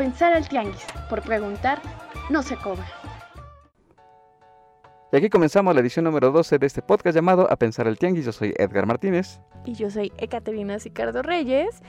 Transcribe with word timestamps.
pensar 0.00 0.32
al 0.32 0.48
tianguis. 0.48 0.82
Por 1.10 1.20
preguntar, 1.20 1.78
no 2.30 2.42
se 2.42 2.56
cobra. 2.56 2.86
Y 5.12 5.16
aquí 5.18 5.28
comenzamos 5.28 5.74
la 5.74 5.82
edición 5.82 6.06
número 6.06 6.30
12 6.30 6.58
de 6.58 6.66
este 6.66 6.80
podcast 6.80 7.14
llamado 7.14 7.46
A 7.52 7.56
Pensar 7.56 7.86
al 7.86 7.98
Tianguis. 7.98 8.24
Yo 8.24 8.32
soy 8.32 8.54
Edgar 8.56 8.86
Martínez. 8.86 9.40
Y 9.66 9.74
yo 9.74 9.90
soy 9.90 10.10
Ecaterina 10.16 10.78
Sicardo 10.78 11.20
Reyes. 11.20 11.82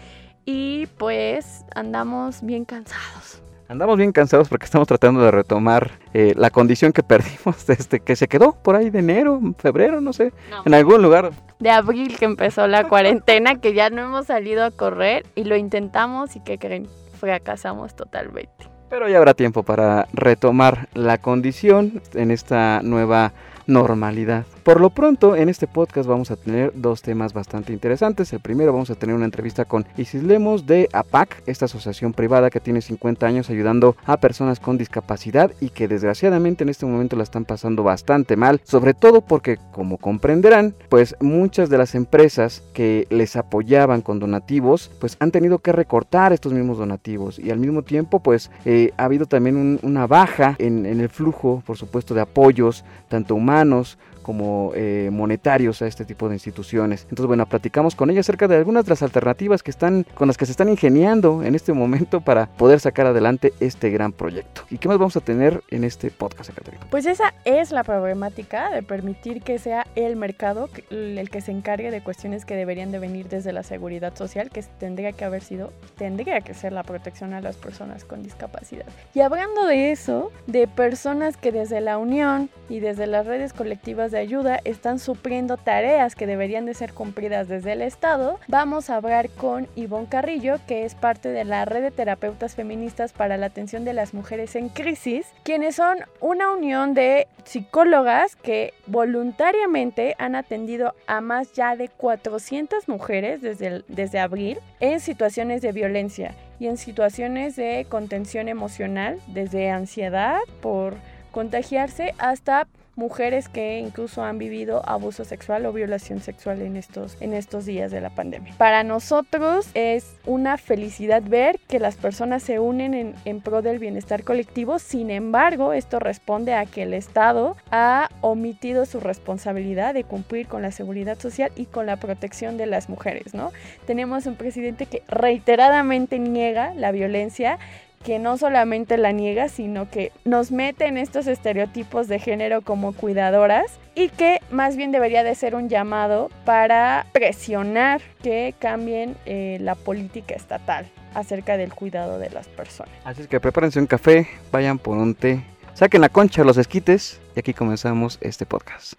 Y 0.43 0.87
pues 0.97 1.63
andamos 1.73 2.41
bien 2.41 2.65
cansados. 2.65 3.41
Andamos 3.69 3.95
bien 3.95 4.11
cansados 4.11 4.49
porque 4.49 4.65
estamos 4.65 4.89
tratando 4.89 5.21
de 5.21 5.31
retomar 5.31 5.91
eh, 6.13 6.33
la 6.35 6.49
condición 6.49 6.91
que 6.91 7.03
perdimos 7.07 7.65
desde 7.65 8.01
que 8.01 8.17
se 8.17 8.27
quedó 8.27 8.61
por 8.61 8.75
ahí 8.75 8.89
de 8.89 8.99
enero, 8.99 9.39
febrero, 9.57 10.01
no 10.01 10.11
sé, 10.11 10.33
en 10.65 10.73
algún 10.73 11.01
lugar. 11.01 11.31
De 11.59 11.69
abril 11.69 12.17
que 12.17 12.25
empezó 12.25 12.67
la 12.67 12.89
cuarentena, 12.89 13.61
que 13.61 13.73
ya 13.73 13.89
no 13.89 14.01
hemos 14.01 14.25
salido 14.25 14.65
a 14.65 14.71
correr 14.71 15.25
y 15.35 15.45
lo 15.45 15.55
intentamos 15.55 16.35
y 16.35 16.41
que 16.41 16.57
creen, 16.57 16.89
fracasamos 17.21 17.95
totalmente. 17.95 18.67
Pero 18.89 19.07
ya 19.07 19.19
habrá 19.19 19.33
tiempo 19.33 19.63
para 19.63 20.07
retomar 20.11 20.89
la 20.93 21.19
condición 21.19 22.01
en 22.13 22.31
esta 22.31 22.81
nueva 22.83 23.31
normalidad. 23.67 24.45
Por 24.63 24.79
lo 24.79 24.91
pronto, 24.91 25.35
en 25.35 25.49
este 25.49 25.65
podcast 25.65 26.07
vamos 26.07 26.29
a 26.29 26.35
tener 26.35 26.71
dos 26.75 27.01
temas 27.01 27.33
bastante 27.33 27.73
interesantes. 27.73 28.31
El 28.31 28.41
primero 28.41 28.71
vamos 28.71 28.91
a 28.91 28.95
tener 28.95 29.15
una 29.15 29.25
entrevista 29.25 29.65
con 29.65 29.87
Isis 29.97 30.21
Lemos 30.21 30.67
de 30.67 30.87
APAC, 30.93 31.41
esta 31.47 31.65
asociación 31.65 32.13
privada 32.13 32.51
que 32.51 32.59
tiene 32.59 32.81
50 32.81 33.25
años 33.25 33.49
ayudando 33.49 33.95
a 34.05 34.17
personas 34.17 34.59
con 34.59 34.77
discapacidad 34.77 35.51
y 35.61 35.69
que 35.69 35.87
desgraciadamente 35.87 36.63
en 36.63 36.69
este 36.69 36.85
momento 36.85 37.15
la 37.15 37.23
están 37.23 37.43
pasando 37.43 37.81
bastante 37.81 38.35
mal, 38.35 38.61
sobre 38.63 38.93
todo 38.93 39.21
porque, 39.21 39.57
como 39.71 39.97
comprenderán, 39.97 40.75
pues 40.89 41.15
muchas 41.19 41.71
de 41.71 41.79
las 41.79 41.95
empresas 41.95 42.61
que 42.75 43.07
les 43.09 43.35
apoyaban 43.37 44.01
con 44.01 44.19
donativos, 44.19 44.91
pues 44.99 45.17
han 45.19 45.31
tenido 45.31 45.57
que 45.57 45.71
recortar 45.71 46.33
estos 46.33 46.53
mismos 46.53 46.77
donativos 46.77 47.39
y 47.39 47.49
al 47.49 47.57
mismo 47.57 47.81
tiempo, 47.81 48.19
pues 48.19 48.51
eh, 48.65 48.91
ha 48.97 49.05
habido 49.05 49.25
también 49.25 49.79
una 49.81 50.05
baja 50.05 50.55
en, 50.59 50.85
en 50.85 50.99
el 50.99 51.09
flujo, 51.09 51.63
por 51.65 51.77
supuesto, 51.77 52.13
de 52.13 52.21
apoyos, 52.21 52.85
tanto 53.09 53.33
humanos, 53.33 53.97
como 54.21 54.71
eh, 54.75 55.09
monetarios 55.11 55.81
a 55.81 55.87
este 55.87 56.05
tipo 56.05 56.29
de 56.29 56.35
instituciones. 56.35 57.03
Entonces, 57.03 57.27
bueno, 57.27 57.45
platicamos 57.45 57.95
con 57.95 58.09
ella 58.09 58.21
acerca 58.21 58.47
de 58.47 58.55
algunas 58.55 58.85
de 58.85 58.89
las 58.89 59.03
alternativas 59.03 59.63
que 59.63 59.71
están, 59.71 60.05
con 60.13 60.27
las 60.27 60.37
que 60.37 60.45
se 60.45 60.51
están 60.51 60.69
ingeniando 60.69 61.43
en 61.43 61.55
este 61.55 61.73
momento 61.73 62.21
para 62.21 62.47
poder 62.47 62.79
sacar 62.79 63.07
adelante 63.07 63.53
este 63.59 63.89
gran 63.89 64.11
proyecto. 64.11 64.63
¿Y 64.69 64.77
qué 64.77 64.87
más 64.87 64.97
vamos 64.97 65.15
a 65.17 65.21
tener 65.21 65.63
en 65.69 65.83
este 65.83 66.11
podcast, 66.11 66.51
Caterina? 66.53 66.85
Pues 66.89 67.05
esa 67.05 67.33
es 67.45 67.71
la 67.71 67.83
problemática 67.83 68.69
de 68.69 68.83
permitir 68.83 69.41
que 69.41 69.59
sea 69.59 69.87
el 69.95 70.15
mercado 70.15 70.69
el 70.89 71.29
que 71.29 71.41
se 71.41 71.51
encargue 71.51 71.91
de 71.91 72.01
cuestiones 72.01 72.45
que 72.45 72.55
deberían 72.55 72.91
de 72.91 72.99
venir 72.99 73.27
desde 73.29 73.53
la 73.53 73.63
seguridad 73.63 74.15
social, 74.15 74.49
que 74.49 74.63
tendría 74.79 75.11
que 75.11 75.25
haber 75.25 75.41
sido, 75.41 75.71
tendría 75.97 76.41
que 76.41 76.53
ser 76.53 76.73
la 76.73 76.83
protección 76.83 77.33
a 77.33 77.41
las 77.41 77.57
personas 77.57 78.05
con 78.05 78.23
discapacidad. 78.23 78.85
Y 79.13 79.21
hablando 79.21 79.65
de 79.65 79.91
eso, 79.91 80.31
de 80.47 80.67
personas 80.67 81.37
que 81.37 81.51
desde 81.51 81.81
la 81.81 81.97
unión 81.97 82.49
y 82.69 82.79
desde 82.79 83.07
las 83.07 83.25
redes 83.25 83.53
colectivas 83.53 84.10
de 84.11 84.19
ayuda 84.19 84.59
están 84.63 84.99
supliendo 84.99 85.57
tareas 85.57 86.15
que 86.15 86.27
deberían 86.27 86.65
de 86.65 86.73
ser 86.73 86.93
cumplidas 86.93 87.47
desde 87.47 87.73
el 87.73 87.81
Estado, 87.81 88.39
vamos 88.47 88.89
a 88.89 88.97
hablar 88.97 89.29
con 89.29 89.67
Ivonne 89.75 90.07
Carrillo, 90.09 90.59
que 90.67 90.85
es 90.85 90.95
parte 90.95 91.29
de 91.29 91.45
la 91.45 91.65
red 91.65 91.81
de 91.81 91.91
terapeutas 91.91 92.55
feministas 92.55 93.13
para 93.13 93.37
la 93.37 93.47
atención 93.47 93.85
de 93.85 93.93
las 93.93 94.13
mujeres 94.13 94.55
en 94.55 94.69
crisis, 94.69 95.25
quienes 95.43 95.75
son 95.75 95.99
una 96.19 96.51
unión 96.51 96.93
de 96.93 97.27
psicólogas 97.43 98.35
que 98.35 98.73
voluntariamente 98.87 100.15
han 100.19 100.35
atendido 100.35 100.93
a 101.07 101.21
más 101.21 101.53
ya 101.53 101.75
de 101.75 101.89
400 101.89 102.87
mujeres 102.87 103.41
desde, 103.41 103.83
desde 103.87 104.19
abril 104.19 104.59
en 104.79 104.99
situaciones 104.99 105.61
de 105.61 105.71
violencia 105.71 106.35
y 106.59 106.67
en 106.67 106.77
situaciones 106.77 107.55
de 107.55 107.87
contención 107.89 108.47
emocional, 108.47 109.19
desde 109.27 109.71
ansiedad 109.71 110.39
por 110.61 110.95
contagiarse 111.31 112.13
hasta 112.19 112.67
mujeres 113.01 113.49
que 113.49 113.79
incluso 113.79 114.23
han 114.23 114.37
vivido 114.37 114.87
abuso 114.87 115.25
sexual 115.25 115.65
o 115.65 115.73
violación 115.73 116.21
sexual 116.21 116.61
en 116.61 116.77
estos, 116.77 117.17
en 117.19 117.33
estos 117.33 117.65
días 117.65 117.89
de 117.91 117.99
la 117.99 118.11
pandemia. 118.11 118.53
Para 118.57 118.83
nosotros 118.83 119.67
es 119.73 120.15
una 120.25 120.57
felicidad 120.57 121.23
ver 121.23 121.59
que 121.67 121.79
las 121.79 121.95
personas 121.95 122.43
se 122.43 122.59
unen 122.59 122.93
en, 122.93 123.15
en 123.25 123.41
pro 123.41 123.63
del 123.63 123.79
bienestar 123.79 124.23
colectivo, 124.23 124.77
sin 124.77 125.09
embargo 125.09 125.73
esto 125.73 125.99
responde 125.99 126.53
a 126.53 126.65
que 126.67 126.83
el 126.83 126.93
Estado 126.93 127.57
ha 127.71 128.09
omitido 128.21 128.85
su 128.85 128.99
responsabilidad 128.99 129.95
de 129.95 130.03
cumplir 130.03 130.47
con 130.47 130.61
la 130.61 130.71
seguridad 130.71 131.19
social 131.19 131.51
y 131.55 131.65
con 131.65 131.87
la 131.87 131.97
protección 131.97 132.57
de 132.57 132.67
las 132.67 132.87
mujeres, 132.87 133.33
¿no? 133.33 133.51
Tenemos 133.87 134.27
un 134.27 134.35
presidente 134.35 134.85
que 134.85 135.01
reiteradamente 135.07 136.19
niega 136.19 136.73
la 136.75 136.91
violencia 136.91 137.57
que 138.03 138.19
no 138.19 138.37
solamente 138.37 138.97
la 138.97 139.11
niega, 139.11 139.49
sino 139.49 139.89
que 139.89 140.11
nos 140.25 140.51
mete 140.51 140.87
en 140.87 140.97
estos 140.97 141.27
estereotipos 141.27 142.07
de 142.07 142.19
género 142.19 142.61
como 142.61 142.93
cuidadoras 142.93 143.79
y 143.95 144.09
que 144.09 144.39
más 144.51 144.75
bien 144.75 144.91
debería 144.91 145.23
de 145.23 145.35
ser 145.35 145.55
un 145.55 145.69
llamado 145.69 146.29
para 146.45 147.05
presionar 147.11 148.01
que 148.21 148.53
cambien 148.59 149.15
eh, 149.25 149.57
la 149.61 149.75
política 149.75 150.35
estatal 150.35 150.89
acerca 151.13 151.57
del 151.57 151.73
cuidado 151.73 152.19
de 152.19 152.29
las 152.29 152.47
personas. 152.47 152.93
Así 153.03 153.21
es 153.21 153.27
que 153.27 153.39
prepárense 153.39 153.79
un 153.79 153.87
café, 153.87 154.27
vayan 154.51 154.79
por 154.79 154.97
un 154.97 155.13
té, 155.13 155.43
saquen 155.73 156.01
la 156.01 156.09
concha, 156.09 156.43
los 156.43 156.57
esquites 156.57 157.19
y 157.35 157.39
aquí 157.39 157.53
comenzamos 157.53 158.17
este 158.21 158.45
podcast. 158.45 158.93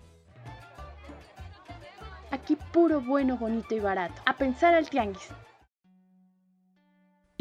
Aquí 2.31 2.57
puro 2.73 3.01
bueno, 3.01 3.37
bonito 3.37 3.75
y 3.75 3.81
barato. 3.81 4.15
A 4.25 4.37
pensar 4.37 4.75
al 4.75 4.89
tianguis. 4.89 5.29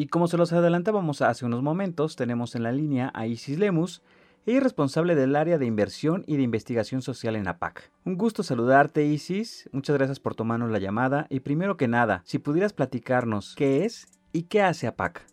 Y 0.01 0.07
como 0.07 0.27
se 0.27 0.35
los 0.35 0.51
adelantábamos 0.51 1.21
hace 1.21 1.45
unos 1.45 1.61
momentos, 1.61 2.15
tenemos 2.15 2.55
en 2.55 2.63
la 2.63 2.71
línea 2.71 3.11
a 3.13 3.27
Isis 3.27 3.59
Lemus, 3.59 4.01
ella 4.47 4.57
es 4.57 4.63
responsable 4.63 5.13
del 5.13 5.35
área 5.35 5.59
de 5.59 5.67
inversión 5.67 6.23
y 6.25 6.37
de 6.37 6.41
investigación 6.41 7.03
social 7.03 7.35
en 7.35 7.47
APAC. 7.47 7.91
Un 8.03 8.17
gusto 8.17 8.41
saludarte, 8.41 9.03
Isis. 9.03 9.69
Muchas 9.71 9.95
gracias 9.95 10.19
por 10.19 10.33
tomarnos 10.33 10.71
la 10.71 10.79
llamada. 10.79 11.27
Y 11.29 11.41
primero 11.41 11.77
que 11.77 11.87
nada, 11.87 12.23
si 12.25 12.39
pudieras 12.39 12.73
platicarnos 12.73 13.53
qué 13.55 13.85
es 13.85 14.07
y 14.33 14.47
qué 14.47 14.63
hace 14.63 14.87
APAC. 14.87 15.23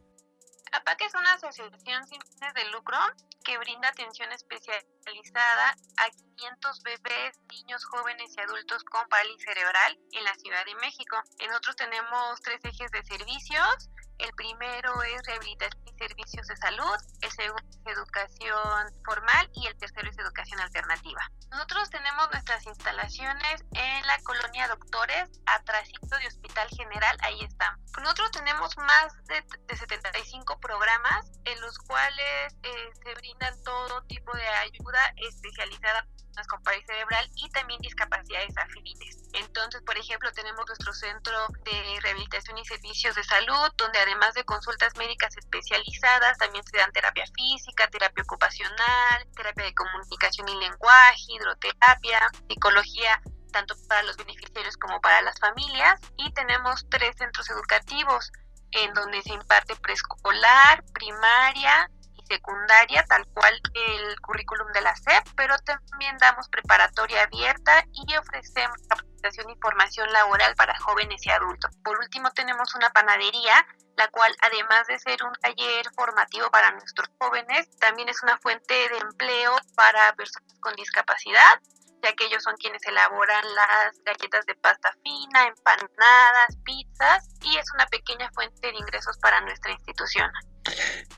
APAC 0.72 1.00
es 1.00 1.14
una 1.14 1.32
asociación 1.32 2.06
sin 2.06 2.20
fines 2.20 2.52
de 2.52 2.70
lucro 2.70 2.98
que 3.42 3.56
brinda 3.56 3.88
atención 3.88 4.30
especializada 4.32 5.70
a 5.96 6.10
500 6.36 6.82
bebés, 6.82 7.40
niños, 7.50 7.86
jóvenes 7.86 8.34
y 8.36 8.40
adultos 8.42 8.84
con 8.84 9.08
parálisis 9.08 9.46
cerebral 9.46 9.98
en 10.12 10.24
la 10.24 10.34
Ciudad 10.34 10.66
de 10.66 10.74
México. 10.74 11.16
Nosotros 11.46 11.76
tenemos 11.76 12.42
tres 12.42 12.60
ejes 12.62 12.90
de 12.90 13.02
servicios 13.02 13.88
el 14.18 14.32
primero 14.34 15.02
es 15.02 15.22
rehabilitación 15.26 15.82
y 15.86 15.98
servicios 15.98 16.46
de 16.46 16.56
salud, 16.56 16.96
el 17.20 17.30
segundo 17.30 17.62
es 17.70 17.96
educación 17.96 18.92
formal 19.04 19.50
y 19.54 19.66
el 19.66 19.76
tercero 19.78 20.10
es 20.10 20.18
educación 20.18 20.60
alternativa. 20.60 21.30
Nosotros 21.50 21.90
tenemos 21.90 22.28
nuestras 22.30 22.66
instalaciones 22.66 23.64
en 23.72 24.06
la 24.06 24.18
colonia 24.22 24.68
Doctores, 24.68 25.30
atrásito 25.46 26.16
de 26.18 26.26
Hospital 26.26 26.68
General, 26.76 27.16
ahí 27.22 27.42
están. 27.44 27.78
Nosotros 28.00 28.30
tenemos 28.32 28.76
más 28.76 29.14
de, 29.26 29.44
75 29.76 30.58
programas 30.60 31.30
en 31.44 31.60
los 31.60 31.78
cuales 31.78 32.54
eh, 32.62 32.90
se 33.02 33.14
brindan 33.14 33.62
todo 33.62 34.02
tipo 34.04 34.36
de 34.36 34.46
ayuda 34.48 35.14
especializada 35.16 36.06
con 36.47 36.62
parálisis 36.62 36.88
cerebral 36.88 37.31
y 37.34 37.49
también 37.50 37.81
discapacidades 37.81 38.56
afines. 38.56 39.19
Entonces, 39.32 39.82
por 39.82 39.97
ejemplo, 39.99 40.31
tenemos 40.32 40.65
nuestro 40.66 40.93
centro 40.93 41.47
de 41.65 41.99
rehabilitación 42.00 42.59
y 42.59 42.65
servicios 42.65 43.15
de 43.15 43.25
salud, 43.25 43.71
donde 43.76 43.99
además 43.99 44.34
de 44.34 44.44
consultas 44.44 44.97
médicas 44.97 45.37
especializadas, 45.37 46.38
también 46.38 46.65
se 46.65 46.76
dan 46.76 46.93
terapia 46.93 47.25
física, 47.34 47.88
terapia 47.88 48.22
ocupacional, 48.22 49.26
terapia 49.34 49.65
de 49.65 49.75
comunicación 49.75 50.49
y 50.49 50.56
lenguaje, 50.56 51.22
hidroterapia, 51.28 52.31
psicología 52.49 53.20
tanto 53.53 53.75
para 53.88 54.03
los 54.03 54.16
beneficiarios 54.16 54.76
como 54.76 55.00
para 55.00 55.22
las 55.22 55.38
familias 55.41 56.00
y 56.19 56.31
tenemos 56.32 56.87
tres 56.91 57.17
centros 57.17 57.49
educativos 57.50 58.31
en 58.73 58.93
donde 58.93 59.23
se 59.23 59.32
imparte 59.32 59.75
preescolar, 59.76 60.84
primaria 60.93 61.91
secundaria, 62.28 63.04
tal 63.08 63.26
cual 63.34 63.60
el 63.75 64.20
currículum 64.20 64.70
de 64.72 64.82
la 64.82 64.94
SEP, 64.96 65.26
pero 65.36 65.56
también 65.58 66.16
damos 66.19 66.48
preparatoria 66.48 67.22
abierta 67.22 67.84
y 67.92 68.16
ofrecemos 68.16 68.76
capacitación 68.88 69.50
y 69.50 69.56
formación 69.60 70.12
laboral 70.12 70.54
para 70.54 70.78
jóvenes 70.78 71.25
y 71.26 71.30
adultos. 71.30 71.76
Por 71.82 71.98
último, 71.98 72.30
tenemos 72.32 72.75
una 72.75 72.90
panadería, 72.90 73.66
la 73.96 74.08
cual 74.08 74.34
además 74.42 74.86
de 74.86 74.98
ser 74.98 75.25
un 75.25 75.32
taller 75.40 75.86
formativo 75.96 76.50
para 76.50 76.70
nuestros 76.72 77.08
jóvenes, 77.19 77.69
también 77.78 78.08
es 78.08 78.22
una 78.22 78.38
fuente 78.38 78.74
de 78.74 78.98
empleo 78.98 79.56
para 79.74 80.12
personas 80.14 80.54
con 80.60 80.74
discapacidad 80.74 81.60
ya 82.02 82.12
que 82.12 82.26
ellos 82.26 82.42
son 82.42 82.56
quienes 82.56 82.84
elaboran 82.86 83.44
las 83.54 83.98
galletas 84.04 84.46
de 84.46 84.54
pasta 84.56 84.92
fina, 85.02 85.46
empanadas, 85.46 86.56
pizzas 86.64 87.28
y 87.42 87.56
es 87.56 87.66
una 87.74 87.86
pequeña 87.86 88.31
fuente 88.32 88.69
de 88.69 88.76
ingresos 88.76 89.19
para 89.19 89.40
nuestra 89.40 89.72
institución. 89.72 90.31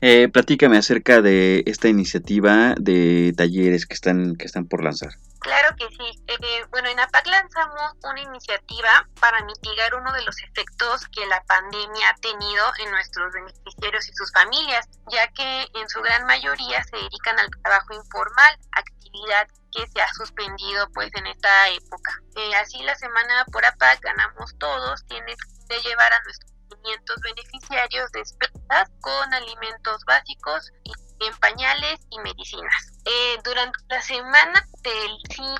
Eh, 0.01 0.29
platícame 0.29 0.77
acerca 0.77 1.21
de 1.21 1.63
esta 1.67 1.87
iniciativa 1.87 2.73
de 2.77 3.33
talleres 3.37 3.85
que 3.85 3.93
están, 3.93 4.35
que 4.35 4.45
están 4.45 4.67
por 4.67 4.83
lanzar. 4.83 5.13
Claro 5.41 5.75
que 5.75 5.87
sí. 5.89 6.23
Eh, 6.27 6.65
bueno, 6.69 6.89
en 6.89 6.99
APAC 6.99 7.27
lanzamos 7.27 7.93
una 8.03 8.21
iniciativa 8.21 9.07
para 9.19 9.43
mitigar 9.43 9.95
uno 9.95 10.11
de 10.13 10.23
los 10.23 10.35
efectos 10.43 11.07
que 11.07 11.25
la 11.25 11.43
pandemia 11.43 12.09
ha 12.09 12.15
tenido 12.15 12.65
en 12.79 12.91
nuestros 12.91 13.33
beneficiarios 13.33 14.07
y 14.07 14.13
sus 14.13 14.31
familias, 14.31 14.87
ya 15.11 15.27
que 15.29 15.67
en 15.73 15.89
su 15.89 16.01
gran 16.01 16.25
mayoría 16.25 16.83
se 16.83 16.95
dedican 16.95 17.39
al 17.39 17.49
trabajo 17.63 17.93
informal, 17.93 18.57
actividad 18.71 19.47
que 19.71 19.87
se 19.87 20.01
ha 20.01 20.13
suspendido 20.13 20.87
pues 20.93 21.09
en 21.15 21.27
esta 21.27 21.69
época. 21.69 22.21
Eh, 22.35 22.55
así 22.55 22.81
la 22.83 22.95
semana 22.95 23.45
por 23.51 23.65
APAC 23.65 24.01
ganamos 24.01 24.55
todos, 24.59 25.05
tiene 25.07 25.35
que 25.69 25.79
llevar 25.79 26.13
a 26.13 26.23
nuestros 26.23 26.50
500 26.71 27.15
beneficiarios 27.21 28.11
despensas 28.11 28.89
con 29.01 29.33
alimentos 29.33 30.03
básicos 30.05 30.71
y 30.83 30.91
en 31.25 31.37
pañales 31.37 31.99
y 32.09 32.19
medicinas. 32.19 32.93
Eh, 33.05 33.37
durante 33.43 33.77
la 33.89 34.01
semana 34.01 34.67
del, 34.81 35.17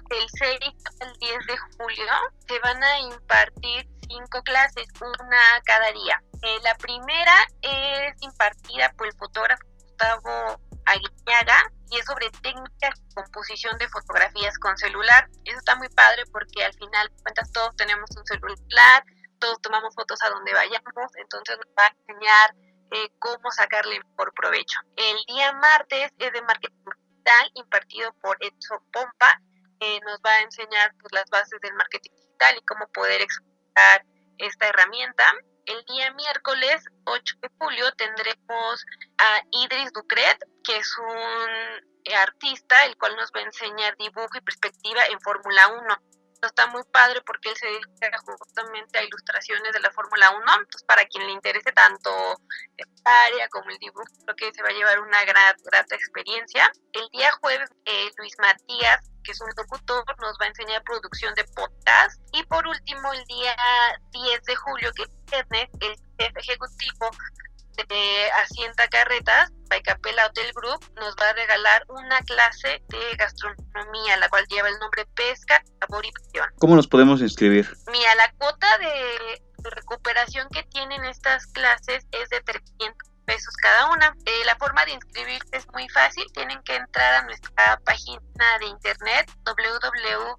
del 0.10 0.30
6 0.30 0.60
al 1.02 1.14
10 1.20 1.46
de 1.46 1.58
julio 1.78 2.14
se 2.48 2.60
van 2.60 2.84
a 2.84 3.00
impartir 3.00 3.88
cinco 4.08 4.42
clases, 4.44 4.88
una 5.00 5.62
cada 5.66 5.92
día. 5.92 6.22
Eh, 6.42 6.58
la 6.64 6.76
primera 6.76 7.34
es 7.62 8.22
impartida 8.22 8.92
por 8.98 9.08
el 9.08 9.14
fotógrafo 9.14 9.64
Gustavo 9.78 10.60
Aguiñaga 10.86 11.72
y 11.92 12.00
es 12.00 12.06
sobre 12.06 12.30
técnicas 12.42 13.00
de 13.00 13.16
composición 13.16 13.78
de 13.78 13.88
fotografías 13.90 14.58
con 14.58 14.76
celular. 14.78 15.30
Eso 15.46 15.58
está 15.58 15.76
muy 15.76 15.90
padre 15.90 16.24
porque 16.32 16.64
al 16.64 16.74
final 16.74 17.12
cuentas 17.22 17.52
todos 17.52 17.76
tenemos 17.76 18.10
un 18.18 18.26
celular, 18.26 19.04
todos 19.42 19.60
tomamos 19.62 19.94
fotos 19.94 20.22
a 20.24 20.30
donde 20.30 20.54
vayamos, 20.54 21.12
entonces 21.18 21.58
nos 21.58 21.74
va 21.78 21.88
a 21.88 21.96
enseñar 22.00 22.56
eh, 22.92 23.10
cómo 23.20 23.52
sacarle 23.52 24.00
por 24.16 24.34
provecho. 24.34 24.80
El 24.96 25.18
día 25.28 25.52
martes 25.54 26.12
es 26.18 26.32
de 26.32 26.42
marketing 26.44 26.86
digital 26.86 27.52
impartido 27.56 28.14
por 28.22 28.38
Edson 28.40 28.80
Pompa. 28.94 29.42
Eh, 29.80 30.00
nos 30.06 30.20
va 30.22 30.32
a 30.32 30.42
enseñar 30.42 30.94
pues, 31.00 31.12
las 31.12 31.30
bases 31.30 31.60
del 31.62 31.74
marketing 31.74 32.12
digital 32.12 32.56
y 32.58 32.66
cómo 32.66 32.88
poder 32.90 33.22
explotar 33.22 34.06
esta 34.38 34.68
herramienta. 34.68 35.34
El 35.66 35.84
día 35.86 36.12
miércoles 36.14 36.84
8 37.06 37.36
de 37.42 37.50
julio 37.60 37.92
tendremos 37.94 38.86
a 39.18 39.42
Idris 39.52 39.92
Ducret, 39.94 40.38
que 40.64 40.78
es 40.78 40.98
un 40.98 42.14
artista, 42.16 42.86
el 42.86 42.98
cual 42.98 43.16
nos 43.16 43.32
va 43.32 43.40
a 43.40 43.44
enseñar 43.44 43.96
dibujo 43.98 44.30
y 44.36 44.42
perspectiva 44.42 45.06
en 45.06 45.20
Fórmula 45.22 45.68
1 45.68 46.11
está 46.48 46.68
muy 46.68 46.84
padre 46.92 47.22
porque 47.26 47.50
él 47.50 47.56
se 47.56 47.68
dedica 47.68 48.18
justamente 48.20 48.98
a 48.98 49.04
ilustraciones 49.04 49.74
de 49.74 49.80
la 49.80 49.92
Fórmula 49.92 50.32
1. 50.32 50.40
Entonces, 50.40 50.84
para 50.84 51.06
quien 51.06 51.26
le 51.28 51.34
interese 51.34 51.72
tanto 51.72 52.10
esta 52.78 53.24
área 53.26 53.48
como 53.50 53.70
el 53.70 53.78
dibujo, 53.78 54.06
creo 54.26 54.36
que 54.36 54.54
se 54.54 54.64
va 54.64 54.70
a 54.70 54.74
llevar 54.74 55.00
una 55.00 55.24
gran, 55.26 55.56
grata 55.64 55.96
experiencia. 55.96 56.72
El 56.94 57.08
día 57.10 57.32
jueves, 57.42 57.70
eh, 57.86 58.10
Luis 58.18 58.34
Matías, 58.40 59.10
que 59.24 59.32
es 59.32 59.42
un 59.42 59.50
locutor, 59.56 60.04
nos 60.20 60.38
va 60.42 60.46
a 60.46 60.50
enseñar 60.50 60.84
producción 60.84 61.34
de 61.36 61.44
podcast. 61.56 62.20
Y 62.34 62.44
por 62.44 62.66
último, 62.68 63.14
el 63.14 63.24
día 63.26 63.56
10 64.12 64.44
de 64.44 64.56
julio, 64.56 64.92
que 64.96 65.04
es 65.04 65.10
viernes, 65.30 65.70
el 65.80 65.96
jefe 66.18 66.40
ejecutivo 66.40 67.12
de 67.78 68.30
Hacienda 68.32 68.88
Carretas, 68.88 69.52
Baicapela 69.70 70.28
Hotel 70.28 70.52
Group, 70.54 70.86
nos 70.96 71.16
va 71.16 71.30
a 71.30 71.34
regalar 71.34 71.86
una 71.90 72.22
clase 72.22 72.84
de 72.88 73.16
gastronomía, 73.18 74.18
la 74.18 74.30
cual 74.30 74.46
lleva 74.48 74.70
el 74.70 74.78
nombre 74.80 75.06
Pesca, 75.16 75.64
Sabor 75.80 76.06
y 76.06 76.12
Pasión. 76.12 76.50
¿Cómo 76.60 76.76
nos 76.76 76.88
podemos 76.88 77.22
inscribir? 77.22 77.74
Mira, 77.92 78.16
la 78.16 78.32
cuota 78.34 78.78
de 78.80 79.42
recuperación 79.64 80.48
que 80.50 80.64
tienen 80.64 81.06
estas 81.06 81.48
clases 81.48 82.06
es 82.12 82.30
de 82.30 82.42
300 82.42 83.12
pesos 83.26 83.56
cada 83.62 83.92
una. 83.92 84.16
Eh, 84.26 84.46
la 84.46 84.56
forma 84.58 84.86
de 84.86 84.92
inscribirse 84.94 85.50
es 85.54 85.68
muy 85.74 85.88
fácil, 85.90 86.26
tienen 86.34 86.62
que 86.64 86.76
entrar 86.76 87.14
a 87.16 87.24
nuestra 87.24 87.80
página 87.86 88.22
de 88.60 88.66
internet 88.66 89.32
www.apac.mx 89.46 90.36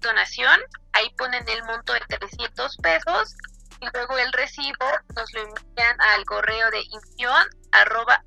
donación, 0.00 0.60
ahí 0.92 1.08
ponen 1.16 1.48
el 1.48 1.62
monto 1.64 1.92
de 1.92 2.00
300 2.00 2.76
pesos 2.78 3.36
y 3.80 3.86
luego 3.92 4.18
el 4.18 4.32
recibo 4.32 4.86
nos 5.14 5.32
lo 5.32 5.40
envían 5.42 6.00
al 6.00 6.24
correo 6.24 6.70
de 6.70 6.82
arroba 7.72 8.22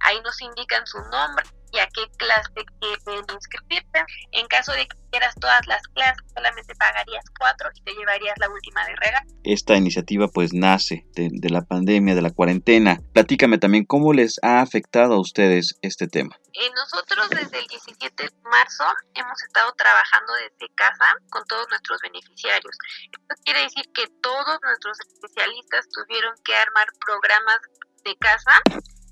Ahí 0.00 0.20
nos 0.20 0.40
indican 0.40 0.86
su 0.86 0.98
nombre 1.10 1.44
y 1.72 1.78
a 1.78 1.86
qué 1.88 2.02
clase 2.16 2.50
quieren 2.80 3.24
inscribirte. 3.32 4.04
En 4.32 4.46
caso 4.48 4.72
de 4.72 4.86
que 4.86 4.96
quieras 5.10 5.34
todas 5.40 5.66
las 5.66 5.82
clases, 5.88 6.22
solamente 6.34 6.74
pagarías 6.74 7.24
cuatro 7.38 7.70
y 7.74 7.82
te 7.82 7.92
llevarías 7.94 8.34
la 8.38 8.48
última 8.48 8.84
de 8.86 8.96
regalo. 8.96 9.26
Esta 9.44 9.76
iniciativa 9.76 10.28
pues 10.28 10.52
nace 10.52 11.06
de, 11.14 11.28
de, 11.32 11.50
la 11.50 11.62
pandemia, 11.62 12.14
de 12.14 12.22
la 12.22 12.30
cuarentena. 12.30 13.00
Platícame 13.12 13.58
también 13.58 13.84
cómo 13.84 14.12
les 14.12 14.38
ha 14.42 14.60
afectado 14.60 15.14
a 15.14 15.20
ustedes 15.20 15.78
este 15.82 16.08
tema. 16.08 16.38
Eh, 16.52 16.70
nosotros 16.74 17.28
desde 17.28 17.58
el 17.58 17.66
17 17.66 18.22
de 18.22 18.30
marzo 18.44 18.84
hemos 19.14 19.42
estado 19.42 19.72
trabajando 19.76 20.32
desde 20.34 20.74
casa 20.74 21.04
con 21.28 21.44
todos 21.44 21.66
nuestros 21.68 22.00
beneficiarios. 22.00 22.76
Esto 23.12 23.34
quiere 23.44 23.60
decir 23.60 23.84
que 23.92 24.06
todos 24.22 24.58
nuestros 24.62 24.98
especialistas 25.00 25.86
tuvieron 25.90 26.34
que 26.44 26.54
armar 26.54 26.86
programas 27.04 27.58
de 28.04 28.16
casa 28.16 28.62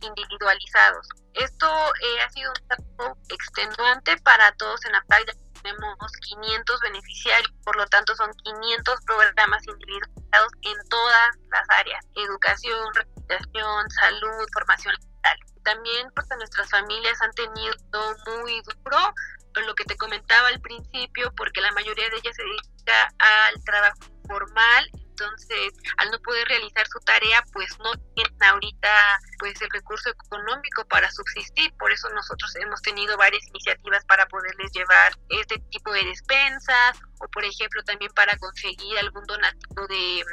individualizados. 0.05 1.09
Esto 1.35 1.67
eh, 1.67 2.21
ha 2.23 2.31
sido 2.31 2.53
un 2.53 2.69
trabajo 2.69 3.19
extenuante 3.29 4.17
para 4.19 4.53
todos 4.53 4.85
en 4.85 4.93
la 4.93 5.03
playa. 5.03 5.33
Tenemos 5.63 6.13
500 6.29 6.81
beneficiarios, 6.81 7.53
por 7.65 7.77
lo 7.77 7.87
tanto 7.87 8.15
son 8.15 8.31
500 8.45 9.01
programas 9.07 9.67
individualizados 9.67 10.53
en 10.63 10.89
todas 10.89 11.37
las 11.51 11.71
áreas, 11.71 12.05
educación, 12.17 12.95
rehabilitación, 12.95 13.91
salud, 13.91 14.47
formación 14.53 14.95
laboral. 14.95 15.39
También 15.65 16.11
porque 16.15 16.37
nuestras 16.37 16.71
familias 16.71 17.21
han 17.23 17.33
tenido 17.33 17.75
muy 18.37 18.61
duro, 18.63 19.15
lo 19.63 19.75
que 19.75 19.85
te 19.85 19.97
comentaba 19.97 20.49
al 20.49 20.61
principio, 20.61 21.33
porque 21.37 21.61
la 21.61 21.73
mayoría 21.73 22.11
de 22.11 22.17
ellas 22.17 22.37
se 22.37 22.43
dedica 22.43 23.09
al 23.19 23.65
trabajo 23.65 23.99
informal, 24.23 24.91
entonces 25.15 25.73
al 25.99 26.11
no 26.11 26.19
poder 26.21 26.47
realizar 26.49 26.87
su 26.87 26.99
tarea 27.01 27.43
pues 27.53 27.69
no 27.79 27.93
tienen 28.15 28.43
ahorita 28.43 29.21
pues 29.39 29.61
el 29.63 29.71
recurso 29.71 30.11
económico 30.11 30.85
para 30.89 31.11
subsistir. 31.11 31.73
Por 31.79 31.93
eso 31.93 32.09
nosotros 32.11 32.55
hemos 32.57 32.83
tenido 32.83 33.17
varias 33.17 33.47
iniciativas 33.49 34.05
para 34.07 34.27
poderles 34.27 34.73
llevar 34.73 35.13
este 35.29 35.59
tipo 35.71 35.93
de 35.93 36.05
despensas 36.05 36.99
o 37.21 37.29
por 37.29 37.45
ejemplo 37.45 37.83
también 37.85 38.13
para 38.15 38.37
conseguir 38.39 38.99
algún 38.99 39.25
donativo 39.25 39.87
de 39.89 40.25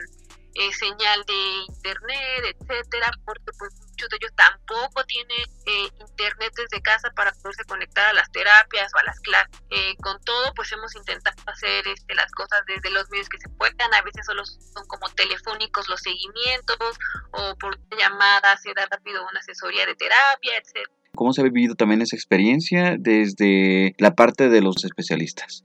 eh, 0.53 0.73
señal 0.73 1.23
de 1.25 1.73
internet, 1.73 2.57
etcétera, 2.59 3.11
porque 3.23 3.51
pues 3.57 3.73
muchos 4.01 4.09
de 4.09 4.17
ellos 4.17 4.31
tampoco 4.35 5.03
tienen 5.05 5.45
eh, 5.65 5.89
internet 5.99 6.53
desde 6.55 6.81
casa 6.81 7.09
para 7.15 7.31
poderse 7.33 7.63
conectar 7.65 8.09
a 8.09 8.13
las 8.13 8.31
terapias 8.31 8.91
o 8.95 8.99
a 8.99 9.03
las 9.03 9.19
clases. 9.19 9.61
Eh, 9.69 9.95
con 10.01 10.19
todo, 10.23 10.53
pues 10.55 10.71
hemos 10.71 10.95
intentado 10.95 11.35
hacer 11.45 11.87
este, 11.87 12.15
las 12.15 12.31
cosas 12.31 12.61
desde 12.67 12.89
los 12.91 13.09
medios 13.09 13.29
que 13.29 13.37
se 13.39 13.49
puedan, 13.49 13.93
a 13.93 14.01
veces 14.01 14.25
solo 14.25 14.43
son 14.45 14.85
como 14.87 15.07
telefónicos 15.09 15.87
los 15.87 16.01
seguimientos 16.01 16.97
o 17.31 17.55
por 17.57 17.77
llamada 17.97 18.57
se 18.57 18.73
da 18.73 18.87
rápido 18.89 19.21
una 19.29 19.39
asesoría 19.39 19.85
de 19.85 19.95
terapia, 19.95 20.57
etcétera. 20.57 20.89
¿Cómo 21.13 21.33
se 21.33 21.41
ha 21.41 21.43
vivido 21.43 21.75
también 21.75 22.01
esa 22.01 22.15
experiencia 22.15 22.95
desde 22.97 23.93
la 23.97 24.15
parte 24.15 24.49
de 24.49 24.61
los 24.61 24.83
especialistas? 24.85 25.63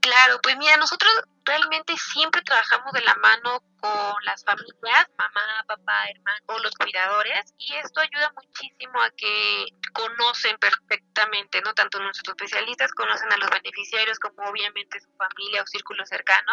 Claro, 0.00 0.38
pues 0.42 0.56
mira, 0.58 0.76
nosotros 0.76 1.10
realmente 1.46 1.96
siempre 1.96 2.42
trabajamos 2.42 2.92
de 2.92 3.00
la 3.02 3.14
mano 3.14 3.62
con 3.80 4.24
las 4.24 4.44
familias, 4.44 5.08
mamá, 5.16 5.64
papá, 5.66 6.08
hermano 6.08 6.44
o 6.48 6.58
los 6.58 6.74
cuidadores 6.74 7.54
y 7.58 7.74
esto 7.74 8.00
ayuda 8.00 8.32
muchísimo 8.34 9.00
a 9.00 9.10
que 9.10 9.66
conocen 9.92 10.58
perfectamente, 10.58 11.62
¿no? 11.62 11.72
Tanto 11.74 12.00
nuestros 12.00 12.36
especialistas 12.36 12.92
conocen 12.92 13.32
a 13.32 13.36
los 13.36 13.48
beneficiarios 13.50 14.18
como 14.18 14.48
obviamente 14.48 15.00
su 15.00 15.10
familia 15.16 15.62
o 15.62 15.66
círculo 15.66 16.04
cercano 16.04 16.52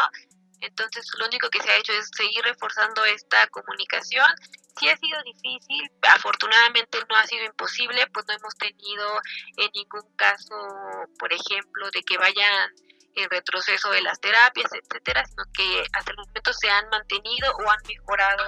entonces, 0.63 1.05
lo 1.19 1.25
único 1.25 1.49
que 1.49 1.61
se 1.61 1.69
ha 1.69 1.77
hecho 1.77 1.91
es 1.91 2.09
seguir 2.15 2.41
reforzando 2.43 3.03
esta 3.03 3.47
comunicación. 3.47 4.25
Sí 4.79 4.87
ha 4.87 4.95
sido 4.95 5.21
difícil, 5.23 5.91
afortunadamente 6.03 6.99
no 7.09 7.15
ha 7.17 7.27
sido 7.27 7.43
imposible, 7.45 8.07
pues 8.13 8.25
no 8.27 8.33
hemos 8.33 8.55
tenido 8.55 9.21
en 9.57 9.69
ningún 9.75 10.15
caso, 10.15 10.55
por 11.19 11.33
ejemplo, 11.33 11.91
de 11.91 12.01
que 12.03 12.17
vayan 12.17 12.71
en 13.15 13.29
retroceso 13.29 13.89
de 13.91 14.01
las 14.01 14.19
terapias, 14.19 14.71
etcétera, 14.73 15.25
sino 15.25 15.43
que 15.53 15.83
hasta 15.93 16.11
el 16.11 16.17
momento 16.17 16.53
se 16.53 16.69
han 16.69 16.89
mantenido 16.89 17.51
o 17.55 17.69
han 17.69 17.79
mejorado 17.87 18.43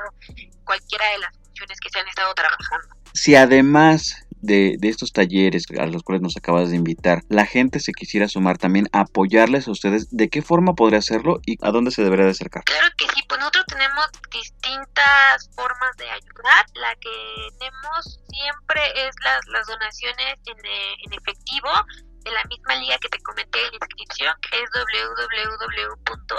cualquiera 0.63 1.09
de 1.11 1.19
las 1.19 1.37
funciones 1.37 1.79
que 1.79 1.89
se 1.89 1.99
han 1.99 2.07
estado 2.07 2.33
trabajando. 2.33 2.95
Si 3.13 3.35
además 3.35 4.25
de, 4.45 4.77
estos 4.81 5.11
talleres 5.11 5.65
a 5.79 5.85
los 5.85 6.03
cuales 6.03 6.21
nos 6.21 6.37
acabas 6.37 6.69
de 6.69 6.75
invitar, 6.75 7.23
la 7.29 7.45
gente 7.45 7.79
se 7.79 7.93
quisiera 7.93 8.27
sumar 8.27 8.57
también 8.57 8.87
a 8.91 9.01
apoyarles 9.01 9.67
a 9.67 9.71
ustedes, 9.71 10.07
¿de 10.11 10.29
qué 10.29 10.41
forma 10.41 10.73
podría 10.73 10.99
hacerlo 10.99 11.39
y 11.45 11.57
a 11.61 11.71
dónde 11.71 11.91
se 11.91 12.03
debería 12.03 12.25
de 12.25 12.31
acercar? 12.31 12.63
Claro 12.65 12.87
que 12.97 13.05
sí, 13.13 13.21
pues 13.27 13.39
nosotros 13.39 13.65
tenemos 13.67 14.05
distintas 14.31 15.49
formas 15.55 15.95
de 15.97 16.09
ayudar. 16.09 16.65
La 16.75 16.95
que 16.95 17.47
tenemos 17.59 18.19
siempre 18.29 18.81
es 19.07 19.15
las, 19.23 19.47
las 19.47 19.67
donaciones 19.67 20.35
en, 20.45 20.57
en 21.05 21.13
efectivo 21.13 21.69
de 22.25 22.31
la 22.31 22.43
misma 22.45 22.75
liga 22.75 22.97
que 22.97 23.09
te 23.09 23.19
comenté 23.19 23.59
en 23.59 23.71
la 23.71 23.77
inscripción, 23.81 24.35
que 24.41 24.61
es 24.61 24.69
www.apac.mx 24.73 26.35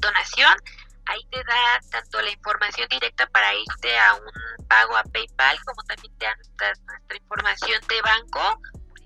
donación 0.00 0.56
ahí 1.08 1.24
te 1.30 1.42
da 1.44 1.80
tanto 1.90 2.20
la 2.20 2.30
información 2.30 2.88
directa 2.88 3.26
para 3.28 3.54
irte 3.54 3.98
a 3.98 4.14
un 4.14 4.66
pago 4.66 4.96
a 4.96 5.02
PayPal, 5.04 5.58
como 5.64 5.82
también 5.84 6.12
te 6.18 6.26
da 6.26 6.34
nuestra, 6.36 7.16
información 7.16 7.80
de 7.88 8.02
banco 8.02 8.60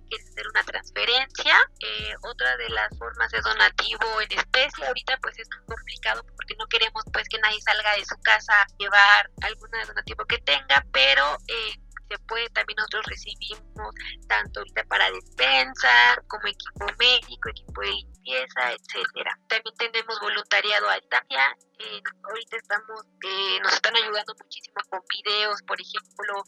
quieres 0.08 0.28
hacer 0.28 0.48
una 0.48 0.62
transferencia. 0.64 1.56
Eh, 1.80 2.14
otra 2.22 2.56
de 2.58 2.68
las 2.68 2.98
formas 2.98 3.30
de 3.30 3.40
donativo 3.40 4.20
en 4.20 4.38
especie 4.38 4.86
ahorita 4.86 5.16
pues 5.22 5.38
es 5.38 5.48
complicado 5.66 6.22
porque 6.36 6.54
no 6.58 6.66
queremos 6.66 7.02
pues 7.12 7.28
que 7.28 7.38
nadie 7.38 7.60
salga 7.62 7.96
de 7.96 8.04
su 8.04 8.16
casa 8.20 8.52
a 8.52 8.66
llevar 8.78 9.30
alguna 9.42 9.84
donativo 9.86 10.24
que 10.26 10.38
tenga, 10.38 10.84
pero 10.92 11.38
eh, 11.48 11.78
se 12.12 12.18
puede 12.24 12.48
también 12.50 12.76
nosotros 12.76 13.06
recibimos 13.06 13.94
tanto 14.28 14.60
ahorita 14.60 14.84
para 14.84 15.10
despensa 15.10 16.22
como 16.28 16.46
equipo 16.46 16.86
médico, 16.98 17.48
equipo 17.48 17.80
de 17.80 17.90
limpieza, 17.90 18.72
etcétera. 18.72 19.38
También 19.48 19.74
tenemos 19.76 20.20
voluntariado 20.20 20.88
a 20.88 20.96
distancia. 20.96 21.56
Eh, 21.78 22.02
ahorita 22.28 22.56
estamos, 22.56 23.00
eh, 23.24 23.58
nos 23.62 23.72
están 23.72 23.96
ayudando 23.96 24.34
muchísimo 24.42 24.76
con 24.90 25.00
videos, 25.08 25.62
por 25.62 25.80
ejemplo, 25.80 26.44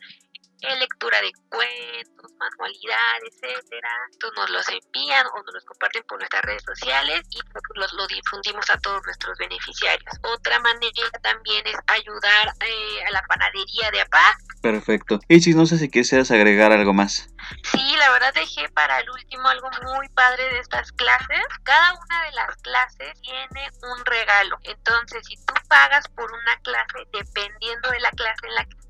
lectura 0.61 1.21
de 1.21 1.33
cuentos, 1.49 2.33
manualidades, 2.39 3.35
etcétera. 3.43 3.89
Entonces 4.13 4.39
nos 4.39 4.51
los 4.51 4.69
envían 4.69 5.27
o 5.27 5.43
nos 5.43 5.55
los 5.55 5.65
comparten 5.65 6.03
por 6.09 6.19
nuestras 6.19 6.43
redes 6.43 6.63
sociales 6.65 7.23
y 7.31 7.39
los, 7.75 7.93
lo 7.93 8.07
difundimos 8.07 8.69
a 8.71 8.79
todos 8.79 9.03
nuestros 9.05 9.37
beneficiarios. 9.39 10.15
Otra 10.23 10.59
manera 10.61 11.11
también 11.23 11.67
es 11.67 11.77
ayudar 11.89 12.55
eh, 12.61 13.05
a 13.07 13.11
la 13.11 13.23
panadería 13.23 13.91
de 13.91 14.01
APAC. 14.01 14.37
Perfecto. 14.63 15.21
Ichis, 15.29 15.57
no 15.57 15.67
sé 15.67 15.79
si 15.79 15.91
quisieras 15.91 16.31
agregar 16.31 16.73
algo 16.73 16.95
más. 16.95 17.29
Sí, 17.63 17.97
la 17.99 18.11
verdad 18.11 18.33
dejé 18.35 18.69
para 18.71 19.01
el 19.01 19.11
último 19.11 19.47
algo 19.49 19.69
muy 19.83 20.09
padre 20.11 20.45
de 20.45 20.61
estas 20.61 20.91
clases. 20.93 21.45
Cada 21.63 21.93
una 21.93 22.25
de 22.25 22.33
las 22.33 22.57
clases 22.63 23.21
tiene 23.21 23.69
un 23.83 24.05
regalo. 24.07 24.57
Entonces, 24.65 25.27
si 25.27 25.37
tú 25.45 25.55
pagas 25.69 26.09
por 26.09 26.31
una 26.33 26.57
clase, 26.63 27.07
dependiendo 27.13 27.91
de 27.91 28.01
la 28.01 28.11
clase 28.13 28.47
en 28.47 28.55
la 28.55 28.65
que 28.65 28.84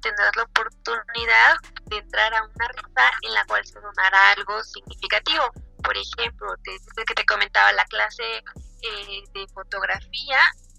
tendrás 0.00 0.36
la 0.36 0.42
oportunidad 0.42 1.56
de 1.86 1.98
entrar 1.98 2.34
a 2.34 2.44
una 2.44 2.68
rifa 2.68 3.10
en 3.22 3.34
la 3.34 3.44
cual 3.46 3.64
se 3.64 3.80
donará 3.80 4.32
algo 4.32 4.62
significativo. 4.62 5.50
Por 5.82 5.96
ejemplo, 5.96 6.54
desde 6.62 7.04
que 7.06 7.14
te 7.14 7.24
comentaba 7.24 7.72
la 7.72 7.84
clase 7.86 8.22
eh, 8.82 9.22
de 9.32 9.46
fotografía, 9.54 10.38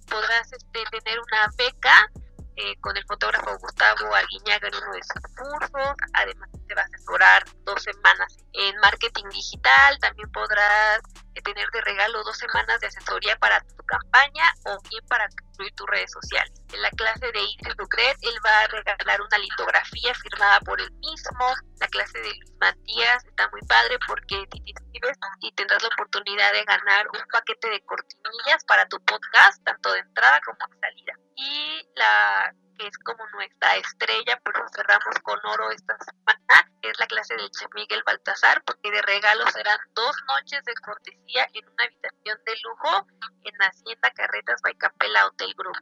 podrás 0.09 0.51
este, 0.53 0.83
tener 0.91 1.19
una 1.19 1.49
beca 1.57 2.09
eh, 2.55 2.75
con 2.81 2.95
el 2.95 3.03
fotógrafo 3.05 3.57
Gustavo 3.57 4.13
Aguiñaga 4.15 4.67
en 4.67 4.75
uno 4.75 4.93
de 4.93 5.01
sus 5.03 5.35
cursos. 5.35 5.95
Además, 6.13 6.49
te 6.67 6.75
va 6.75 6.81
a 6.81 6.85
asesorar 6.85 7.43
dos 7.65 7.81
semanas 7.81 8.37
en 8.53 8.75
marketing 8.77 9.25
digital. 9.29 9.97
También 9.99 10.31
podrás 10.31 10.99
eh, 11.35 11.41
tener 11.41 11.67
de 11.71 11.81
regalo 11.81 12.23
dos 12.23 12.37
semanas 12.37 12.79
de 12.79 12.87
asesoría 12.87 13.35
para 13.37 13.59
tu 13.61 13.83
campaña 13.85 14.45
o 14.65 14.77
bien 14.89 15.03
para 15.07 15.27
construir 15.29 15.73
tus 15.75 15.87
redes 15.87 16.11
sociales. 16.11 16.53
En 16.71 16.81
la 16.81 16.89
clase 16.91 17.31
de 17.31 17.41
Idris 17.41 17.75
Ducret, 17.77 18.17
él 18.21 18.35
va 18.45 18.61
a 18.61 18.67
regalar 18.67 19.21
una 19.21 19.37
litografía 19.37 20.13
firmada 20.13 20.59
por 20.61 20.79
él 20.79 20.91
mismo. 20.99 21.53
La 21.79 21.87
clase 21.87 22.19
de 22.19 22.29
Luis 22.29 22.53
Matías 22.59 23.25
está 23.25 23.49
muy 23.49 23.61
padre 23.61 23.97
porque 24.07 24.45
te 24.47 24.57
inscribes 24.63 25.17
y 25.41 25.51
tendrás 25.53 25.81
la 25.81 25.89
oportunidad 25.89 26.53
de 26.53 26.63
ganar 26.63 27.07
un 27.07 27.21
paquete 27.31 27.69
de 27.69 27.81
cortinillas 27.81 28.63
para 28.67 28.87
tu 28.87 28.99
podcast, 29.03 29.63
tanto 29.63 29.91
de 29.91 29.99
entrada 29.99 30.39
como 30.45 30.57
de 30.69 30.79
salida. 30.79 31.02
Y 31.35 31.87
la 31.95 32.53
que 32.77 32.87
es 32.87 32.97
como 32.99 33.25
nuestra 33.27 33.75
estrella, 33.75 34.39
pero 34.43 34.65
cerramos 34.75 35.15
con 35.21 35.39
oro 35.45 35.71
esta 35.71 35.95
semana, 35.99 36.71
es 36.81 36.99
la 36.99 37.07
clase 37.07 37.35
de 37.35 37.49
Che 37.51 37.65
Miguel 37.73 38.03
Baltasar, 38.05 38.63
porque 38.65 38.91
de 38.91 39.01
regalo 39.01 39.45
serán 39.51 39.77
dos 39.93 40.15
noches 40.27 40.63
de 40.65 40.73
cortesía 40.75 41.47
en 41.53 41.67
una 41.69 41.83
habitación 41.83 42.39
de 42.45 42.53
lujo 42.63 43.07
en 43.43 43.55
Hacienda 43.61 44.11
Carretas 44.11 44.61
Baicapela 44.61 45.27
Hotel 45.27 45.53
Group. 45.55 45.77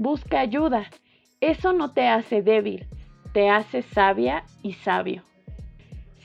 Busca 0.00 0.40
ayuda. 0.40 0.86
Eso 1.42 1.74
no 1.74 1.92
te 1.92 2.08
hace 2.08 2.40
débil, 2.40 2.86
te 3.34 3.50
hace 3.50 3.82
sabia 3.82 4.44
y 4.62 4.72
sabio. 4.72 5.24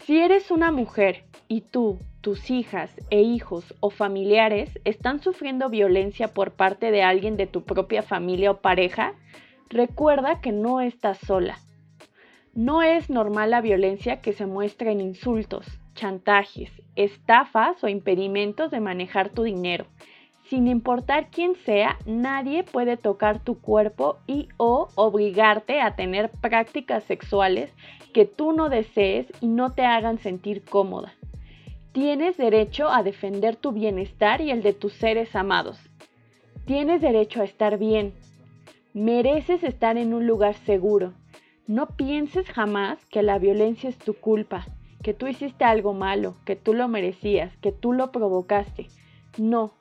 Si 0.05 0.17
eres 0.17 0.50
una 0.50 0.72
mujer 0.72 1.25
y 1.50 1.60
tú, 1.60 2.00
tus 2.22 2.50
hijas 2.51 2.89
e 3.10 3.22
hijos 3.22 3.75
o 3.82 3.89
familiares 3.89 4.79
están 4.86 5.20
sufriendo 5.20 5.70
violencia 5.70 6.29
por 6.29 6.51
parte 6.51 6.89
de 6.89 7.03
alguien 7.03 7.36
de 7.36 7.48
tu 7.48 7.65
propia 7.65 8.01
familia 8.01 8.51
o 8.51 8.62
pareja, 8.62 9.13
recuerda 9.67 10.39
que 10.39 10.53
no 10.53 10.79
estás 10.79 11.17
sola. 11.17 11.60
No 12.53 12.82
es 12.82 13.10
normal 13.10 13.51
la 13.51 13.60
violencia 13.60 14.22
que 14.22 14.32
se 14.32 14.46
muestra 14.46 14.89
en 14.94 15.01
insultos, 15.01 15.67
chantajes, 15.96 16.72
estafas 16.96 17.84
o 17.84 17.89
impedimentos 17.89 18.72
de 18.72 18.79
manejar 18.79 19.32
tu 19.32 19.44
dinero 19.44 19.86
sin 20.50 20.68
importar 20.68 21.30
quién 21.32 21.56
sea, 21.56 21.98
nadie 22.06 22.64
puede 22.64 22.98
tocar 22.98 23.40
tu 23.40 23.60
cuerpo 23.60 24.18
y 24.28 24.50
o 24.58 24.90
obligarte 24.96 25.82
a 25.82 25.96
tener 25.96 26.30
prácticas 26.30 27.04
sexuales 27.06 27.74
que 28.14 28.25
tú 28.25 28.54
no 28.54 28.70
desees 28.70 29.28
y 29.42 29.48
no 29.48 29.74
te 29.74 29.86
hagan 29.86 30.20
sentir 30.20 30.64
cómoda. 30.64 31.14
Tienes 31.92 32.38
derecho 32.38 32.90
a 32.90 33.04
defender 33.04 33.56
tu 33.56 33.72
bienestar 33.72 34.42
y 34.42 34.52
el 34.52 34.62
de 34.62 34.74
tus 34.74 34.94
seres 34.94 35.36
amados. 35.36 35.80
Tienes 36.66 37.02
derecho 37.02 37.42
a 37.42 37.46
estar 37.46 37.78
bien. 37.78 38.14
Mereces 38.94 39.64
estar 39.64 39.98
en 39.98 40.14
un 40.14 40.28
lugar 40.28 40.56
seguro. 40.66 41.14
No 41.68 41.88
pienses 41.88 42.48
jamás 42.50 43.04
que 43.06 43.24
la 43.24 43.40
violencia 43.40 43.90
es 43.90 43.98
tu 43.98 44.14
culpa, 44.14 44.68
que 45.02 45.14
tú 45.14 45.28
hiciste 45.28 45.64
algo 45.64 45.94
malo, 45.94 46.36
que 46.46 46.56
tú 46.56 46.74
lo 46.74 46.88
merecías, 46.88 47.56
que 47.58 47.72
tú 47.72 47.94
lo 47.94 48.12
provocaste. 48.12 48.88
No, 49.38 49.74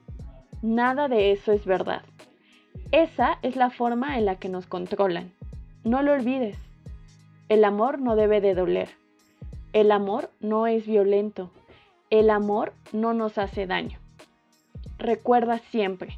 Nada 0.65 1.09
de 1.09 1.31
eso 1.31 1.53
es 1.53 1.67
verdad. 1.67 2.01
Esa 2.91 3.39
es 3.43 3.55
la 3.55 3.69
forma 3.69 4.17
en 4.17 4.25
la 4.25 4.37
que 4.37 4.49
nos 4.49 4.67
controlan. 4.67 5.31
No 5.85 6.01
lo 6.01 6.13
olvides. 6.13 6.57
El 7.51 7.65
amor 7.65 8.01
no 8.01 8.17
debe 8.17 8.41
de 8.41 8.55
doler. 8.55 8.89
El 9.75 9.93
amor 9.93 10.31
no 10.41 10.67
es 10.67 10.87
violento. 10.87 11.51
El 12.09 12.31
amor 12.31 12.73
no 12.95 13.13
nos 13.13 13.37
hace 13.37 13.67
daño. 13.67 13.99
Recuerda 14.97 15.59
siempre, 15.59 16.17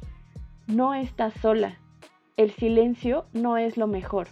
no 0.65 0.93
estás 0.93 1.33
sola. 1.41 1.77
el 2.37 2.51
silencio 2.51 3.25
no 3.33 3.57
es 3.57 3.75
lo 3.75 3.87
mejor. 3.87 4.29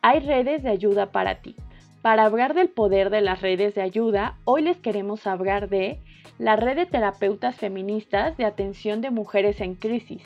Hay 0.00 0.20
redes 0.20 0.62
de 0.62 0.70
ayuda 0.70 1.12
para 1.12 1.42
ti. 1.42 1.56
Para 2.00 2.24
hablar 2.24 2.54
del 2.54 2.70
poder 2.70 3.10
de 3.10 3.20
las 3.20 3.42
redes 3.42 3.74
de 3.74 3.82
ayuda, 3.82 4.38
hoy 4.46 4.62
les 4.62 4.78
queremos 4.78 5.26
hablar 5.26 5.68
de 5.68 6.00
la 6.38 6.56
Red 6.56 6.76
de 6.76 6.86
Terapeutas 6.86 7.56
Feministas 7.56 8.36
de 8.36 8.44
Atención 8.44 9.00
de 9.00 9.10
Mujeres 9.10 9.60
en 9.60 9.74
Crisis, 9.74 10.22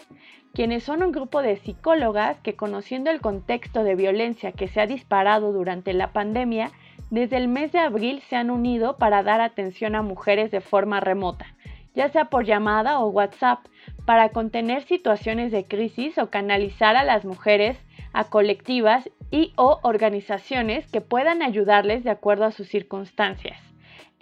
quienes 0.54 0.82
son 0.82 1.02
un 1.02 1.12
grupo 1.12 1.42
de 1.42 1.56
psicólogas 1.56 2.38
que 2.40 2.56
conociendo 2.56 3.10
el 3.10 3.20
contexto 3.20 3.84
de 3.84 3.94
violencia 3.94 4.52
que 4.52 4.68
se 4.68 4.80
ha 4.80 4.86
disparado 4.86 5.52
durante 5.52 5.92
la 5.92 6.12
pandemia, 6.12 6.72
desde 7.10 7.36
el 7.36 7.48
mes 7.48 7.72
de 7.72 7.78
abril 7.78 8.22
se 8.28 8.36
han 8.36 8.50
unido 8.50 8.96
para 8.96 9.22
dar 9.22 9.40
atención 9.40 9.94
a 9.94 10.02
mujeres 10.02 10.50
de 10.50 10.60
forma 10.60 11.00
remota, 11.00 11.46
ya 11.94 12.08
sea 12.08 12.26
por 12.26 12.44
llamada 12.44 13.00
o 13.00 13.08
WhatsApp, 13.08 13.60
para 14.04 14.30
contener 14.30 14.82
situaciones 14.82 15.52
de 15.52 15.64
crisis 15.64 16.18
o 16.18 16.30
canalizar 16.30 16.96
a 16.96 17.04
las 17.04 17.24
mujeres 17.24 17.78
a 18.12 18.24
colectivas 18.24 19.08
y 19.30 19.52
o 19.56 19.78
organizaciones 19.82 20.90
que 20.90 21.00
puedan 21.00 21.42
ayudarles 21.42 22.02
de 22.02 22.10
acuerdo 22.10 22.44
a 22.44 22.52
sus 22.52 22.68
circunstancias. 22.68 23.69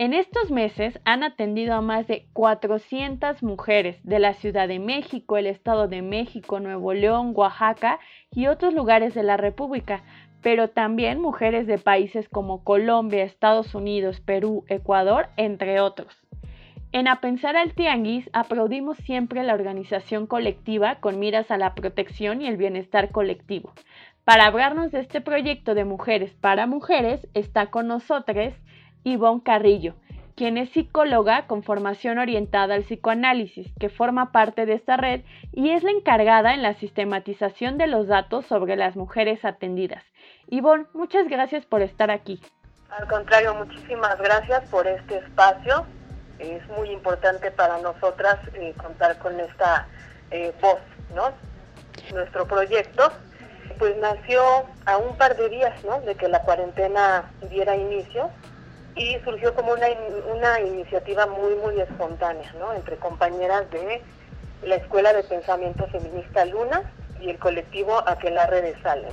En 0.00 0.14
estos 0.14 0.52
meses 0.52 1.00
han 1.05 1.25
atendido 1.25 1.75
a 1.75 1.81
más 1.81 2.07
de 2.07 2.28
400 2.33 3.43
mujeres 3.43 3.99
de 4.05 4.21
la 4.21 4.35
Ciudad 4.35 4.69
de 4.69 4.78
México, 4.78 5.37
el 5.37 5.49
Estado 5.49 5.88
de 5.88 6.02
México, 6.02 6.61
Nuevo 6.61 6.93
León, 6.93 7.33
Oaxaca 7.35 7.99
y 8.31 8.47
otros 8.47 8.75
lugares 8.75 9.12
de 9.14 9.25
la 9.25 9.37
República, 9.37 10.05
pero 10.40 10.69
también 10.69 11.21
mujeres 11.21 11.67
de 11.67 11.78
países 11.78 12.28
como 12.28 12.62
Colombia, 12.62 13.25
Estados 13.25 13.75
Unidos, 13.75 14.21
Perú, 14.21 14.64
Ecuador, 14.69 15.31
entre 15.37 15.81
otros. 15.81 16.17
En 16.93 17.09
A 17.09 17.21
Pensar 17.21 17.57
al 17.57 17.75
Tianguis 17.75 18.31
aplaudimos 18.33 18.99
siempre 18.99 19.43
la 19.43 19.55
organización 19.55 20.28
colectiva 20.28 21.00
con 21.00 21.19
miras 21.19 21.50
a 21.50 21.59
la 21.59 21.75
protección 21.75 22.40
y 22.40 22.47
el 22.47 22.57
bienestar 22.57 23.11
colectivo. 23.11 23.73
Para 24.25 24.47
hablarnos 24.47 24.93
de 24.93 25.00
este 25.00 25.21
proyecto 25.21 25.75
de 25.75 25.85
Mujeres 25.85 26.35
para 26.35 26.69
Mujeres 26.69 27.26
está 27.35 27.67
con 27.71 27.88
nosotros 27.88 28.55
Ivonne 29.12 29.43
Carrillo, 29.43 29.95
quien 30.37 30.57
es 30.57 30.71
psicóloga 30.71 31.47
con 31.47 31.62
formación 31.62 32.19
orientada 32.19 32.75
al 32.75 32.83
psicoanálisis, 32.83 33.73
que 33.79 33.88
forma 33.88 34.33
parte 34.33 34.67
de 34.67 34.75
esta 34.75 34.97
red 34.97 35.23
y 35.53 35.71
es 35.71 35.83
la 35.83 35.91
encargada 35.91 36.55
en 36.55 36.62
la 36.62 36.75
sistematización 36.75 37.79
de 37.79 37.87
los 37.87 38.07
datos 38.07 38.47
sobre 38.47 38.77
las 38.77 38.97
mujeres 38.97 39.45
atendidas. 39.45 40.05
Ivonne, 40.49 40.87
muchas 40.95 41.29
gracias 41.29 41.67
por 41.67 41.83
estar 41.83 42.11
aquí. 42.11 42.41
Al 42.91 43.07
contrario, 43.07 43.55
muchísimas 43.55 44.19
gracias 44.19 44.69
por 44.71 44.87
este 44.87 45.19
espacio 45.19 45.85
es 46.38 46.67
muy 46.69 46.91
importante 46.91 47.50
para 47.50 47.79
nosotras 47.79 48.38
eh, 48.55 48.75
contar 48.77 49.19
con 49.19 49.38
esta 49.41 49.87
eh, 50.31 50.53
voz, 50.61 50.81
¿no? 51.15 51.33
Nuestro 52.15 52.47
proyecto 52.47 53.12
pues 53.79 53.97
nació 53.99 54.43
a 54.87 54.97
un 54.97 55.17
par 55.17 55.37
de 55.37 55.49
días, 55.49 55.85
¿no? 55.85 56.00
De 56.00 56.15
que 56.15 56.29
la 56.29 56.43
cuarentena 56.43 57.31
diera 57.50 57.77
inicio 57.77 58.31
y 58.99 59.19
surgió 59.25 59.55
como 59.55 59.73
una, 59.73 59.87
una 60.35 60.61
iniciativa 60.61 61.26
muy, 61.26 61.55
muy 61.55 61.81
espontánea, 61.81 62.52
¿no? 62.59 62.75
Entre 62.75 62.97
compañeras 62.97 63.71
de 63.71 64.02
la 64.62 64.75
Escuela 64.75 65.12
de 65.12 65.23
Pensamiento 65.23 65.87
Feminista 65.87 66.45
Luna 66.45 66.83
y 67.21 67.31
el 67.31 67.38
colectivo 67.38 68.02
Aquelarre 68.07 68.61
de 68.61 68.83
Salem. 68.83 69.12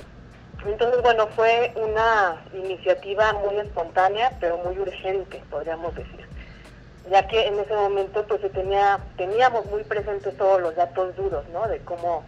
Entonces, 0.66 1.00
bueno, 1.02 1.28
fue 1.28 1.72
una 1.76 2.42
iniciativa 2.52 3.32
muy 3.34 3.56
espontánea, 3.58 4.32
pero 4.40 4.58
muy 4.58 4.78
urgente, 4.78 5.40
podríamos 5.50 5.94
decir 5.94 6.26
ya 7.10 7.26
que 7.28 7.46
en 7.46 7.58
ese 7.58 7.74
momento 7.74 8.24
pues 8.26 8.40
se 8.40 8.50
tenía, 8.50 8.98
teníamos 9.16 9.64
muy 9.66 9.84
presentes 9.84 10.36
todos 10.36 10.60
los 10.60 10.74
datos 10.74 11.14
duros, 11.16 11.44
¿no? 11.52 11.68
De 11.68 11.78
cómo 11.80 12.24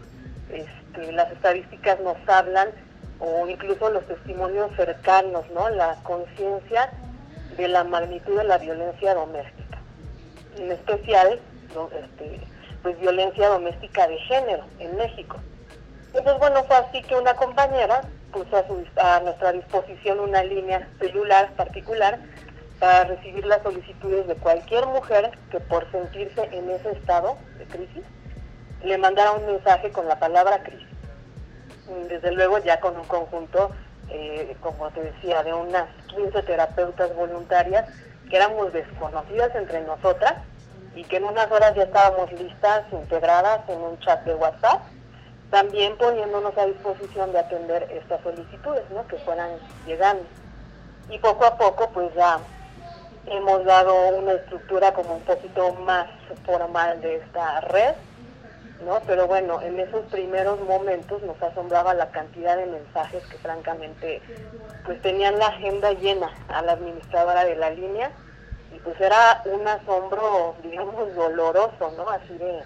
este, 0.51 1.13
las 1.13 1.31
estadísticas 1.33 1.99
nos 2.01 2.17
hablan 2.29 2.69
o 3.19 3.49
incluso 3.49 3.91
los 3.91 4.07
testimonios 4.07 4.71
cercanos, 4.77 5.45
¿no? 5.51 5.69
La 5.71 5.97
conciencia 6.05 6.91
de 7.59 7.69
la 7.69 7.85
magnitud 7.85 8.39
de 8.39 8.45
la 8.45 8.57
violencia 8.57 9.15
doméstica. 9.15 9.79
En 10.57 10.71
especial, 10.71 11.41
este, 11.93 12.41
pues 12.83 12.99
violencia 13.01 13.49
doméstica 13.49 14.07
de 14.07 14.17
género 14.21 14.65
en 14.79 14.97
México. 14.97 15.37
Entonces, 16.15 16.39
bueno, 16.39 16.65
fue 16.65 16.77
así 16.77 17.03
que 17.03 17.17
una 17.17 17.35
compañera 17.35 18.03
puso 18.33 18.57
a, 18.57 19.17
a 19.17 19.21
nuestra 19.21 19.53
disposición 19.53 20.21
una 20.21 20.43
línea 20.45 20.89
celular 21.01 21.51
particular 21.57 22.19
para 22.79 23.05
recibir 23.05 23.45
las 23.45 23.63
solicitudes 23.63 24.27
de 24.29 24.37
cualquier 24.37 24.87
mujer 24.87 25.33
que 25.51 25.59
por 25.59 25.91
sentirse 25.91 26.49
en 26.53 26.71
ese 26.71 26.93
estado 26.93 27.37
de 27.59 27.65
crisis 27.65 28.05
le 28.85 28.97
mandara 28.99 29.33
un 29.33 29.47
mensaje 29.47 29.91
con 29.91 30.07
la 30.07 30.21
palabra 30.21 30.63
crisis. 30.63 30.87
Desde 32.09 32.31
luego 32.33 32.59
ya 32.59 32.79
con 32.79 32.97
un 32.97 33.05
conjunto, 33.07 33.73
eh, 34.11 34.57
como 34.61 34.91
te 34.91 35.03
decía, 35.03 35.43
de 35.43 35.53
unas 35.53 35.89
15 36.09 36.43
terapeutas 36.43 37.15
voluntarias 37.15 37.89
que 38.29 38.37
éramos 38.37 38.73
desconocidas 38.73 39.55
entre 39.55 39.81
nosotras 39.83 40.35
y 40.95 41.05
que 41.05 41.17
en 41.17 41.25
unas 41.25 41.51
horas 41.51 41.75
ya 41.75 41.85
estábamos 41.85 42.33
listas, 42.33 42.85
integradas 42.93 43.69
en 43.69 43.81
un 43.81 43.99
chat 44.01 44.25
de 44.25 44.35
WhatsApp, 44.35 44.83
también 45.51 45.97
poniéndonos 45.97 46.57
a 46.59 46.67
disposición 46.67 47.33
de 47.33 47.39
atender 47.39 47.89
estas 47.91 48.21
solicitudes 48.23 48.83
¿no? 48.91 49.07
que 49.07 49.17
fueran 49.19 49.51
llegando. 49.87 50.25
Y 51.09 51.19
poco 51.19 51.47
a 51.47 51.57
poco 51.57 51.89
pues 51.91 52.13
ya 52.15 52.39
hemos 53.27 53.65
dado 53.65 53.95
una 54.17 54.33
estructura 54.33 54.93
como 54.93 55.15
un 55.15 55.23
poquito 55.23 55.73
más 55.75 56.07
formal 56.45 57.01
de 57.01 57.17
esta 57.17 57.61
red, 57.63 57.95
¿no? 58.85 59.01
Pero 59.07 59.27
bueno, 59.27 59.61
en 59.63 59.79
esos 59.81 60.05
primeros 60.07 60.61
momentos 60.61 61.23
nos 61.23 61.41
asombraba 61.43 61.95
la 61.95 62.11
cantidad 62.11 62.57
de 62.57 62.67
mensajes 62.67 63.25
que 63.27 63.39
francamente 63.39 64.23
pues 64.85 65.01
tenían 65.03 65.39
la 65.39 65.47
agenda 65.49 65.93
llena 65.93 66.31
a 66.49 66.63
la 66.63 66.73
administradora 66.73 67.45
de 67.45 67.57
la 67.57 67.71
línea 67.71 68.11
y 68.75 68.79
pues 68.81 69.01
era 69.01 69.43
un 69.47 69.67
asombro, 69.67 70.55
digamos, 70.63 71.15
doloroso, 71.15 71.93
¿no? 71.97 72.09
Así 72.11 72.37
de, 72.39 72.63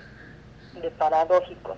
de 0.81 0.91
paradójico. 0.91 1.77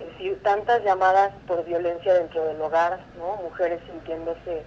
Es 0.00 0.06
decir, 0.08 0.42
tantas 0.42 0.82
llamadas 0.82 1.32
por 1.46 1.64
violencia 1.64 2.14
dentro 2.14 2.44
del 2.44 2.60
hogar, 2.60 2.98
¿no? 3.16 3.36
Mujeres 3.36 3.80
sintiéndose 3.86 4.64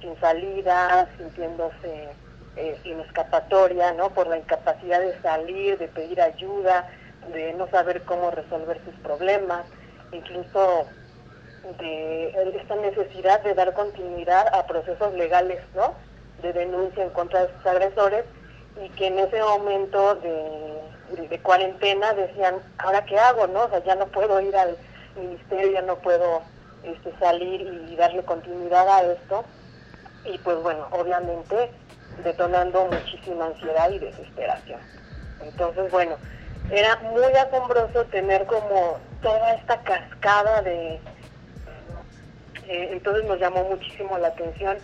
sin 0.00 0.18
salida, 0.20 1.08
sintiéndose 1.16 2.08
eh, 2.56 2.78
sin 2.82 3.00
escapatoria, 3.00 3.92
¿no? 3.92 4.10
Por 4.10 4.26
la 4.26 4.38
incapacidad 4.38 5.00
de 5.00 5.20
salir, 5.22 5.78
de 5.78 5.88
pedir 5.88 6.20
ayuda, 6.20 6.88
de 7.32 7.52
no 7.54 7.68
saber 7.68 8.02
cómo 8.02 8.30
resolver 8.30 8.80
sus 8.84 8.94
problemas, 8.96 9.66
incluso 10.12 10.86
de 11.78 12.58
esta 12.60 12.76
necesidad 12.76 13.42
de 13.42 13.54
dar 13.54 13.74
continuidad 13.74 14.46
a 14.54 14.66
procesos 14.66 15.12
legales, 15.14 15.60
¿no? 15.74 15.94
De 16.42 16.52
denuncia 16.52 17.02
en 17.02 17.10
contra 17.10 17.46
de 17.46 17.52
sus 17.54 17.66
agresores 17.66 18.24
y 18.82 18.88
que 18.90 19.08
en 19.08 19.18
ese 19.18 19.40
momento 19.40 20.14
de, 20.16 21.38
cuarentena 21.42 22.12
decían, 22.14 22.56
¿ahora 22.78 23.04
qué 23.04 23.18
hago, 23.18 23.46
no? 23.46 23.64
O 23.64 23.68
sea, 23.70 23.82
ya 23.84 23.94
no 23.94 24.06
puedo 24.06 24.40
ir 24.40 24.54
al 24.56 24.76
ministerio, 25.16 25.72
ya 25.72 25.82
no 25.82 25.96
puedo 25.96 26.42
este, 26.82 27.12
salir 27.18 27.60
y 27.62 27.96
darle 27.96 28.22
continuidad 28.24 28.88
a 28.88 29.02
esto. 29.12 29.44
Y 30.24 30.38
pues 30.38 30.62
bueno, 30.62 30.86
obviamente 30.90 31.70
detonando 32.22 32.86
muchísima 32.86 33.46
ansiedad 33.46 33.90
y 33.90 33.98
desesperación. 33.98 34.80
Entonces, 35.42 35.90
bueno, 35.90 36.16
era 36.70 36.96
muy 36.96 37.32
asombroso 37.34 38.04
tener 38.06 38.44
como 38.46 38.98
toda 39.22 39.54
esta 39.54 39.80
cascada 39.82 40.62
de... 40.62 41.00
Eh, 42.68 42.90
entonces 42.92 43.24
nos 43.24 43.38
llamó 43.40 43.64
muchísimo 43.64 44.18
la 44.18 44.28
atención 44.28 44.76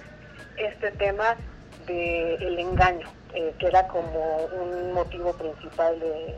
este 0.57 0.90
tema 0.92 1.37
del 1.87 2.59
engaño, 2.59 3.07
eh, 3.35 3.55
que 3.59 3.66
era 3.66 3.87
como 3.88 4.37
un 4.47 4.94
motivo 4.94 5.35
principal 5.35 6.01
de, 6.01 6.35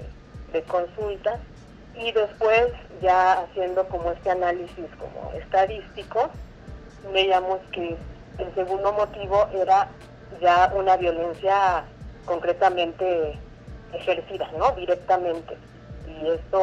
de 0.53 0.63
consulta. 0.63 1.39
Y 1.95 2.11
después, 2.13 2.67
ya 3.01 3.41
haciendo 3.41 3.87
como 3.89 4.11
este 4.11 4.31
análisis 4.31 4.87
como 4.99 5.33
estadístico, 5.39 6.31
veíamos 7.13 7.61
que 7.71 7.97
el 8.39 8.55
segundo 8.55 8.93
motivo 8.93 9.49
era 9.55 9.89
ya 10.41 10.73
una 10.75 10.97
violencia 10.97 11.85
concretamente 12.25 13.39
ejercida, 13.93 14.51
¿no? 14.59 14.73
Directamente. 14.73 15.57
Y 16.07 16.29
esto 16.29 16.59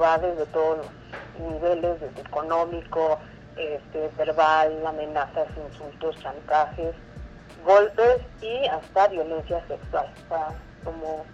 va 0.00 0.18
desde 0.18 0.46
todos 0.46 0.78
los 0.78 1.52
niveles, 1.52 2.00
desde 2.00 2.20
económico, 2.20 3.18
este, 3.56 4.10
verbal, 4.16 4.86
amenazas, 4.86 5.48
insultos, 5.70 6.16
chantajes, 6.22 6.94
golpes 7.64 8.20
y 8.40 8.66
hasta 8.66 9.08
violencia 9.08 9.62
sexual. 9.68 10.08
O 10.24 10.28
sea, 10.28 10.48
como 10.84 11.24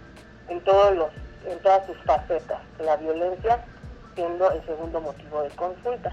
en 0.49 0.61
todos 0.61 0.95
los, 0.95 1.09
en 1.47 1.59
todas 1.59 1.85
sus 1.85 1.97
facetas, 2.03 2.61
la 2.79 2.97
violencia 2.97 3.63
siendo 4.15 4.51
el 4.51 4.65
segundo 4.65 5.01
motivo 5.01 5.43
de 5.43 5.49
consulta. 5.51 6.11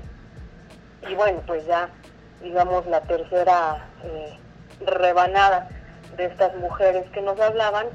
Y 1.09 1.15
bueno, 1.15 1.41
pues 1.47 1.65
ya 1.67 1.89
digamos 2.43 2.87
la 2.87 3.01
tercera 3.03 3.87
eh, 4.05 4.39
rebanada 4.85 5.69
de 6.17 6.27
estas 6.27 6.55
mujeres 6.57 7.09
que 7.13 7.23
nos 7.23 7.39
hablaban, 7.41 7.87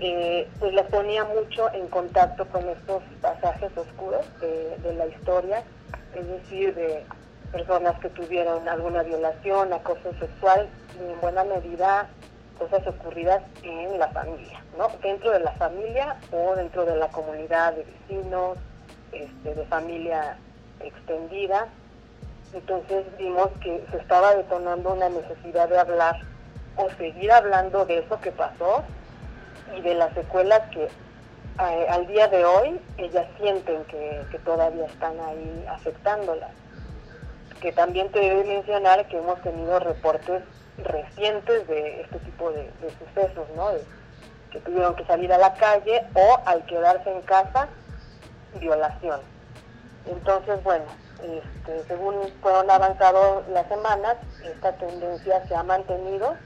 eh, 0.00 0.48
pues 0.58 0.74
las 0.74 0.86
ponía 0.86 1.24
mucho 1.24 1.72
en 1.72 1.86
contacto 1.88 2.46
con 2.46 2.68
estos 2.68 3.02
pasajes 3.20 3.70
oscuros 3.76 4.24
de, 4.40 4.94
la 4.94 5.06
historia 5.06 5.62
es 6.14 6.26
decir, 6.26 6.74
de 6.74 7.04
personas 7.52 7.98
que 8.00 8.08
tuvieron 8.10 8.68
alguna 8.68 9.02
violación, 9.02 9.72
acoso 9.72 10.12
sexual 10.18 10.68
y 10.98 11.12
en 11.12 11.20
buena 11.20 11.44
medida 11.44 12.08
cosas 12.58 12.86
ocurridas 12.86 13.42
en 13.62 13.98
la 13.98 14.08
familia, 14.08 14.62
¿no? 14.78 14.88
Dentro 15.02 15.30
de 15.30 15.40
la 15.40 15.52
familia 15.52 16.16
o 16.32 16.54
dentro 16.54 16.84
de 16.84 16.96
la 16.96 17.08
comunidad 17.08 17.74
de 17.74 17.84
vecinos, 17.84 18.58
este, 19.12 19.54
de 19.54 19.64
familia 19.66 20.36
extendida. 20.80 21.68
Entonces 22.52 23.04
vimos 23.18 23.48
que 23.60 23.84
se 23.90 23.96
estaba 23.98 24.34
detonando 24.34 24.92
una 24.92 25.08
necesidad 25.08 25.68
de 25.68 25.78
hablar 25.78 26.20
o 26.76 26.88
seguir 26.90 27.30
hablando 27.32 27.84
de 27.86 27.98
eso 27.98 28.20
que 28.20 28.32
pasó 28.32 28.84
y 29.76 29.80
de 29.80 29.94
las 29.94 30.12
secuelas 30.14 30.62
que 30.70 30.84
eh, 30.84 31.86
al 31.88 32.06
día 32.06 32.26
de 32.28 32.44
hoy 32.44 32.80
ellas 32.98 33.26
sienten 33.38 33.84
que, 33.84 34.24
todavía 34.44 34.86
están 34.86 35.18
ahí 35.20 35.64
afectándolas. 35.70 36.50
Que 37.60 37.72
también 37.72 38.10
te 38.10 38.20
debe 38.20 38.44
mencionar 38.44 39.06
que 39.08 39.18
hemos 39.18 39.40
tenido 39.42 39.78
reportes 39.78 40.42
recientes 40.78 41.66
de 41.68 42.02
este 42.02 42.18
tipo 42.20 42.50
de, 42.50 42.68
sucesos, 42.98 43.46
¿no? 43.56 43.68
que 44.50 44.60
tuvieron 44.60 44.94
que 44.96 45.04
salir 45.06 45.32
a 45.32 45.38
la 45.38 45.54
calle 45.54 46.04
o 46.14 46.40
al 46.44 46.64
quedarse 46.66 47.10
en 47.10 47.22
casa, 47.22 47.68
violación. 48.58 49.20
Entonces, 50.06 50.62
bueno, 50.62 50.84
este, 51.22 51.84
según 51.88 52.16
fueron 52.42 52.70
avanzado 52.70 53.42
las 53.52 53.66
semanas, 53.68 54.16
esta 54.44 54.72
tendencia 54.76 55.46
se 55.46 55.54
ha 55.54 55.62
mantenido 55.62 56.36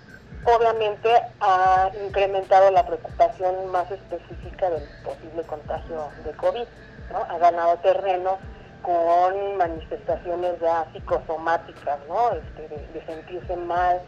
obviamente 0.44 1.10
ha 1.40 1.90
incrementado 2.06 2.70
la 2.70 2.86
preocupación 2.86 3.70
más 3.70 3.90
específica 3.90 4.70
del 4.70 4.82
posible 5.04 5.42
contagio 5.42 6.08
de 6.24 6.32
COVID, 6.32 6.66
¿no? 7.12 7.18
Ha 7.28 7.38
ganado 7.38 7.76
terreno 7.78 8.38
con 8.82 9.56
manifestaciones 9.56 10.60
ya 10.60 10.86
psicosomáticas, 10.92 11.98
¿no? 12.08 12.32
Este, 12.32 12.68
de, 12.68 13.06
sentirse 13.06 13.56
mal, 13.56 14.00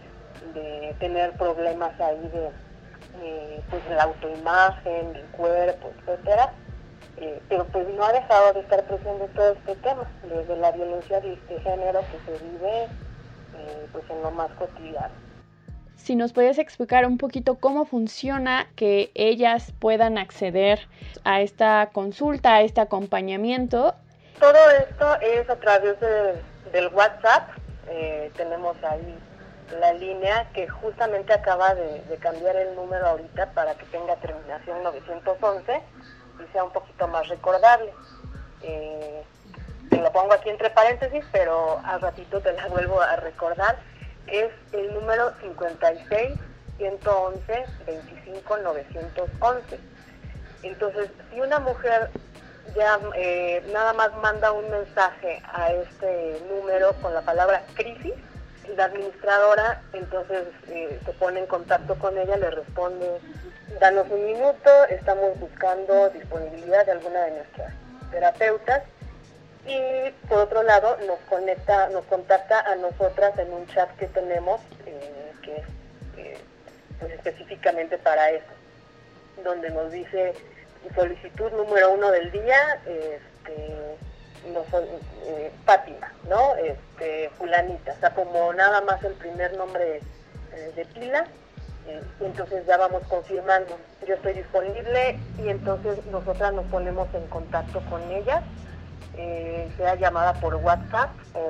de 0.55 0.95
tener 1.01 1.33
problemas 1.33 1.99
ahí 2.01 2.29
de, 2.29 3.63
pues, 3.69 3.83
la 3.91 4.05
autoimagen, 4.05 5.13
del 5.13 5.27
cuerpo, 5.27 5.91
etcétera. 5.99 6.53
Eh, 7.17 7.43
pero 7.51 7.67
pues 7.67 7.87
no 7.89 8.05
ha 8.05 8.13
dejado 8.13 8.55
de 8.55 8.61
estar 8.61 8.83
presente 8.85 9.29
todo 9.35 9.53
este 9.53 9.77
tema, 9.77 10.11
desde 10.23 10.57
la 10.57 10.71
violencia 10.71 11.21
de, 11.21 11.37
género 11.63 12.01
que 12.01 12.33
se 12.33 12.45
vive 12.45 12.85
eh, 12.85 13.87
pues 13.93 14.05
en 14.09 14.23
lo 14.23 14.31
más 14.31 14.51
cotidiano 14.53 15.30
si 16.03 16.17
nos 16.17 16.33
podías 16.33 16.59
explicar 16.59 17.07
un 17.07 17.19
poquito 17.19 17.57
cómo 17.57 17.85
funciona 17.85 18.69
que 18.75 19.11
ellas 19.15 19.73
puedan 19.79 20.17
acceder 20.17 20.81
a 21.25 21.41
esta 21.43 21.91
consulta, 21.93 22.55
a 22.55 22.63
este 22.63 22.81
acompañamiento. 22.81 23.95
Todo 24.39 24.71
esto 24.71 25.21
es 25.21 25.49
a 25.51 25.57
través 25.57 26.01
del 26.01 26.89
WhatsApp. 26.89 27.51
Eh, 27.89 28.31
tenemos 28.37 28.77
ahí 28.83 29.19
la 29.79 29.93
línea 29.93 30.49
que 30.55 30.67
justamente 30.69 31.33
acaba 31.33 31.75
de, 31.75 32.03
cambiar 32.19 32.57
el 32.57 32.75
número 32.75 33.07
ahorita 33.07 33.53
para 33.53 33.75
que 33.75 33.85
tenga 33.87 34.17
terminación 34.17 34.83
911 34.83 35.83
y 36.43 36.53
sea 36.53 36.65
un 36.65 36.73
poquito 36.73 37.09
más 37.09 37.29
recordable. 37.29 37.93
Eh, 38.63 39.23
te 39.91 39.97
lo 39.99 40.11
pongo 40.13 40.33
aquí 40.33 40.49
entre 40.49 40.71
paréntesis, 40.71 41.25
pero 41.31 41.79
al 41.85 42.01
ratito 42.01 42.41
te 42.41 42.53
la 42.53 42.67
vuelvo 42.69 43.01
a 43.03 43.17
recordar 43.17 43.77
es 44.27 44.51
el 44.73 44.95
número 44.95 45.33
56 45.41 46.39
111 46.79 47.65
25 47.87 48.57
911. 48.59 49.79
Entonces, 50.63 51.11
si 51.31 51.41
una 51.41 51.59
mujer 51.59 52.11
ya 52.75 52.99
eh, 53.17 53.63
nada 53.73 53.93
más 53.93 54.15
manda 54.23 54.53
un 54.53 54.71
mensaje 54.71 55.43
a 55.53 55.73
este 55.73 56.41
número 56.49 56.93
con 57.03 57.15
la 57.15 57.23
palabra 57.23 57.63
crisis, 57.75 58.15
la 58.77 58.85
administradora 58.85 59.83
entonces 59.93 60.47
eh, 60.69 61.01
se 61.05 61.13
pone 61.15 61.41
en 61.41 61.47
contacto 61.47 61.97
con 61.97 62.17
ella, 62.17 62.37
le 62.37 62.51
responde, 62.51 63.21
danos 63.81 64.07
un 64.11 64.25
minuto, 64.25 64.71
estamos 64.89 65.39
buscando 65.41 66.11
disponibilidad 66.11 66.87
de 66.87 66.93
alguna 66.93 67.21
de 67.25 67.31
nuestras 67.33 67.75
terapeutas 68.11 68.83
y 69.71 70.11
por 70.29 70.39
otro 70.39 70.63
lado 70.65 70.97
nos 71.07 71.19
conecta, 71.29 71.89
nos 71.91 72.05
contacta 72.07 72.61
a 72.61 72.75
nosotras 72.75 73.39
en 73.39 73.53
un 73.53 73.67
chat 73.69 73.89
que 73.97 74.07
tenemos 74.09 74.61
eh, 74.85 75.33
que 75.43 75.57
es 75.57 75.65
eh, 76.17 76.39
pues 76.99 77.13
específicamente 77.13 77.97
para 77.99 78.31
eso, 78.31 78.53
donde 79.45 79.71
nos 79.71 79.93
dice 79.93 80.35
solicitud 80.95 81.53
número 81.53 81.93
uno 81.93 82.11
del 82.11 82.33
día, 82.33 82.81
este, 82.85 83.97
no 84.53 84.65
eh, 85.27 85.53
Fátima, 85.65 86.13
¿no? 86.29 86.57
Este, 86.57 87.31
fulanita, 87.39 87.93
o 87.93 88.01
sea, 88.01 88.11
como 88.11 88.53
nada 88.53 88.81
más 88.81 89.03
el 89.05 89.13
primer 89.15 89.57
nombre 89.57 90.01
de 90.75 90.85
pila, 90.87 91.27
y 92.21 92.25
entonces 92.25 92.67
ya 92.67 92.77
vamos 92.77 93.03
confirmando, 93.09 93.79
yo 94.07 94.15
estoy 94.15 94.33
disponible 94.33 95.19
y 95.39 95.49
entonces 95.49 96.05
nosotras 96.07 96.53
nos 96.55 96.67
ponemos 96.67 97.09
en 97.15 97.27
contacto 97.29 97.81
con 97.89 98.03
ella 98.11 98.43
eh, 99.23 99.71
sea 99.77 99.97
llamada 99.97 100.33
por 100.35 100.55
WhatsApp 100.55 101.11
o, 101.35 101.47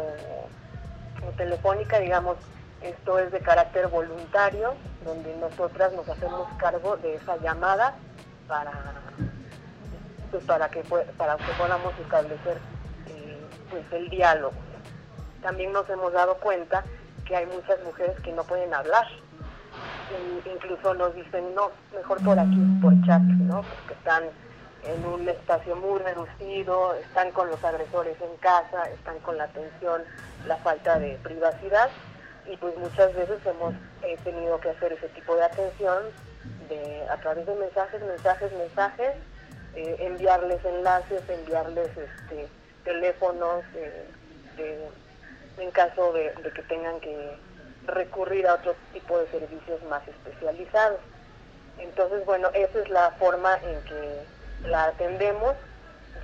telefónica, 1.37 2.01
digamos, 2.01 2.37
esto 2.83 3.19
es 3.19 3.31
de 3.31 3.39
carácter 3.41 3.87
voluntario, 3.87 4.75
donde 5.05 5.35
nosotras 5.37 5.93
nos 5.93 6.09
hacemos 6.09 6.49
cargo 6.59 6.97
de 6.97 7.15
esa 7.15 7.37
llamada 7.37 7.95
para, 8.49 8.73
pues, 10.31 10.45
para, 10.45 10.69
que, 10.69 10.83
para 11.17 11.37
que 11.37 11.53
podamos 11.57 11.93
establecer 12.01 12.59
eh, 13.07 13.41
pues 13.71 13.85
el 13.93 14.11
diálogo. 14.11 14.57
También 15.41 15.73
nos 15.73 15.89
hemos 15.89 16.13
dado 16.13 16.35
cuenta 16.39 16.85
que 17.25 17.37
hay 17.37 17.47
muchas 17.47 17.83
mujeres 17.85 18.19
que 18.21 18.33
no 18.33 18.43
pueden 18.45 18.75
hablar. 18.75 19.07
incluso 20.53 20.95
nos 20.95 21.15
dicen, 21.15 21.55
no, 21.55 21.71
mejor 21.95 22.23
por 22.25 22.39
aquí, 22.39 22.61
por 22.83 22.93
chat, 23.07 23.23
¿no? 23.23 23.63
Porque 23.63 23.95
están 23.95 24.25
en 24.85 25.05
un 25.05 25.29
espacio 25.29 25.77
muy 25.77 25.99
reducido, 26.01 26.95
están 26.95 27.31
con 27.33 27.49
los 27.49 27.63
agresores 27.63 28.17
en 28.21 28.37
casa, 28.39 28.89
están 28.91 29.19
con 29.21 29.37
la 29.37 29.45
atención, 29.45 30.03
la 30.47 30.57
falta 30.59 30.99
de 30.99 31.19
privacidad 31.23 31.91
y 32.47 32.57
pues 32.57 32.77
muchas 32.79 33.15
veces 33.15 33.39
hemos 33.45 33.75
tenido 34.25 34.59
que 34.61 34.71
hacer 34.71 34.93
ese 34.93 35.09
tipo 35.11 35.37
de 35.37 35.45
atención 35.45 36.05
de, 36.69 37.07
a 37.09 37.17
través 37.19 37.47
de 37.47 37.55
mensajes, 37.55 38.03
mensajes, 38.03 38.53
mensajes, 38.53 39.15
eh, 39.75 39.97
enviarles 40.01 40.65
enlaces, 40.65 41.23
enviarles 41.29 41.89
este, 41.89 42.49
teléfonos 42.85 43.63
eh, 43.75 44.09
en 45.59 45.71
caso 45.71 46.13
de 46.13 46.33
que 46.55 46.63
tengan 46.63 46.99
que 47.01 47.37
recurrir 47.87 48.47
a 48.47 48.55
otro 48.55 48.75
tipo 48.93 49.19
de 49.19 49.27
servicios 49.29 49.83
más 49.85 50.07
especializados. 50.09 51.01
Entonces, 51.79 52.25
bueno, 52.27 52.49
esa 52.53 52.79
es 52.79 52.89
la 52.91 53.11
forma 53.13 53.57
en 53.57 53.83
que 53.85 54.25
la 54.65 54.85
atendemos, 54.85 55.55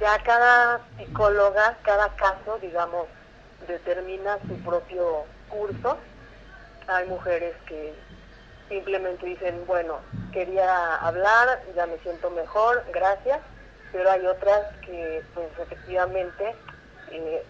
ya 0.01 0.19
cada 0.23 0.81
psicóloga, 0.99 1.77
cada 1.83 2.09
caso, 2.17 2.59
digamos, 2.61 3.07
determina 3.67 4.39
su 4.47 4.57
propio 4.63 5.25
curso. 5.49 5.97
Hay 6.87 7.07
mujeres 7.07 7.55
que 7.67 7.95
simplemente 8.69 9.27
dicen, 9.27 9.65
bueno, 9.67 9.99
quería 10.33 10.97
hablar, 10.97 11.63
ya 11.75 11.87
me 11.87 11.99
siento 11.99 12.31
mejor, 12.31 12.85
gracias, 12.93 13.41
pero 13.93 14.11
hay 14.11 14.27
otras 14.27 14.63
que 14.85 15.23
pues 15.35 15.49
efectivamente 15.59 16.55
eh, 17.11 17.45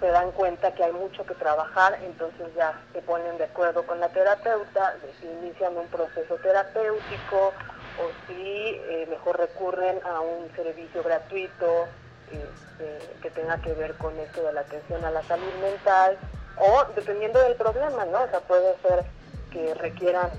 se 0.00 0.06
dan 0.08 0.30
cuenta 0.32 0.74
que 0.74 0.84
hay 0.84 0.92
mucho 0.92 1.24
que 1.24 1.34
trabajar, 1.34 1.98
entonces 2.02 2.48
ya 2.54 2.78
se 2.92 3.00
ponen 3.02 3.38
de 3.38 3.44
acuerdo 3.44 3.86
con 3.86 4.00
la 4.00 4.08
terapeuta, 4.08 4.96
inician 5.22 5.76
un 5.76 5.86
proceso 5.88 6.34
terapéutico 6.36 7.52
o 7.98 8.10
si 8.26 8.80
eh, 8.88 9.06
mejor 9.08 9.38
recurren 9.38 9.98
a 10.04 10.20
un 10.20 10.50
servicio 10.54 11.02
gratuito 11.02 11.86
este, 12.30 13.20
que 13.22 13.30
tenga 13.30 13.60
que 13.60 13.72
ver 13.72 13.94
con 13.94 14.16
esto 14.18 14.42
de 14.42 14.52
la 14.52 14.60
atención 14.60 15.04
a 15.04 15.10
la 15.10 15.22
salud 15.22 15.52
mental 15.62 16.18
o 16.58 16.84
dependiendo 16.94 17.40
del 17.40 17.54
problema, 17.54 18.04
¿no? 18.06 18.22
O 18.22 18.28
sea, 18.28 18.40
puede 18.40 18.76
ser 18.82 19.04
que 19.50 19.74
requieran 19.74 20.30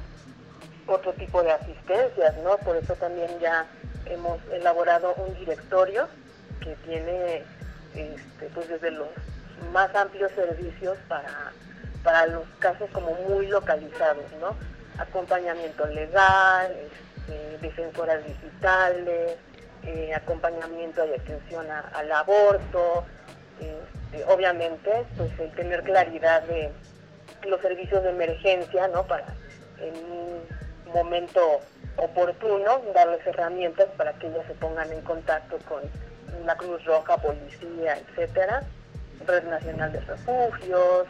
otro 0.87 1.13
tipo 1.13 1.43
de 1.43 1.51
asistencias, 1.51 2.35
¿no? 2.37 2.57
Por 2.57 2.75
eso 2.77 2.93
también 2.95 3.39
ya 3.39 3.65
hemos 4.05 4.39
elaborado 4.51 5.13
un 5.15 5.33
directorio 5.35 6.07
que 6.61 6.75
tiene 6.85 7.43
este, 7.93 8.49
pues 8.53 8.67
desde 8.69 8.91
los 8.91 9.07
más 9.71 9.93
amplios 9.95 10.31
servicios 10.33 10.97
para, 11.07 11.51
para 12.03 12.27
los 12.27 12.43
casos 12.59 12.89
como 12.91 13.13
muy 13.29 13.47
localizados, 13.47 14.31
¿no? 14.39 14.55
Acompañamiento 14.97 15.85
legal, 15.87 16.75
defensoras 17.61 18.25
digitales, 18.25 19.37
eh, 19.83 20.13
acompañamiento 20.13 21.05
y 21.05 21.13
atención 21.13 21.65
al 21.69 22.11
aborto, 22.11 23.05
este, 23.59 24.25
obviamente 24.31 25.05
pues 25.17 25.31
el 25.39 25.51
tener 25.51 25.83
claridad 25.83 26.43
de 26.43 26.71
los 27.47 27.61
servicios 27.61 28.03
de 28.03 28.09
emergencia, 28.09 28.87
¿no? 28.87 29.05
Para 29.05 29.25
en 29.79 29.95
un 30.11 30.93
momento 30.93 31.61
oportuno 31.97 32.81
darles 32.93 33.25
herramientas 33.25 33.87
para 33.97 34.13
que 34.13 34.27
ellas 34.27 34.45
se 34.47 34.53
pongan 34.55 34.91
en 34.91 35.01
contacto 35.01 35.57
con 35.67 35.81
la 36.45 36.55
Cruz 36.55 36.83
Roja, 36.85 37.17
policía, 37.17 37.97
etcétera. 37.97 38.63
Red 39.25 39.43
Nacional 39.45 39.91
de 39.91 39.99
Refugios. 40.01 41.07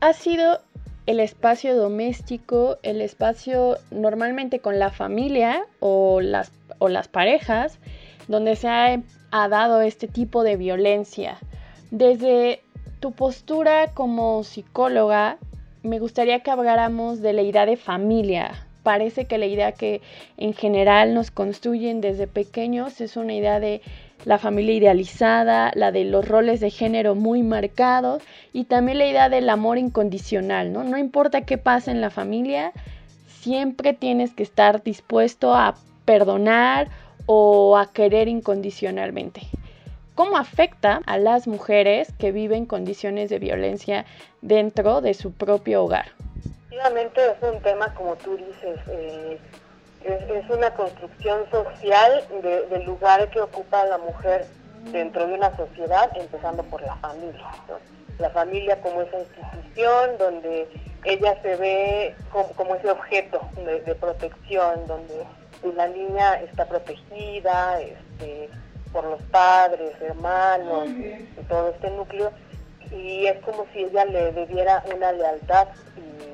Ha 0.00 0.12
sido 0.12 0.60
el 1.06 1.20
espacio 1.20 1.76
doméstico, 1.76 2.78
el 2.82 3.00
espacio 3.00 3.78
normalmente 3.90 4.60
con 4.60 4.78
la 4.78 4.90
familia 4.90 5.64
o 5.80 6.20
las, 6.20 6.52
o 6.78 6.88
las 6.88 7.08
parejas, 7.08 7.78
donde 8.28 8.56
se 8.56 8.68
ha, 8.68 9.00
ha 9.30 9.48
dado 9.48 9.80
este 9.80 10.06
tipo 10.06 10.44
de 10.44 10.56
violencia. 10.56 11.38
Desde 11.90 12.62
tu 13.00 13.12
postura 13.12 13.90
como 13.94 14.44
psicóloga, 14.44 15.38
me 15.82 15.98
gustaría 15.98 16.40
que 16.40 16.50
habláramos 16.50 17.20
de 17.20 17.32
la 17.32 17.42
idea 17.42 17.66
de 17.66 17.76
familia. 17.76 18.66
Parece 18.84 19.26
que 19.26 19.38
la 19.38 19.46
idea 19.46 19.72
que 19.72 20.00
en 20.36 20.54
general 20.54 21.14
nos 21.14 21.30
construyen 21.30 22.00
desde 22.00 22.26
pequeños 22.26 23.00
es 23.00 23.16
una 23.16 23.34
idea 23.34 23.60
de 23.60 23.82
la 24.24 24.38
familia 24.38 24.74
idealizada, 24.74 25.72
la 25.74 25.92
de 25.92 26.04
los 26.04 26.26
roles 26.26 26.60
de 26.60 26.70
género 26.70 27.14
muy 27.14 27.42
marcados 27.42 28.22
y 28.52 28.64
también 28.64 28.98
la 28.98 29.06
idea 29.06 29.28
del 29.28 29.48
amor 29.48 29.78
incondicional, 29.78 30.72
¿no? 30.72 30.84
No 30.84 30.98
importa 30.98 31.42
qué 31.42 31.58
pase 31.58 31.90
en 31.90 32.00
la 32.00 32.10
familia, 32.10 32.72
siempre 33.26 33.92
tienes 33.92 34.32
que 34.32 34.42
estar 34.42 34.82
dispuesto 34.82 35.54
a 35.54 35.74
perdonar 36.04 36.88
o 37.26 37.76
a 37.76 37.92
querer 37.92 38.28
incondicionalmente. 38.28 39.42
¿Cómo 40.14 40.36
afecta 40.36 41.00
a 41.06 41.16
las 41.16 41.48
mujeres 41.48 42.12
que 42.18 42.32
viven 42.32 42.66
condiciones 42.66 43.30
de 43.30 43.38
violencia 43.38 44.04
dentro 44.42 45.00
de 45.00 45.14
su 45.14 45.32
propio 45.32 45.84
hogar? 45.84 46.06
Efectivamente 46.66 47.20
es 47.26 47.54
un 47.54 47.62
tema, 47.62 47.94
como 47.94 48.16
tú 48.16 48.36
dices, 48.36 48.78
eh, 48.88 49.38
es, 50.04 50.50
una 50.50 50.70
construcción 50.74 51.44
social 51.50 52.24
del 52.42 52.84
lugar 52.84 53.28
que 53.30 53.40
ocupa 53.40 53.84
la 53.84 53.98
mujer 53.98 54.46
dentro 54.90 55.26
de 55.26 55.34
una 55.34 55.56
sociedad, 55.56 56.10
empezando 56.16 56.62
por 56.64 56.82
la 56.82 56.96
familia. 56.96 57.46
La 58.18 58.30
familia 58.30 58.80
como 58.80 59.02
esa 59.02 59.18
institución 59.20 60.18
donde 60.18 60.68
ella 61.04 61.40
se 61.42 61.56
ve 61.56 62.14
como, 62.30 62.74
ese 62.76 62.90
objeto 62.90 63.40
de, 63.56 63.94
protección, 63.94 64.86
donde 64.86 65.24
la 65.74 65.88
niña 65.88 66.34
está 66.40 66.66
protegida 66.66 67.80
este, 67.80 68.48
por 68.92 69.04
los 69.04 69.22
padres, 69.24 69.92
hermanos, 70.00 70.88
todo 71.48 71.70
este 71.70 71.90
núcleo, 71.90 72.30
y 72.90 73.26
es 73.26 73.38
como 73.40 73.66
si 73.72 73.84
ella 73.84 74.04
le 74.04 74.32
debiera 74.32 74.84
una 74.94 75.12
lealtad 75.12 75.68
y 75.96 76.31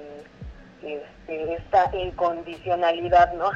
este, 0.94 1.54
esta 1.54 1.90
incondicionalidad, 1.96 3.32
¿no? 3.34 3.50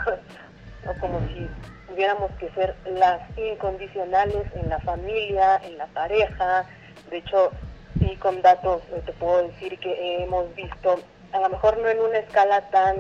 Como 1.01 1.21
si 1.29 1.49
tuviéramos 1.89 2.31
que 2.39 2.51
ser 2.51 2.75
las 2.87 3.21
incondicionales 3.37 4.45
en 4.55 4.69
la 4.69 4.81
familia, 4.81 5.61
en 5.65 5.79
la 5.79 5.87
pareja. 5.89 6.67
De 7.11 7.19
hecho, 7.19 7.51
sí 7.99 8.17
con 8.17 8.41
datos 8.43 8.83
eh, 8.93 9.03
te 9.05 9.13
puedo 9.13 9.49
decir 9.49 9.79
que 9.79 10.23
hemos 10.23 10.55
visto, 10.55 10.99
a 11.33 11.41
lo 11.41 11.49
mejor 11.51 11.79
no 11.79 11.89
en 11.89 12.01
una 12.01 12.19
escala 12.19 12.69
tan 12.71 12.97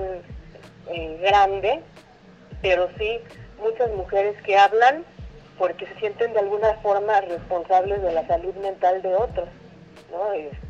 eh, 0.88 1.18
grande, 1.22 1.80
pero 2.60 2.88
sí 2.98 3.20
muchas 3.60 3.90
mujeres 3.92 4.40
que 4.42 4.56
hablan 4.56 5.04
porque 5.58 5.86
se 5.86 5.94
sienten 6.00 6.32
de 6.32 6.40
alguna 6.40 6.74
forma 6.82 7.20
responsables 7.20 8.02
de 8.02 8.12
la 8.12 8.26
salud 8.26 8.54
mental 8.56 9.00
de 9.02 9.14
otros, 9.14 9.48
¿no? 10.10 10.32
Este, 10.32 10.62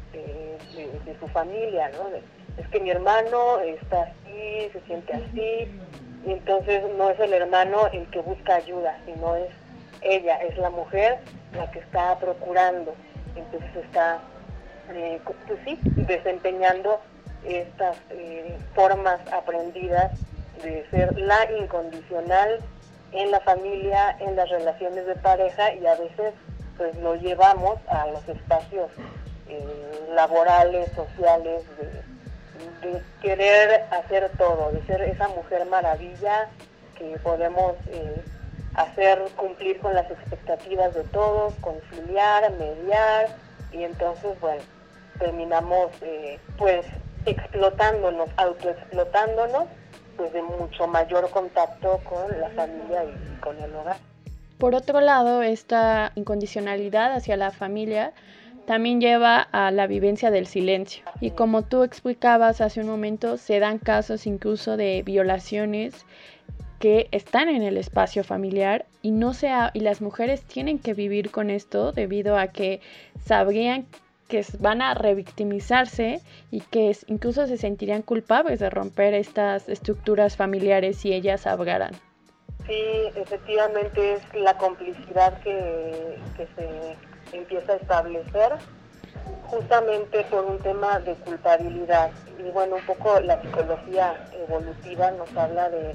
de, 1.05 1.17
su 1.19 1.27
familia, 1.29 1.91
¿no? 1.91 2.11
Es 2.59 2.69
que 2.69 2.81
mi 2.81 2.91
hermano 2.91 3.61
está 3.61 4.03
así, 4.03 4.71
se 4.73 4.81
siente 4.87 5.13
así, 5.15 5.81
y 6.25 6.33
entonces 6.33 6.85
no 6.97 7.11
es 7.11 7.19
el 7.21 7.33
hermano 7.33 7.87
el 7.89 8.09
que 8.11 8.21
busca 8.21 8.57
ayuda, 8.57 8.99
sino 9.07 9.37
es 9.37 9.51
ella, 10.03 10.37
es 10.43 10.57
la 10.59 10.71
mujer 10.71 11.19
la 11.57 11.71
que 11.71 11.81
está 11.81 12.19
procurando, 12.19 12.95
entonces 13.37 13.85
está, 13.85 14.21
eh, 14.91 15.21
pues 15.25 15.59
sí, 15.65 15.79
desempeñando 15.83 17.01
estas 17.45 17.97
eh, 18.11 18.57
formas 18.75 19.21
aprendidas 19.33 20.13
de 20.63 20.87
ser 20.91 21.17
la 21.19 21.51
incondicional 21.59 22.59
en 23.13 23.31
la 23.31 23.41
familia, 23.41 24.17
en 24.21 24.37
las 24.37 24.49
relaciones 24.49 25.07
de 25.07 25.15
pareja 25.17 25.75
y 25.75 25.87
a 25.87 25.95
veces 25.97 26.35
pues 26.77 26.97
lo 26.99 27.15
llevamos 27.17 27.79
a 27.89 28.07
los 28.07 28.27
espacios 28.29 28.91
eh, 29.49 30.07
laborales, 30.15 30.91
sociales, 30.93 31.65
querer 33.21 33.85
hacer 33.91 34.31
todo, 34.39 34.73
de 34.73 34.83
ser 34.87 35.03
esa 35.03 35.29
mujer 35.29 35.67
maravilla 35.67 36.49
que 36.97 37.19
podemos 37.19 37.75
eh, 37.89 38.23
hacer 38.75 39.21
cumplir 39.37 39.79
con 39.81 39.95
las 39.95 40.11
expectativas 40.11 40.95
de 40.95 41.05
todos, 41.05 41.55
conciliar, 41.61 42.51
mediar 42.53 43.37
y 43.73 43.85
entonces 43.85 44.39
bueno, 44.41 44.63
terminamos 45.19 45.91
eh, 46.03 46.39
pues 46.59 46.87
explotándonos, 47.27 48.29
autoexplotándonos 48.37 49.65
pues 50.17 50.33
de 50.33 50.43
mucho 50.43 50.87
mayor 50.87 51.31
contacto 51.31 52.01
con 52.05 52.41
la 52.41 52.49
familia 52.51 53.05
y 53.05 53.41
con 53.41 53.59
el 53.61 53.75
hogar. 53.75 53.97
Por 54.59 54.75
otro 54.75 55.01
lado, 55.01 55.43
esta 55.43 56.13
incondicionalidad 56.15 57.13
hacia 57.15 57.37
la 57.37 57.51
familia 57.51 58.13
también 58.67 59.01
lleva 59.01 59.41
a 59.41 59.71
la 59.71 59.87
vivencia 59.87 60.31
del 60.31 60.47
silencio. 60.47 61.05
Y 61.21 61.31
como 61.31 61.63
tú 61.63 61.83
explicabas 61.83 62.61
hace 62.61 62.81
un 62.81 62.87
momento, 62.87 63.37
se 63.37 63.59
dan 63.59 63.79
casos 63.79 64.27
incluso 64.27 64.77
de 64.77 65.03
violaciones 65.05 66.07
que 66.79 67.09
están 67.13 67.49
en 67.49 67.63
el 67.63 67.77
espacio 67.77 68.25
familiar 68.25 68.87
y 69.03 69.13
no 69.13 69.35
sea 69.35 69.71
y 69.73 69.81
las 69.81 70.01
mujeres 70.01 70.43
tienen 70.43 70.81
que 70.81 70.95
vivir 70.95 71.31
con 71.31 71.49
esto 71.49 71.93
debido 71.93 72.37
a 72.37 72.49
que 72.49 72.81
sabrían 73.25 73.87
que 74.27 74.45
van 74.59 74.83
a 74.83 74.95
revictimizarse 74.95 76.21
y 76.51 76.61
que 76.61 76.97
incluso 77.07 77.47
se 77.47 77.57
sentirían 77.57 78.03
culpables 78.03 78.59
de 78.59 78.71
romper 78.71 79.15
estas 79.15 79.69
estructuras 79.69 80.37
familiares 80.37 80.97
si 80.97 81.13
ellas 81.13 81.47
hablaran. 81.47 81.93
Sí, 82.67 82.83
efectivamente 83.15 84.15
es 84.15 84.23
la 84.35 84.57
complicidad 84.57 85.41
que, 85.43 86.19
que 86.37 86.47
se 86.57 86.97
empieza 87.33 87.73
a 87.73 87.77
establecer 87.77 88.53
justamente 89.45 90.25
por 90.25 90.45
un 90.45 90.59
tema 90.59 90.99
de 91.01 91.15
culpabilidad. 91.17 92.11
Y 92.39 92.51
bueno, 92.51 92.77
un 92.77 92.87
poco 92.87 93.21
la 93.21 93.41
psicología 93.43 94.15
evolutiva 94.33 95.11
nos 95.13 95.35
habla 95.37 95.69
de, 95.69 95.95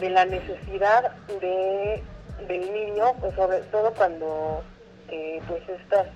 de 0.00 0.10
la 0.10 0.24
necesidad 0.24 1.12
de, 1.40 2.02
del 2.46 2.72
niño, 2.72 3.14
pues 3.20 3.34
sobre 3.34 3.60
todo 3.72 3.92
cuando 3.94 4.62
eh, 5.08 5.40
pues 5.46 5.62
estas 5.68 6.06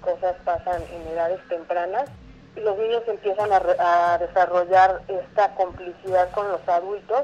cosas 0.00 0.34
pasan 0.44 0.82
en 0.82 1.12
edades 1.12 1.40
tempranas, 1.48 2.10
los 2.56 2.78
niños 2.78 3.02
empiezan 3.06 3.50
a, 3.52 4.18
desarrollar 4.18 5.02
esta 5.08 5.54
complicidad 5.54 6.30
con 6.32 6.48
los 6.48 6.66
adultos, 6.68 7.22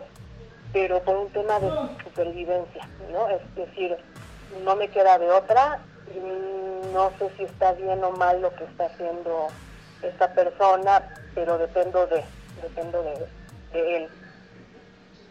pero 0.73 1.03
por 1.03 1.17
un 1.17 1.29
tema 1.31 1.59
de 1.61 1.71
supervivencia, 2.03 2.89
¿no? 3.13 3.29
Es 3.29 3.55
decir, 3.55 3.97
no 4.65 4.75
me 4.77 4.89
queda 4.89 5.19
de 5.19 5.31
otra, 5.31 5.81
no 6.93 7.11
sé 7.19 7.31
si 7.37 7.45
está 7.45 7.73
bien 7.73 8.03
o 8.05 8.11
mal 8.13 8.41
lo 8.41 8.55
que 8.55 8.65
está 8.65 8.87
haciendo 8.87 9.49
esta 10.03 10.33
persona, 10.33 11.03
pero 11.35 11.59
dependo 11.59 12.07
de, 12.07 12.25
dependo 12.63 13.03
de, 13.03 13.27
de 13.73 13.97
él. 13.97 14.09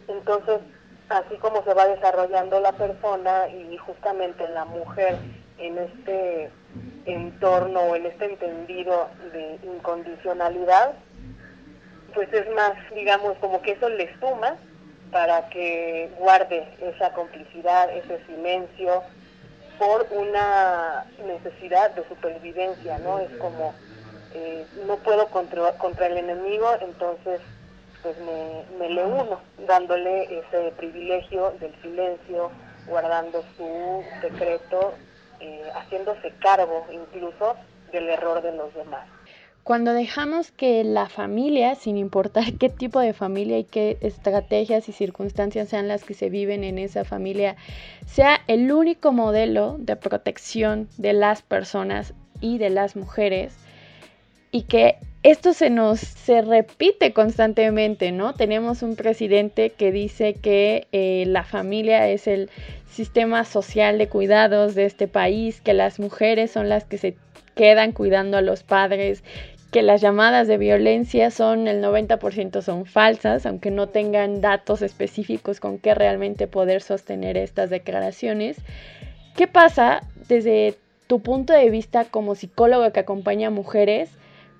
Entonces, 0.08 0.60
así 1.08 1.36
como 1.36 1.62
se 1.64 1.74
va 1.74 1.86
desarrollando 1.86 2.60
la 2.60 2.72
persona 2.72 3.48
y 3.48 3.76
justamente 3.78 4.48
la 4.48 4.64
mujer 4.64 5.18
en 5.58 5.78
este 5.78 6.50
entorno 7.06 7.80
o 7.80 7.96
en 7.96 8.06
este 8.06 8.26
entendido 8.26 9.08
de 9.32 9.58
incondicionalidad, 9.62 10.94
pues 12.14 12.32
es 12.32 12.50
más, 12.54 12.72
digamos, 12.94 13.36
como 13.38 13.60
que 13.62 13.72
eso 13.72 13.88
le 13.88 14.10
suma 14.18 14.56
para 15.10 15.48
que 15.48 16.10
guarde 16.18 16.68
esa 16.80 17.12
complicidad, 17.12 17.90
ese 17.90 18.24
silencio, 18.26 19.02
por 19.78 20.06
una 20.10 21.04
necesidad 21.24 21.92
de 21.92 22.06
supervivencia, 22.08 22.98
¿no? 22.98 23.18
Es 23.18 23.30
como, 23.38 23.74
eh, 24.34 24.66
no 24.86 24.96
puedo 24.96 25.28
contra, 25.28 25.72
contra 25.78 26.06
el 26.06 26.18
enemigo, 26.18 26.68
entonces 26.80 27.40
pues 28.02 28.16
me, 28.18 28.88
le 28.88 29.04
uno, 29.04 29.40
dándole 29.66 30.38
ese 30.38 30.72
privilegio 30.76 31.52
del 31.60 31.74
silencio, 31.82 32.50
guardando 32.86 33.42
su 33.56 34.04
secreto 34.20 34.94
eh, 35.40 35.70
haciéndose 35.74 36.32
cargo 36.40 36.86
incluso 36.90 37.56
del 37.92 38.08
error 38.08 38.42
de 38.42 38.52
los 38.52 38.72
demás. 38.74 39.06
Cuando 39.68 39.92
dejamos 39.92 40.50
que 40.50 40.82
la 40.82 41.10
familia, 41.10 41.74
sin 41.74 41.98
importar 41.98 42.54
qué 42.58 42.70
tipo 42.70 43.00
de 43.00 43.12
familia 43.12 43.58
y 43.58 43.64
qué 43.64 43.98
estrategias 44.00 44.88
y 44.88 44.92
circunstancias 44.92 45.68
sean 45.68 45.88
las 45.88 46.04
que 46.04 46.14
se 46.14 46.30
viven 46.30 46.64
en 46.64 46.78
esa 46.78 47.04
familia, 47.04 47.54
sea 48.06 48.40
el 48.46 48.72
único 48.72 49.12
modelo 49.12 49.76
de 49.78 49.96
protección 49.96 50.88
de 50.96 51.12
las 51.12 51.42
personas 51.42 52.14
y 52.40 52.56
de 52.56 52.70
las 52.70 52.96
mujeres, 52.96 53.52
y 54.52 54.62
que 54.62 54.96
esto 55.22 55.52
se 55.52 55.68
nos 55.68 56.00
se 56.00 56.40
repite 56.40 57.12
constantemente, 57.12 58.10
¿no? 58.10 58.32
Tenemos 58.32 58.82
un 58.82 58.96
presidente 58.96 59.68
que 59.68 59.92
dice 59.92 60.32
que 60.32 60.86
eh, 60.92 61.24
la 61.26 61.44
familia 61.44 62.08
es 62.08 62.26
el 62.26 62.48
sistema 62.90 63.44
social 63.44 63.98
de 63.98 64.08
cuidados 64.08 64.74
de 64.74 64.86
este 64.86 65.08
país, 65.08 65.60
que 65.60 65.74
las 65.74 66.00
mujeres 66.00 66.52
son 66.52 66.70
las 66.70 66.84
que 66.84 66.96
se 66.96 67.16
quedan 67.54 67.90
cuidando 67.90 68.38
a 68.38 68.40
los 68.40 68.62
padres, 68.62 69.24
que 69.70 69.82
las 69.82 70.00
llamadas 70.00 70.48
de 70.48 70.56
violencia 70.56 71.30
son 71.30 71.68
el 71.68 71.82
90% 71.82 72.62
son 72.62 72.86
falsas, 72.86 73.44
aunque 73.44 73.70
no 73.70 73.88
tengan 73.88 74.40
datos 74.40 74.80
específicos 74.82 75.60
con 75.60 75.78
qué 75.78 75.94
realmente 75.94 76.46
poder 76.46 76.80
sostener 76.80 77.36
estas 77.36 77.68
declaraciones. 77.68 78.56
¿Qué 79.36 79.46
pasa 79.46 80.02
desde 80.28 80.76
tu 81.06 81.20
punto 81.20 81.52
de 81.52 81.68
vista 81.70 82.04
como 82.04 82.34
psicólogo 82.34 82.92
que 82.92 83.00
acompaña 83.00 83.48
a 83.48 83.50
mujeres 83.50 84.10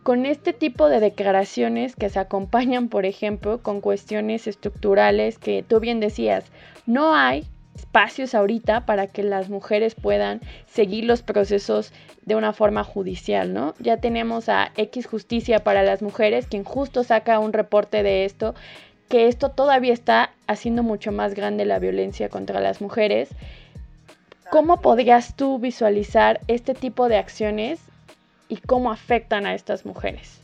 con 0.02 0.26
este 0.26 0.52
tipo 0.52 0.88
de 0.88 1.00
declaraciones 1.00 1.96
que 1.96 2.08
se 2.08 2.18
acompañan, 2.18 2.88
por 2.88 3.04
ejemplo, 3.04 3.62
con 3.62 3.80
cuestiones 3.80 4.46
estructurales 4.46 5.38
que 5.38 5.62
tú 5.62 5.80
bien 5.80 6.00
decías, 6.00 6.44
no 6.86 7.14
hay 7.14 7.44
espacios 7.78 8.34
ahorita 8.34 8.86
para 8.86 9.06
que 9.06 9.22
las 9.22 9.48
mujeres 9.48 9.94
puedan 9.94 10.40
seguir 10.66 11.04
los 11.04 11.22
procesos 11.22 11.92
de 12.26 12.34
una 12.34 12.52
forma 12.52 12.82
judicial, 12.82 13.54
¿no? 13.54 13.74
Ya 13.78 13.98
tenemos 13.98 14.48
a 14.48 14.72
X 14.76 15.06
Justicia 15.06 15.60
para 15.60 15.84
las 15.84 16.02
Mujeres, 16.02 16.46
quien 16.48 16.64
justo 16.64 17.04
saca 17.04 17.38
un 17.38 17.52
reporte 17.52 18.02
de 18.02 18.24
esto, 18.24 18.54
que 19.08 19.28
esto 19.28 19.50
todavía 19.50 19.92
está 19.92 20.30
haciendo 20.48 20.82
mucho 20.82 21.12
más 21.12 21.34
grande 21.34 21.64
la 21.64 21.78
violencia 21.78 22.28
contra 22.28 22.60
las 22.60 22.80
mujeres. 22.80 23.28
¿Cómo 24.50 24.80
podrías 24.80 25.36
tú 25.36 25.58
visualizar 25.58 26.40
este 26.48 26.74
tipo 26.74 27.08
de 27.08 27.16
acciones 27.16 27.80
y 28.48 28.56
cómo 28.56 28.90
afectan 28.90 29.46
a 29.46 29.54
estas 29.54 29.86
mujeres? 29.86 30.40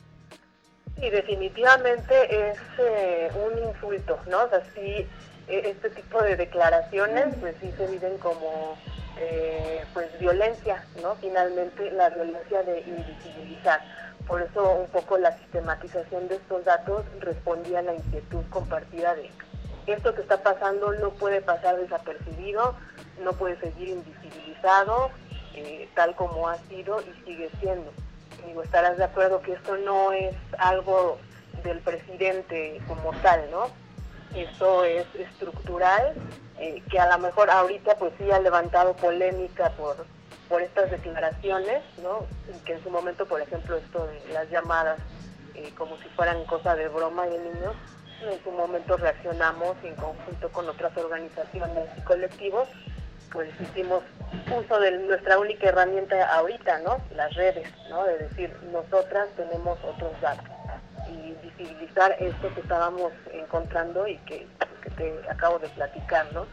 Sí, 1.01 1.11
definitivamente 1.11 2.15
es 2.51 2.59
eh, 2.79 3.29
un 3.45 3.69
insulto, 3.69 4.19
¿no? 4.31 4.45
O 4.45 4.49
sea, 4.49 4.63
sí, 4.75 5.07
este 5.49 5.91
tipo 5.91 6.23
de 6.23 6.37
declaraciones, 6.37 7.35
pues 7.41 7.55
sí 7.61 7.73
se 7.77 7.87
viven 7.87 8.19
como 8.19 8.77
eh, 9.19 9.85
pues 9.93 10.19
violencia, 10.19 10.85
¿no? 11.03 11.15
Finalmente 11.17 11.91
la 11.91 12.11
violencia 12.11 12.63
de 12.63 12.81
invisibilizar. 12.81 13.81
Por 14.27 14.43
eso 14.43 14.71
un 14.73 14.89
poco 14.89 15.19
la 15.19 15.37
sistematización 15.39 16.29
de 16.29 16.37
estos 16.37 16.65
datos 16.65 17.05
respondía 17.21 17.81
a 17.81 17.83
la 17.83 17.95
inquietud 17.95 18.43
compartida 18.51 19.15
de 19.15 19.31
esto 19.87 20.15
que 20.15 20.23
está 20.23 20.43
pasando 20.43 20.93
no 20.95 21.11
puede 21.11 21.43
pasar 21.43 21.77
desapercibido, 21.77 22.75
no 23.23 23.33
puede 23.35 23.59
seguir 23.61 23.89
invisibilizado, 23.91 25.11
eh, 25.55 25.89
tal 25.95 26.15
como 26.17 26.49
ha 26.49 26.57
sido 26.69 27.01
y 27.03 27.25
sigue 27.25 27.51
siendo. 27.61 27.93
Digo, 28.47 28.63
estarás 28.63 28.97
de 28.97 29.05
acuerdo 29.05 29.43
que 29.43 29.53
esto 29.53 29.77
no 29.77 30.13
es 30.13 30.35
algo 30.59 31.19
del 31.63 31.81
presidente 31.81 32.81
como 32.89 33.13
tal, 33.21 33.51
¿no? 33.51 33.69
Esto 34.35 34.85
es 34.85 35.07
estructural, 35.15 36.15
eh, 36.59 36.83
que 36.91 36.99
a 36.99 37.09
lo 37.09 37.19
mejor 37.19 37.51
ahorita 37.51 37.97
pues 37.97 38.13
sí 38.19 38.31
ha 38.31 38.41
levantado 38.41 38.95
polémica 38.95 39.71
por, 39.71 40.05
por 40.49 40.61
estas 40.61 40.91
declaraciones, 40.91 41.83
¿no? 42.03 42.27
Que 42.65 42.75
en 42.75 42.83
su 42.83 42.91
momento, 42.91 43.27
por 43.27 43.41
ejemplo, 43.41 43.77
esto 43.77 44.07
de 44.07 44.33
las 44.33 44.51
llamadas 44.51 44.99
eh, 45.55 45.73
como 45.77 45.97
si 45.99 46.09
fueran 46.11 46.45
cosa 46.47 46.75
de 46.75 46.89
broma 46.89 47.27
de 47.27 47.39
niños, 47.39 47.77
en 48.23 48.43
su 48.43 48.51
momento 48.51 48.97
reaccionamos 48.97 49.77
en 49.85 49.95
conjunto 49.97 50.51
con 50.51 50.69
otras 50.69 50.97
organizaciones 50.97 51.89
y 51.97 52.01
colectivos 52.03 52.69
pues 53.33 53.51
hicimos 53.61 54.03
uso 54.57 54.81
de 54.81 54.93
nuestra 54.93 55.39
única 55.39 55.69
herramienta 55.69 56.25
ahorita, 56.37 56.79
¿no? 56.79 56.99
Las 57.17 57.35
redes, 57.35 57.69
¿no? 57.91 58.05
De 58.05 58.19
decir, 58.19 58.57
nosotras 58.73 59.29
tenemos 59.37 59.77
otros 59.85 60.13
datos 60.21 60.54
y 61.09 61.37
visibilizar 61.43 62.17
esto 62.21 62.53
que 62.55 62.61
estábamos 62.61 63.13
encontrando 63.33 64.07
y 64.07 64.17
que, 64.19 64.47
te 64.97 65.19
acabo 65.29 65.59
de 65.59 65.69
platicar, 65.71 66.27
¿no? 66.33 66.47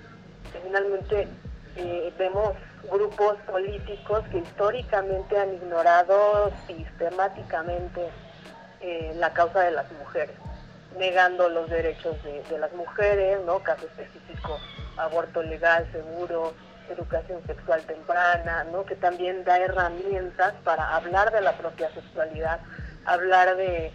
Finalmente 0.64 1.28
eh, 1.76 2.14
vemos 2.18 2.54
grupos 2.90 3.36
políticos 3.46 4.24
que 4.32 4.40
históricamente 4.40 5.38
han 5.38 5.54
ignorado 5.54 6.52
sistemáticamente 6.66 8.10
eh, 8.80 9.14
la 9.18 9.32
causa 9.34 9.60
de 9.62 9.72
las 9.72 9.92
mujeres, 9.92 10.36
negando 10.98 11.50
los 11.50 11.70
derechos 11.70 12.24
de, 12.24 12.42
de 12.44 12.58
las 12.58 12.74
mujeres, 12.74 13.40
¿no? 13.46 13.60
Caso 13.60 13.86
específico, 13.86 14.58
aborto 14.98 15.44
legal, 15.44 15.88
seguro, 15.92 16.54
educación 16.90 17.42
sexual 17.46 17.82
temprana, 17.84 18.64
¿no? 18.66 18.86
que 18.86 18.96
también 18.96 19.44
da 19.44 19.58
herramientas 19.58 20.54
para 20.64 20.96
hablar 20.96 21.32
de 21.32 21.42
la 21.42 21.54
propia 21.54 21.90
sexualidad, 21.94 22.60
hablar 23.06 23.56
de, 23.56 23.92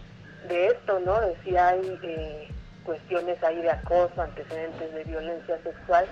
esto, 0.50 1.00
¿no? 1.00 1.20
de 1.20 1.36
si 1.44 1.56
hay 1.56 1.98
eh, 2.02 2.48
cuestiones 2.84 3.42
ahí 3.42 3.60
de 3.62 3.70
acoso, 3.70 4.20
antecedentes 4.20 4.92
de 4.94 5.04
violencia 5.04 5.58
sexual, 5.62 6.06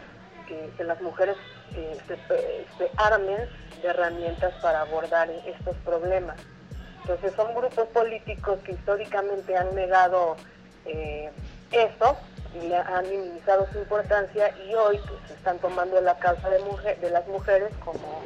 que, 0.47 0.85
las 0.85 1.01
mujeres 1.01 1.37
eh, 1.75 1.97
se, 2.07 2.91
armen 2.97 3.49
de 3.81 3.89
herramientas 3.89 4.53
para 4.61 4.83
abordar 4.83 5.31
estos 5.31 5.77
problemas. 5.85 6.37
Entonces 7.03 7.33
son 7.35 7.55
grupos 7.55 7.87
políticos 7.89 8.59
que 8.65 8.73
históricamente 8.73 9.57
han 9.57 9.75
negado 9.75 10.37
eh, 10.87 11.31
eso 11.71 12.17
le 12.55 12.77
han 12.77 13.09
minimizado 13.09 13.67
su 13.73 13.79
importancia 13.79 14.55
y 14.67 14.75
hoy 14.75 15.01
pues 15.09 15.31
están 15.31 15.59
tomando 15.59 16.01
la 16.01 16.17
causa 16.19 16.49
de, 16.51 16.61
mujer, 16.61 17.01
de 17.01 17.11
las 17.11 17.27
mujeres 17.27 17.73
como, 17.85 18.23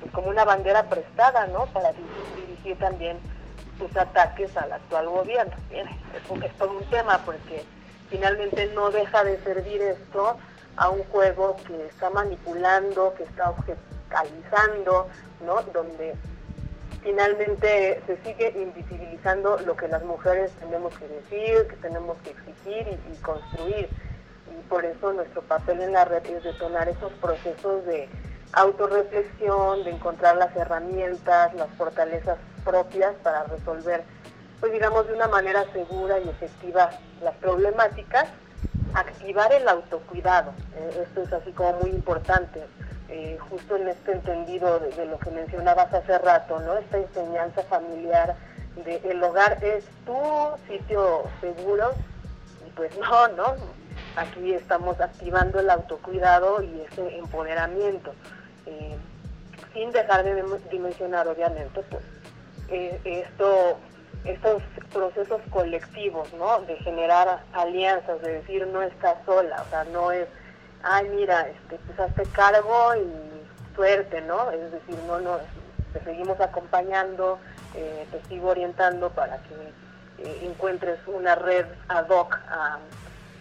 pues, 0.00 0.12
como 0.12 0.28
una 0.28 0.44
bandera 0.44 0.84
prestada, 0.88 1.46
¿no? 1.48 1.66
Para 1.66 1.92
dirigir 2.36 2.78
también 2.78 3.18
sus 3.78 3.96
ataques 3.96 4.56
al 4.56 4.72
actual 4.72 5.08
gobierno. 5.08 5.54
Bien, 5.70 5.86
es, 5.88 6.44
es 6.44 6.52
todo 6.56 6.72
un 6.72 6.84
tema 6.90 7.18
porque 7.24 7.64
finalmente 8.10 8.70
no 8.74 8.90
deja 8.90 9.24
de 9.24 9.38
servir 9.42 9.82
esto 9.82 10.36
a 10.76 10.88
un 10.88 11.04
juego 11.04 11.56
que 11.66 11.86
está 11.86 12.10
manipulando, 12.10 13.14
que 13.14 13.24
está 13.24 13.50
objetalizando, 13.50 15.08
¿no? 15.44 15.62
Donde 15.72 16.14
finalmente 17.02 18.02
se 18.06 18.16
sigue 18.24 18.52
invisibilizando 18.56 19.58
lo 19.58 19.76
que 19.76 19.88
las 19.88 20.02
mujeres 20.02 20.50
tenemos 20.58 20.96
que 20.98 21.06
decir, 21.06 21.66
que 21.68 21.76
tenemos 21.76 22.16
que 22.24 22.30
exigir 22.30 22.98
y, 23.12 23.16
construir. 23.18 23.88
Y 24.50 24.68
por 24.68 24.84
eso 24.84 25.12
nuestro 25.12 25.42
papel 25.42 25.80
en 25.82 25.92
la 25.92 26.04
red 26.04 26.24
es 26.26 26.42
detonar 26.42 26.88
esos 26.88 27.12
procesos 27.14 27.84
de 27.86 28.08
autorreflexión, 28.56 29.84
de 29.84 29.90
encontrar 29.90 30.36
las 30.36 30.54
herramientas, 30.56 31.54
las 31.54 31.68
fortalezas 31.76 32.38
propias 32.64 33.14
para 33.22 33.44
resolver, 33.44 34.04
pues 34.60 34.72
digamos, 34.72 35.06
de 35.06 35.14
una 35.14 35.28
manera 35.28 35.64
segura 35.72 36.18
y 36.18 36.28
efectiva 36.28 36.90
las 37.22 37.34
problemáticas, 37.36 38.26
activar 38.94 39.52
el 39.52 39.68
autocuidado. 39.68 40.52
Eh, 40.76 41.04
esto 41.06 41.22
es 41.22 41.32
así 41.32 41.52
como 41.52 41.74
muy 41.80 41.90
importante 41.90 42.62
eh, 43.08 43.38
justo 43.50 43.76
en 43.76 43.88
este 43.88 44.12
entendido 44.12 44.80
de, 44.80 45.06
lo 45.06 45.18
que 45.18 45.30
mencionabas 45.30 45.92
hace 45.92 46.18
rato, 46.18 46.58
¿no? 46.60 46.74
Esta 46.78 46.98
enseñanza 46.98 47.62
familiar 47.64 48.34
de 48.82 48.96
el 49.04 49.22
hogar 49.22 49.62
es 49.62 49.84
tu 50.06 50.16
sitio 50.66 51.24
seguro 51.40 51.92
y 52.66 52.70
pues 52.70 52.96
no, 52.98 53.28
¿no? 53.28 53.54
Aquí 54.16 54.54
estamos 54.54 55.00
activando 55.00 55.60
el 55.60 55.70
autocuidado 55.70 56.62
y 56.62 56.80
ese 56.90 57.18
empoderamiento, 57.18 58.14
eh, 58.66 58.96
sin 59.72 59.90
dejar 59.92 60.24
de 60.24 60.42
dimensionar 60.70 61.28
obviamente 61.28 61.82
pues 61.90 62.02
eh, 62.68 63.00
esto 63.04 63.78
estos 64.24 64.62
procesos 64.90 65.42
colectivos, 65.50 66.32
¿no? 66.32 66.62
De 66.62 66.76
generar 66.76 67.42
alianzas, 67.52 68.22
de 68.22 68.40
decir 68.40 68.66
no 68.68 68.80
estás 68.80 69.16
sola, 69.26 69.62
o 69.66 69.68
sea, 69.68 69.84
no 69.84 70.12
es 70.12 70.26
ay, 70.84 71.08
mira, 71.10 71.48
este, 71.48 71.78
pues 71.86 71.98
hazte 71.98 72.22
cargo 72.32 72.94
y 72.96 73.74
suerte, 73.74 74.20
¿no? 74.22 74.50
Es 74.50 74.70
decir, 74.70 74.96
no, 75.06 75.18
no, 75.20 75.38
te 75.92 76.00
seguimos 76.04 76.40
acompañando, 76.40 77.38
eh, 77.74 78.06
te 78.10 78.22
sigo 78.28 78.48
orientando 78.48 79.10
para 79.10 79.38
que 79.38 80.44
encuentres 80.46 80.98
una 81.06 81.34
red 81.34 81.66
ad 81.88 82.08
hoc 82.08 82.38
a, 82.48 82.78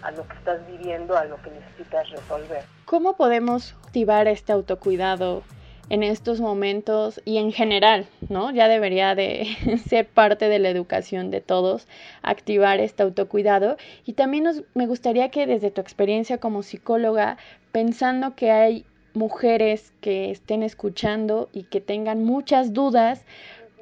a 0.04 0.12
lo 0.12 0.28
que 0.28 0.36
estás 0.36 0.66
viviendo, 0.68 1.18
a 1.18 1.26
lo 1.26 1.42
que 1.42 1.50
necesitas 1.52 2.10
resolver. 2.10 2.64
¿Cómo 2.86 3.16
podemos 3.16 3.74
activar 3.84 4.28
este 4.28 4.52
autocuidado 4.52 5.44
en 5.90 6.04
estos 6.04 6.40
momentos 6.40 7.22
y 7.26 7.38
en 7.38 7.52
general, 7.52 8.08
¿no? 8.30 8.52
Ya 8.52 8.68
debería 8.68 9.16
de 9.16 9.48
ser 9.88 10.08
parte 10.08 10.50
de 10.50 10.60
la 10.60 10.70
educación 10.70 11.32
de 11.32 11.42
todos, 11.42 11.88
activar 12.22 12.80
este 12.80 13.04
autocuidado. 13.04 13.78
Y 14.06 14.14
también 14.14 14.44
nos, 14.44 14.64
me 14.74 14.88
gustaría 14.88 15.30
que 15.30 15.46
desde 15.46 15.72
tu 15.72 15.82
experiencia 15.82 16.38
como 16.38 16.64
psicóloga, 16.64 17.38
pensando 17.72 18.36
que 18.36 18.52
hay 18.52 18.86
mujeres 19.14 19.94
que 20.02 20.32
estén 20.32 20.64
escuchando 20.64 21.50
y 21.54 21.64
que 21.64 21.82
tengan 21.82 22.24
muchas 22.24 22.74
dudas, 22.74 23.26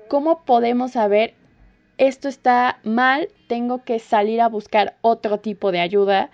¿cómo 0.07 0.43
podemos 0.43 0.91
saber 0.91 1.36
esto 2.01 2.27
está 2.27 2.79
mal, 2.83 3.29
tengo 3.47 3.83
que 3.83 3.99
salir 3.99 4.41
a 4.41 4.49
buscar 4.49 4.95
otro 5.01 5.39
tipo 5.39 5.71
de 5.71 5.79
ayuda? 5.79 6.31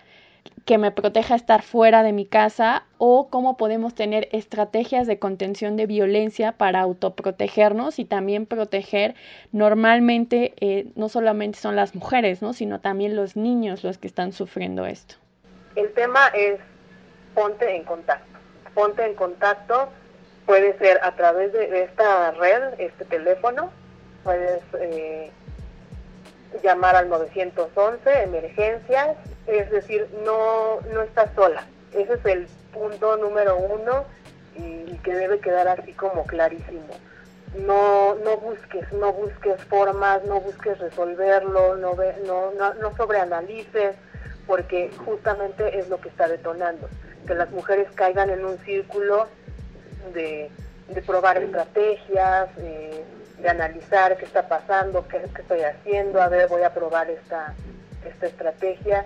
que 0.65 0.77
me 0.77 0.91
proteja 0.91 1.35
estar 1.35 1.61
fuera 1.61 2.03
de 2.03 2.11
mi 2.11 2.25
casa 2.25 2.83
o 2.97 3.29
cómo 3.29 3.55
podemos 3.55 3.95
tener 3.95 4.27
estrategias 4.33 5.07
de 5.07 5.17
contención 5.17 5.77
de 5.77 5.85
violencia 5.85 6.53
para 6.53 6.81
autoprotegernos 6.81 7.99
y 7.99 8.05
también 8.05 8.45
proteger 8.45 9.15
normalmente 9.53 10.53
eh, 10.59 10.87
no 10.95 11.07
solamente 11.07 11.57
son 11.57 11.77
las 11.77 11.95
mujeres, 11.95 12.41
¿no? 12.41 12.51
sino 12.51 12.81
también 12.81 13.15
los 13.15 13.37
niños 13.37 13.83
los 13.85 13.97
que 13.97 14.07
están 14.07 14.33
sufriendo 14.33 14.85
esto. 14.85 15.15
El 15.75 15.93
tema 15.93 16.27
es 16.33 16.59
ponte 17.33 17.73
en 17.73 17.83
contacto, 17.83 18.37
ponte 18.73 19.05
en 19.05 19.15
contacto 19.15 19.89
puede 20.45 20.77
ser 20.79 20.99
a 21.01 21.15
través 21.15 21.53
de 21.53 21.83
esta 21.83 22.31
red, 22.31 22.79
este 22.79 23.05
teléfono, 23.05 23.69
puedes 24.23 24.61
eh, 24.81 25.31
llamar 26.63 26.95
al 26.95 27.09
911, 27.09 28.23
emergencias, 28.23 29.17
es 29.47 29.69
decir, 29.71 30.07
no, 30.25 30.81
no 30.93 31.01
estás 31.01 31.29
sola. 31.35 31.65
Ese 31.93 32.13
es 32.13 32.25
el 32.25 32.47
punto 32.73 33.17
número 33.17 33.57
uno 33.57 34.05
y, 34.55 34.97
que 35.03 35.13
debe 35.13 35.39
quedar 35.39 35.67
así 35.67 35.93
como 35.93 36.25
clarísimo. 36.25 36.93
No, 37.65 38.15
no 38.15 38.37
busques, 38.37 38.91
no 38.93 39.13
busques 39.13 39.61
formas, 39.65 40.23
no 40.25 40.41
busques 40.41 40.77
resolverlo, 40.79 41.77
no, 41.77 41.95
no, 42.25 42.51
no, 42.51 42.73
no 42.73 42.97
sobreanalices, 42.97 43.95
porque 44.45 44.91
justamente 45.05 45.79
es 45.79 45.87
lo 45.87 45.99
que 46.01 46.09
está 46.09 46.27
detonando, 46.27 46.89
que 47.25 47.35
las 47.35 47.49
mujeres 47.51 47.87
caigan 47.95 48.29
en 48.29 48.45
un 48.45 48.57
círculo 48.59 49.27
de, 50.13 50.51
probar 51.05 51.37
estrategias, 51.37 52.49
de 53.41 53.49
analizar 53.49 54.17
qué 54.17 54.25
está 54.25 54.47
pasando, 54.47 55.07
qué, 55.07 55.21
qué, 55.33 55.41
estoy 55.41 55.61
haciendo, 55.61 56.21
a 56.21 56.27
ver, 56.27 56.47
voy 56.47 56.63
a 56.63 56.73
probar 56.73 57.09
esta, 57.09 57.53
esta 58.05 58.27
estrategia. 58.27 59.05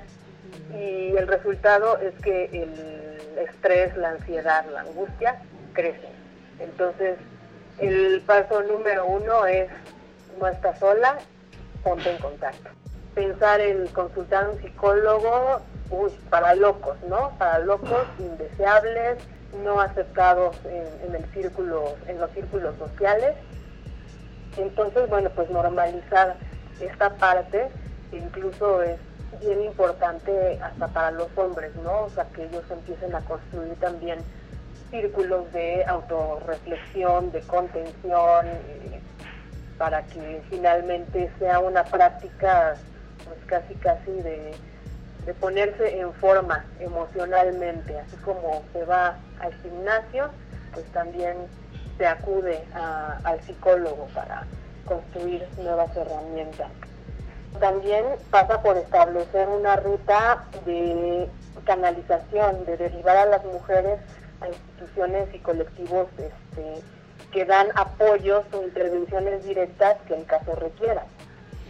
Y 0.74 1.16
el 1.16 1.28
resultado 1.28 1.98
es 1.98 2.14
que 2.22 2.46
el 2.46 3.40
estrés, 3.40 3.96
la 3.98 4.12
ansiedad, 4.12 4.66
la 4.72 4.82
angustia 4.82 5.42
crecen. 5.74 6.12
Entonces, 6.60 7.18
el 7.80 8.22
paso 8.26 8.62
número 8.64 9.06
uno 9.06 9.46
es, 9.46 9.70
no 10.40 10.48
estás 10.48 10.80
sola, 10.80 11.18
ponte 11.84 12.12
en 12.12 12.18
contacto. 12.20 12.70
Pensar 13.16 13.60
en 13.60 13.88
consultar 13.88 14.46
a 14.46 14.50
un 14.50 14.62
psicólogo, 14.62 15.62
para 16.30 16.56
locos, 16.56 16.98
¿no? 17.10 17.32
Para 17.38 17.60
locos, 17.60 18.08
indeseables, 18.20 19.18
no 19.64 19.82
aceptados 19.82 20.56
en, 20.66 21.16
el 21.16 21.26
círculo, 21.34 21.96
en 22.08 22.20
los 22.20 22.32
círculos 22.32 22.78
sociales. 22.78 23.36
Entonces, 24.58 25.10
bueno, 25.10 25.30
pues 25.36 25.50
normalizar 25.50 26.36
esta 26.80 27.10
parte 27.16 27.70
incluso 28.12 28.82
es 28.82 28.98
bien 29.40 29.64
importante 29.64 30.60
hasta 30.62 30.88
para 30.88 31.12
los 31.12 31.30
hombres, 31.38 31.74
¿no? 31.78 32.04
O 32.04 32.10
sea, 32.10 32.26
que 32.26 32.46
ellos 32.46 32.64
empiecen 32.70 33.16
a 33.16 33.22
construir 33.22 33.74
también 33.76 34.20
círculos 34.90 35.52
de 35.54 35.86
autorreflexión, 35.86 37.32
de 37.32 37.40
contención, 37.42 38.48
eh, 38.48 39.00
para 39.78 40.04
que 40.04 40.44
finalmente 40.50 41.32
sea 41.40 41.60
una 41.60 41.84
práctica 41.84 42.76
pues 43.26 43.40
casi 43.48 43.74
casi 43.76 44.12
de 44.12 44.54
de 45.26 45.34
ponerse 45.36 46.00
en 46.00 46.14
forma 46.14 46.66
emocionalmente, 46.80 47.98
así 48.00 48.16
como 48.18 48.64
se 48.74 48.84
va 48.86 49.18
al 49.40 49.54
gimnasio, 49.62 50.30
pues 50.74 50.86
también 50.94 51.36
se 52.02 52.08
acude 52.08 52.64
al 52.74 53.40
psicólogo 53.44 54.08
para 54.16 54.48
construir 54.86 55.48
nuevas 55.60 55.96
herramientas. 55.96 56.72
También 57.60 58.04
pasa 58.32 58.60
por 58.64 58.76
establecer 58.76 59.48
una 59.48 59.76
ruta 59.76 60.46
de 60.66 61.30
canalización, 61.64 62.66
de 62.66 62.78
derivar 62.78 63.18
a 63.18 63.26
las 63.28 63.46
mujeres 63.46 64.00
a 64.42 64.48
instituciones 64.48 65.32
y 65.32 65.38
colectivos 65.40 66.08
este, 66.18 66.82
que 67.32 67.46
dan 67.46 67.68
apoyos 67.76 68.46
o 68.52 68.64
intervenciones 68.64 69.44
directas 69.46 69.98
que 70.08 70.16
en 70.16 70.24
caso 70.24 70.56
requieran. 70.56 71.06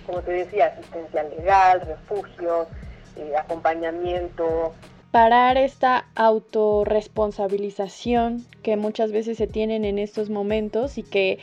Como 0.06 0.22
te 0.22 0.32
decía, 0.32 0.68
asistencia 0.68 1.24
legal, 1.24 1.82
refugios, 1.82 2.70
eh, 3.18 3.34
acompañamiento. 3.38 4.76
Parar 5.12 5.58
esta 5.58 6.06
autorresponsabilización 6.16 8.46
que 8.64 8.78
muchas 8.78 9.12
veces 9.12 9.38
se 9.38 9.48
tienen 9.48 9.84
en 9.84 10.00
estos 10.00 10.30
momentos 10.30 10.98
y 10.98 11.04
que 11.04 11.40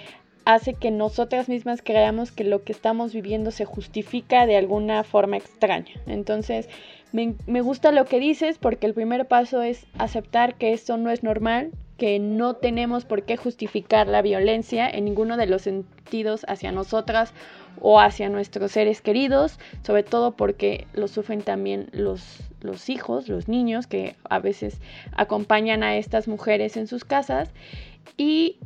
hace 0.46 0.72
que 0.72 0.90
nosotras 0.90 1.50
mismas 1.50 1.82
creamos 1.82 2.32
que 2.32 2.44
lo 2.44 2.64
que 2.64 2.72
estamos 2.72 3.12
viviendo 3.12 3.50
se 3.50 3.66
justifica 3.66 4.46
de 4.46 4.56
alguna 4.56 5.04
forma 5.04 5.36
extraña. 5.36 5.92
Entonces, 6.06 6.70
me, 7.12 7.34
me, 7.46 7.60
gusta 7.60 7.92
lo 7.92 8.06
que 8.06 8.18
dices 8.18 8.56
porque 8.56 8.86
el 8.86 8.94
primer 8.94 9.28
paso 9.28 9.60
es 9.60 9.84
aceptar 9.98 10.54
que 10.54 10.72
esto 10.72 10.96
no 10.96 11.10
es 11.10 11.22
normal, 11.22 11.70
que 11.98 12.18
no 12.18 12.54
tenemos 12.54 13.04
por 13.04 13.24
qué 13.24 13.36
justificar 13.36 14.06
la 14.06 14.22
violencia 14.22 14.88
en 14.88 15.04
ninguno 15.04 15.36
de 15.36 15.46
los 15.46 15.60
sentidos 15.62 16.46
hacia 16.48 16.72
nosotras 16.72 17.34
o 17.80 18.00
hacia 18.00 18.30
nuestros 18.30 18.72
seres 18.72 19.02
queridos, 19.02 19.58
sobre 19.82 20.04
todo 20.04 20.32
porque 20.32 20.86
lo 20.94 21.08
sufren 21.08 21.42
también 21.42 21.90
los, 21.92 22.47
los 22.60 22.88
hijos, 22.88 23.28
los 23.28 23.48
niños 23.48 23.86
que 23.86 24.16
a 24.28 24.38
veces 24.38 24.80
acompañan 25.12 25.82
a 25.82 25.96
estas 25.96 26.28
mujeres 26.28 26.76
en 26.76 26.86
sus 26.86 27.04
casas. 27.04 27.50
Y 28.16 28.58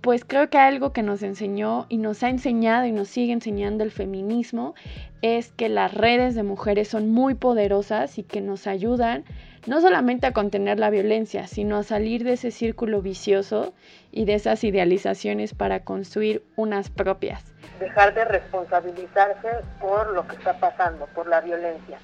pues 0.00 0.24
creo 0.24 0.48
que 0.48 0.58
algo 0.58 0.92
que 0.92 1.02
nos 1.02 1.22
enseñó 1.22 1.86
y 1.88 1.98
nos 1.98 2.22
ha 2.22 2.28
enseñado 2.28 2.86
y 2.86 2.92
nos 2.92 3.08
sigue 3.08 3.32
enseñando 3.32 3.84
el 3.84 3.90
feminismo 3.90 4.74
es 5.22 5.50
que 5.50 5.68
las 5.68 5.92
redes 5.92 6.34
de 6.34 6.44
mujeres 6.44 6.88
son 6.88 7.10
muy 7.10 7.34
poderosas 7.34 8.18
y 8.18 8.22
que 8.22 8.40
nos 8.40 8.66
ayudan 8.66 9.24
no 9.66 9.80
solamente 9.80 10.26
a 10.26 10.32
contener 10.32 10.78
la 10.78 10.90
violencia, 10.90 11.46
sino 11.46 11.76
a 11.76 11.82
salir 11.82 12.24
de 12.24 12.34
ese 12.34 12.50
círculo 12.50 13.02
vicioso 13.02 13.74
y 14.12 14.24
de 14.24 14.34
esas 14.34 14.64
idealizaciones 14.64 15.52
para 15.52 15.80
construir 15.80 16.42
unas 16.56 16.88
propias. 16.90 17.44
Dejar 17.80 18.14
de 18.14 18.24
responsabilizarse 18.24 19.48
por 19.80 20.14
lo 20.14 20.26
que 20.26 20.36
está 20.36 20.58
pasando, 20.58 21.06
por 21.14 21.28
la 21.28 21.40
violencia. 21.40 21.98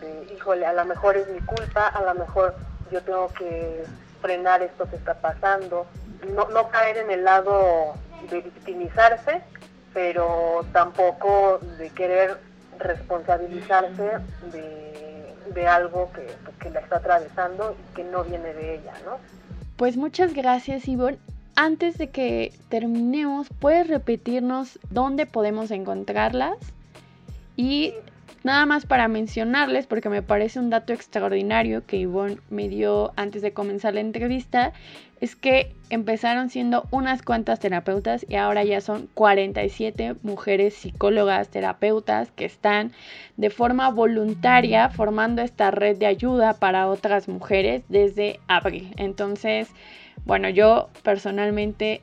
De, 0.00 0.32
híjole, 0.34 0.66
a 0.66 0.72
lo 0.72 0.84
mejor 0.84 1.16
es 1.16 1.28
mi 1.28 1.40
culpa, 1.40 1.88
a 1.88 2.02
lo 2.02 2.14
mejor 2.14 2.54
yo 2.90 3.02
tengo 3.02 3.28
que 3.28 3.84
frenar 4.20 4.62
esto 4.62 4.88
que 4.88 4.96
está 4.96 5.14
pasando. 5.14 5.86
No, 6.34 6.48
no 6.48 6.68
caer 6.68 6.98
en 6.98 7.10
el 7.10 7.24
lado 7.24 7.94
de 8.30 8.42
victimizarse, 8.42 9.42
pero 9.92 10.64
tampoco 10.72 11.58
de 11.78 11.90
querer 11.90 12.38
responsabilizarse 12.78 14.18
de, 14.52 15.34
de 15.54 15.66
algo 15.66 16.10
que, 16.12 16.26
que, 16.60 16.70
la 16.70 16.80
está 16.80 16.96
atravesando 16.96 17.76
y 17.78 17.94
que 17.94 18.04
no 18.04 18.24
viene 18.24 18.54
de 18.54 18.74
ella, 18.74 18.94
¿no? 19.04 19.18
Pues 19.76 19.96
muchas 19.96 20.34
gracias, 20.34 20.88
Ivonne. 20.88 21.18
Antes 21.56 21.98
de 21.98 22.10
que 22.10 22.52
terminemos, 22.68 23.48
¿puedes 23.58 23.88
repetirnos 23.88 24.78
dónde 24.90 25.26
podemos 25.26 25.70
encontrarlas? 25.70 26.56
Y 27.56 27.94
Nada 28.42 28.64
más 28.64 28.86
para 28.86 29.06
mencionarles, 29.06 29.86
porque 29.86 30.08
me 30.08 30.22
parece 30.22 30.58
un 30.58 30.70
dato 30.70 30.94
extraordinario 30.94 31.84
que 31.84 31.98
Ivonne 31.98 32.38
me 32.48 32.70
dio 32.70 33.12
antes 33.16 33.42
de 33.42 33.52
comenzar 33.52 33.92
la 33.92 34.00
entrevista, 34.00 34.72
es 35.20 35.36
que 35.36 35.74
empezaron 35.90 36.48
siendo 36.48 36.86
unas 36.90 37.20
cuantas 37.20 37.60
terapeutas 37.60 38.24
y 38.26 38.36
ahora 38.36 38.64
ya 38.64 38.80
son 38.80 39.08
47 39.12 40.14
mujeres 40.22 40.72
psicólogas, 40.72 41.50
terapeutas 41.50 42.30
que 42.30 42.46
están 42.46 42.92
de 43.36 43.50
forma 43.50 43.90
voluntaria 43.90 44.88
formando 44.88 45.42
esta 45.42 45.70
red 45.70 45.98
de 45.98 46.06
ayuda 46.06 46.54
para 46.54 46.88
otras 46.88 47.28
mujeres 47.28 47.82
desde 47.90 48.40
abril. 48.48 48.94
Entonces, 48.96 49.68
bueno, 50.24 50.48
yo 50.48 50.88
personalmente 51.02 52.00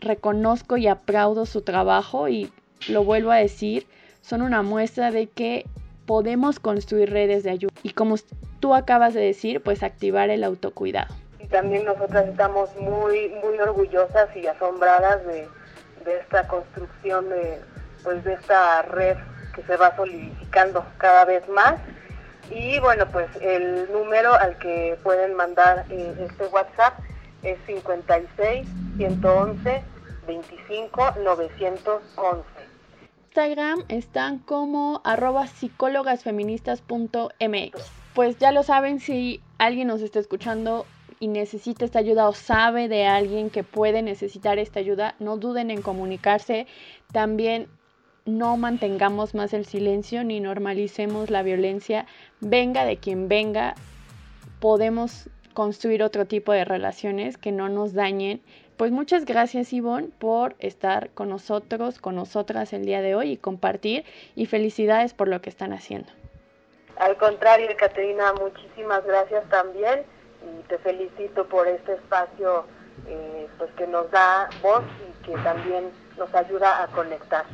reconozco 0.00 0.76
y 0.76 0.86
aplaudo 0.86 1.46
su 1.46 1.62
trabajo 1.62 2.28
y 2.28 2.50
lo 2.88 3.04
vuelvo 3.04 3.30
a 3.30 3.36
decir, 3.36 3.86
son 4.28 4.42
una 4.42 4.60
muestra 4.62 5.10
de 5.10 5.26
que 5.26 5.64
podemos 6.04 6.60
construir 6.60 7.10
redes 7.10 7.44
de 7.44 7.50
ayuda 7.50 7.72
y 7.82 7.90
como 7.94 8.16
tú 8.60 8.74
acabas 8.74 9.14
de 9.14 9.20
decir, 9.20 9.62
pues 9.62 9.82
activar 9.82 10.28
el 10.28 10.44
autocuidado. 10.44 11.14
Y 11.38 11.46
también 11.46 11.86
nosotras 11.86 12.28
estamos 12.28 12.68
muy, 12.76 13.30
muy 13.42 13.58
orgullosas 13.58 14.28
y 14.36 14.46
asombradas 14.46 15.24
de, 15.24 15.48
esta 16.20 16.46
construcción 16.46 17.28
de, 17.28 17.60
pues 18.02 18.22
de 18.24 18.34
esta 18.34 18.82
red 18.82 19.16
que 19.54 19.62
se 19.62 19.76
va 19.76 19.96
solidificando 19.96 20.84
cada 20.98 21.24
vez 21.24 21.46
más. 21.48 21.74
Y 22.50 22.78
bueno, 22.80 23.06
pues 23.10 23.28
el 23.40 23.90
número 23.92 24.34
al 24.34 24.58
que 24.58 24.98
pueden 25.02 25.34
mandar 25.34 25.86
eh, 25.90 26.14
este 26.20 26.46
WhatsApp 26.46 26.98
es 27.42 27.58
56 27.66 28.66
111 28.96 29.82
25 30.26 31.14
911. 31.24 32.57
Instagram 33.38 33.84
están 33.86 34.40
como 34.40 35.00
arroba 35.04 35.46
psicólogasfeministas.mx. 35.46 37.92
Pues 38.12 38.36
ya 38.38 38.50
lo 38.50 38.64
saben, 38.64 38.98
si 38.98 39.40
alguien 39.58 39.86
nos 39.86 40.02
está 40.02 40.18
escuchando 40.18 40.86
y 41.20 41.28
necesita 41.28 41.84
esta 41.84 42.00
ayuda 42.00 42.28
o 42.28 42.32
sabe 42.32 42.88
de 42.88 43.06
alguien 43.06 43.50
que 43.50 43.62
puede 43.62 44.02
necesitar 44.02 44.58
esta 44.58 44.80
ayuda, 44.80 45.14
no 45.20 45.36
duden 45.36 45.70
en 45.70 45.82
comunicarse. 45.82 46.66
También 47.12 47.68
no 48.24 48.56
mantengamos 48.56 49.36
más 49.36 49.54
el 49.54 49.66
silencio 49.66 50.24
ni 50.24 50.40
normalicemos 50.40 51.30
la 51.30 51.44
violencia. 51.44 52.06
Venga 52.40 52.84
de 52.84 52.96
quien 52.96 53.28
venga, 53.28 53.76
podemos 54.58 55.30
construir 55.54 56.02
otro 56.02 56.26
tipo 56.26 56.50
de 56.50 56.64
relaciones 56.64 57.38
que 57.38 57.52
no 57.52 57.68
nos 57.68 57.92
dañen 57.92 58.42
pues 58.78 58.92
muchas 58.92 59.24
gracias 59.24 59.72
Ivonne 59.72 60.08
por 60.20 60.54
estar 60.60 61.10
con 61.10 61.28
nosotros, 61.28 61.98
con 61.98 62.14
nosotras 62.14 62.72
el 62.72 62.86
día 62.86 63.02
de 63.02 63.16
hoy 63.16 63.32
y 63.32 63.36
compartir 63.36 64.04
y 64.36 64.46
felicidades 64.46 65.12
por 65.12 65.26
lo 65.26 65.42
que 65.42 65.50
están 65.50 65.72
haciendo. 65.72 66.10
Al 66.96 67.16
contrario, 67.16 67.68
Caterina, 67.76 68.32
muchísimas 68.34 69.04
gracias 69.04 69.46
también 69.50 70.04
y 70.42 70.62
te 70.68 70.78
felicito 70.78 71.46
por 71.48 71.66
este 71.66 71.94
espacio 71.94 72.66
eh, 73.06 73.48
pues 73.58 73.70
que 73.72 73.86
nos 73.88 74.08
da 74.12 74.48
voz 74.62 74.84
y 75.08 75.24
que 75.26 75.32
también 75.42 75.90
nos 76.16 76.32
ayuda 76.34 76.82
a 76.84 76.86
conectar. 76.88 77.46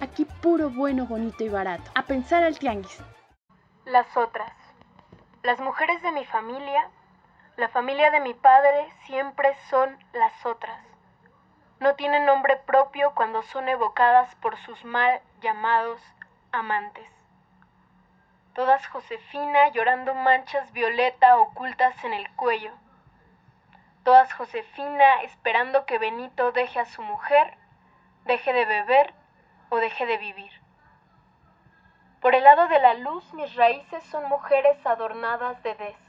Aquí 0.00 0.24
puro 0.40 0.70
bueno, 0.70 1.06
bonito 1.06 1.42
y 1.42 1.48
barato. 1.48 1.90
A 1.96 2.04
pensar 2.04 2.44
al 2.44 2.56
tianguis. 2.56 3.00
Las 3.84 4.16
otras. 4.16 4.52
Las 5.42 5.58
mujeres 5.58 6.00
de 6.02 6.12
mi 6.12 6.24
familia, 6.26 6.90
la 7.58 7.68
familia 7.68 8.12
de 8.12 8.20
mi 8.20 8.34
padre, 8.34 8.88
siempre 9.04 9.52
son 9.68 9.98
las 10.12 10.46
otras. 10.46 10.78
No 11.80 11.96
tienen 11.96 12.24
nombre 12.24 12.56
propio 12.56 13.12
cuando 13.16 13.42
son 13.42 13.68
evocadas 13.68 14.32
por 14.36 14.56
sus 14.58 14.84
mal 14.84 15.20
llamados 15.40 16.00
amantes. 16.52 17.10
Todas 18.54 18.86
Josefina 18.86 19.70
llorando 19.70 20.14
manchas 20.14 20.72
violeta 20.72 21.36
ocultas 21.36 22.04
en 22.04 22.12
el 22.12 22.30
cuello. 22.36 22.70
Todas 24.04 24.32
Josefina 24.34 25.22
esperando 25.22 25.84
que 25.84 25.98
Benito 25.98 26.52
deje 26.52 26.78
a 26.78 26.86
su 26.86 27.02
mujer, 27.02 27.58
deje 28.24 28.52
de 28.52 28.66
beber 28.66 29.12
o 29.68 29.78
deje 29.78 30.06
de 30.06 30.16
vivir. 30.16 30.52
Por 32.20 32.36
el 32.36 32.44
lado 32.44 32.68
de 32.68 32.78
la 32.78 32.94
luz, 32.94 33.34
mis 33.34 33.52
raíces 33.56 34.04
son 34.04 34.28
mujeres 34.28 34.78
adornadas 34.86 35.60
de 35.64 35.74
des. 35.74 36.07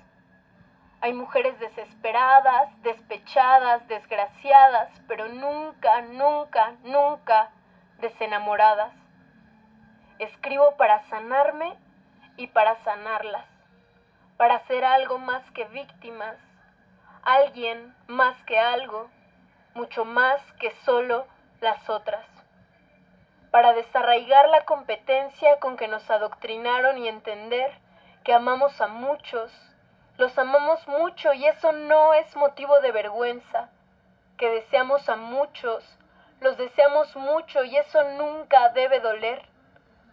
Hay 1.02 1.14
mujeres 1.14 1.58
desesperadas, 1.60 2.70
despechadas, 2.82 3.88
desgraciadas, 3.88 4.90
pero 5.08 5.28
nunca, 5.30 6.02
nunca, 6.02 6.76
nunca 6.84 7.52
desenamoradas. 8.00 8.94
Escribo 10.20 10.76
para 10.76 11.04
sanarme 11.10 11.78
y 12.36 12.48
para 12.48 12.76
sanarlas, 12.84 13.46
para 14.38 14.60
ser 14.68 14.84
algo 14.84 15.20
más 15.20 15.44
que 15.52 15.66
víctimas, 15.66 16.36
alguien 17.24 17.96
más 18.08 18.36
que 18.44 18.60
algo, 18.60 19.10
mucho 19.74 20.04
más 20.04 20.42
que 20.60 20.72
solo 20.84 21.26
las 21.62 21.90
otras 21.90 22.26
para 23.52 23.74
desarraigar 23.74 24.50
la 24.50 24.66
competencia 24.66 25.60
con 25.60 25.78
que 25.78 25.88
nos 25.88 26.10
adoctrinaron 26.10 26.98
y 26.98 27.08
entender 27.08 27.72
que 28.24 28.34
amamos 28.34 28.80
a 28.80 28.88
muchos, 28.88 29.52
los 30.20 30.38
amamos 30.38 30.86
mucho 30.86 31.32
y 31.32 31.46
eso 31.46 31.72
no 31.72 32.14
es 32.14 32.36
motivo 32.36 32.82
de 32.82 32.92
vergüenza, 32.92 33.70
que 34.38 34.50
deseamos 34.50 35.08
a 35.08 35.16
muchos, 35.16 35.82
los 36.42 36.58
deseamos 36.58 37.16
mucho 37.16 37.64
y 37.64 37.78
eso 37.78 38.04
nunca 38.04 38.68
debe 38.74 39.00
doler, 39.00 39.42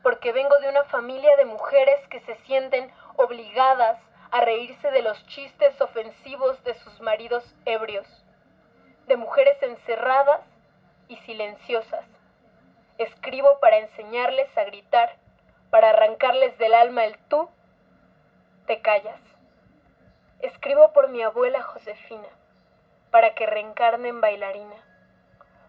porque 0.04 0.30
vengo 0.30 0.57
de 0.61 0.68
una 0.68 0.84
familia 0.84 1.36
de 1.36 1.44
mujeres 1.44 1.98
que 2.07 2.20
se 2.20 2.36
sienten 2.44 2.88
obligadas 3.16 3.98
a 4.30 4.42
reírse 4.42 4.92
de 4.92 5.02
los 5.02 5.26
chistes 5.26 5.80
ofensivos 5.80 6.62
de 6.62 6.74
sus 6.74 7.00
maridos 7.00 7.42
ebrios, 7.64 8.07
de 9.09 9.16
mujeres 9.16 9.61
encerradas 9.61 10.40
y 11.09 11.16
silenciosas. 11.16 12.04
Escribo 12.98 13.59
para 13.59 13.78
enseñarles 13.78 14.57
a 14.57 14.62
gritar, 14.62 15.16
para 15.70 15.90
arrancarles 15.90 16.57
del 16.59 16.74
alma 16.74 17.07
el 17.07 17.18
tú, 17.26 17.50
te 18.68 18.80
callas. 18.80 19.36
Escribo 20.41 20.93
por 20.93 21.09
mi 21.09 21.22
abuela 21.22 21.62
Josefina, 21.62 22.28
para 23.11 23.34
que 23.34 23.47
reencarne 23.47 24.09
en 24.09 24.20
bailarina. 24.20 24.76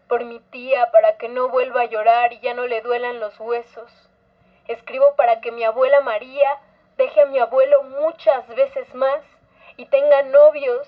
Por 0.09 0.25
mi 0.25 0.41
tía, 0.41 0.91
para 0.91 1.17
que 1.17 1.29
no 1.29 1.47
vuelva 1.47 1.81
a 1.81 1.85
llorar 1.85 2.33
y 2.33 2.39
ya 2.39 2.53
no 2.53 2.67
le 2.67 2.81
duelan 2.81 3.21
los 3.21 3.39
huesos. 3.39 4.09
Escribo 4.67 5.15
para 5.15 5.39
que 5.39 5.53
mi 5.53 5.63
abuela 5.63 6.01
María 6.01 6.59
deje 6.97 7.21
a 7.21 7.25
mi 7.27 7.39
abuelo 7.39 7.83
muchas 7.83 8.45
veces 8.49 8.93
más 8.93 9.21
y 9.77 9.85
tenga 9.85 10.23
novios, 10.23 10.85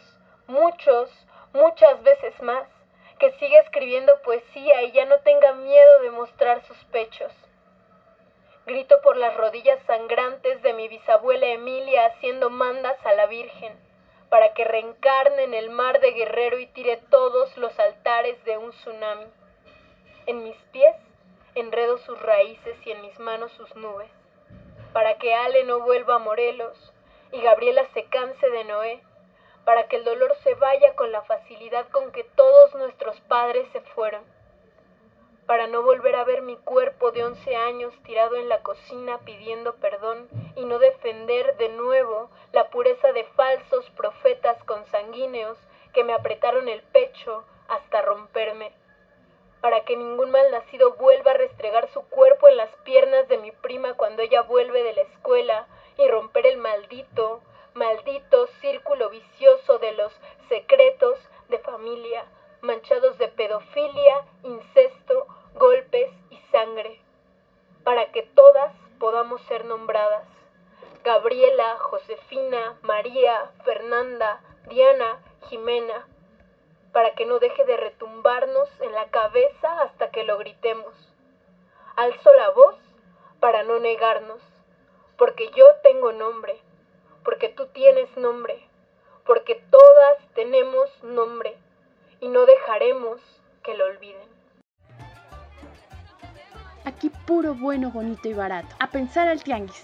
muchos, 0.47 1.09
muchas 1.53 2.03
veces 2.03 2.41
más 2.41 2.67
que 3.17 3.31
siga 3.33 3.59
escribiendo 3.59 4.21
poesía 4.23 4.81
y 4.83 4.91
ya 4.91 5.05
no 5.05 5.19
tenga 5.19 5.53
miedo 5.53 6.01
de 6.01 6.11
mostrar 6.11 6.61
sus 6.63 6.77
pechos. 6.85 7.31
Grito 8.69 9.01
por 9.01 9.17
las 9.17 9.35
rodillas 9.35 9.79
sangrantes 9.87 10.61
de 10.61 10.73
mi 10.73 10.87
bisabuela 10.87 11.47
Emilia 11.47 12.05
haciendo 12.05 12.51
mandas 12.51 13.03
a 13.03 13.13
la 13.13 13.25
Virgen, 13.25 13.73
para 14.29 14.53
que 14.53 14.63
reencarne 14.63 15.41
en 15.41 15.55
el 15.55 15.71
mar 15.71 15.99
de 15.99 16.11
Guerrero 16.11 16.59
y 16.59 16.67
tire 16.67 16.97
todos 17.09 17.57
los 17.57 17.79
altares 17.79 18.45
de 18.45 18.59
un 18.59 18.69
tsunami. 18.69 19.25
En 20.27 20.43
mis 20.43 20.55
pies 20.71 20.95
enredo 21.55 21.97
sus 21.97 22.21
raíces 22.21 22.77
y 22.85 22.91
en 22.91 23.01
mis 23.01 23.17
manos 23.17 23.51
sus 23.53 23.75
nubes, 23.75 24.11
para 24.93 25.17
que 25.17 25.33
Ale 25.33 25.63
no 25.63 25.79
vuelva 25.79 26.17
a 26.17 26.19
Morelos 26.19 26.93
y 27.31 27.41
Gabriela 27.41 27.87
se 27.95 28.03
canse 28.03 28.51
de 28.51 28.65
Noé, 28.65 29.01
para 29.65 29.87
que 29.87 29.95
el 29.95 30.03
dolor 30.03 30.35
se 30.43 30.53
vaya 30.53 30.93
con 30.93 31.11
la 31.11 31.23
facilidad 31.23 31.89
con 31.89 32.11
que 32.11 32.23
todos 32.23 32.75
nuestros 32.75 33.19
padres 33.21 33.67
se 33.73 33.81
fueron, 33.81 34.23
para 35.49 35.65
no 35.65 35.81
volver 35.81 36.15
a 36.15 36.23
ver 36.25 36.43
mi 36.43 36.57
cuerpo 36.57 37.09
de 37.09 37.25
once 37.25 37.55
años 37.55 37.91
tirado 38.03 38.35
en 38.35 38.49
la 38.49 38.61
cocina 38.61 39.17
pidiendo 39.25 39.73
perdón 39.77 40.29
y 40.55 40.63
no 40.63 40.77
defender 40.77 41.57
de 41.57 41.69
nuevo 41.69 42.29
la 42.51 42.69
pureza 42.69 43.11
de 43.13 43.23
falsos 43.35 43.89
profetas 43.97 44.63
consanguíneos 44.65 45.57
que 45.91 46.03
me 46.03 46.13
apretaron 46.13 46.69
el 46.69 46.83
pecho 46.83 47.43
hasta 47.67 48.03
romperme, 48.03 48.71
para 49.59 49.85
que 49.85 49.97
ningún 49.97 50.29
malnacido 50.29 50.93
vuelva 50.97 51.31
a 51.31 51.37
restregar 51.37 51.89
su 51.93 52.03
cuerpo 52.09 52.47
en 52.47 52.55
las 52.55 52.69
piernas 52.83 53.27
de 53.27 53.39
mi 53.39 53.51
prima 53.51 53.95
cuando 53.95 54.21
ella 54.21 54.43
vuelve 54.43 54.83
de 54.83 54.93
la 54.93 55.01
escuela 55.01 55.65
y 55.97 56.07
romper 56.09 56.45
el 56.45 56.59
maldito, 56.59 57.41
maldito 57.73 58.45
círculo 58.61 59.09
vicioso 59.09 59.79
de 59.79 59.93
los 59.93 60.13
secretos 60.47 61.17
de 61.47 61.57
familia, 61.57 62.23
manchados 62.61 63.17
de 63.17 63.29
pedofilia, 63.29 64.25
incesto, 64.43 65.25
golpes 65.55 66.09
y 66.29 66.37
sangre, 66.51 66.99
para 67.83 68.11
que 68.11 68.23
todas 68.23 68.73
podamos 68.99 69.41
ser 69.43 69.65
nombradas. 69.65 70.25
Gabriela, 71.03 71.77
Josefina, 71.79 72.77
María, 72.81 73.51
Fernanda, 73.63 74.41
Diana, 74.67 75.19
Jimena, 75.47 76.07
para 76.91 77.15
que 77.15 77.25
no 77.25 77.39
deje 77.39 77.63
de 77.65 77.77
retumbarnos 77.77 78.69
en 78.81 78.91
la 78.93 79.09
cabeza 79.09 79.81
hasta 79.81 80.11
que 80.11 80.23
lo 80.23 80.37
gritemos. 80.37 80.93
Alzo 81.95 82.33
la 82.33 82.49
voz 82.49 82.75
para 83.39 83.63
no 83.63 83.79
negarnos, 83.79 84.41
porque 85.17 85.49
yo 85.51 85.65
tengo 85.83 86.11
nombre 86.11 86.59
porque 87.23 87.49
tú 87.49 87.67
tienes 87.67 88.15
nombre, 88.17 88.59
porque 89.25 89.61
todas 89.69 90.17
tenemos 90.33 90.89
nombre 91.03 91.55
y 92.19 92.27
no 92.27 92.45
dejaremos 92.45 93.21
que 93.63 93.75
lo 93.75 93.85
olviden. 93.85 94.38
Aquí 96.89 97.11
puro 97.27 97.53
bueno, 97.53 97.91
bonito 97.91 98.27
y 98.27 98.33
barato. 98.33 98.75
A 98.79 98.87
pensar 98.87 99.27
al 99.27 99.43
tianguis. 99.43 99.83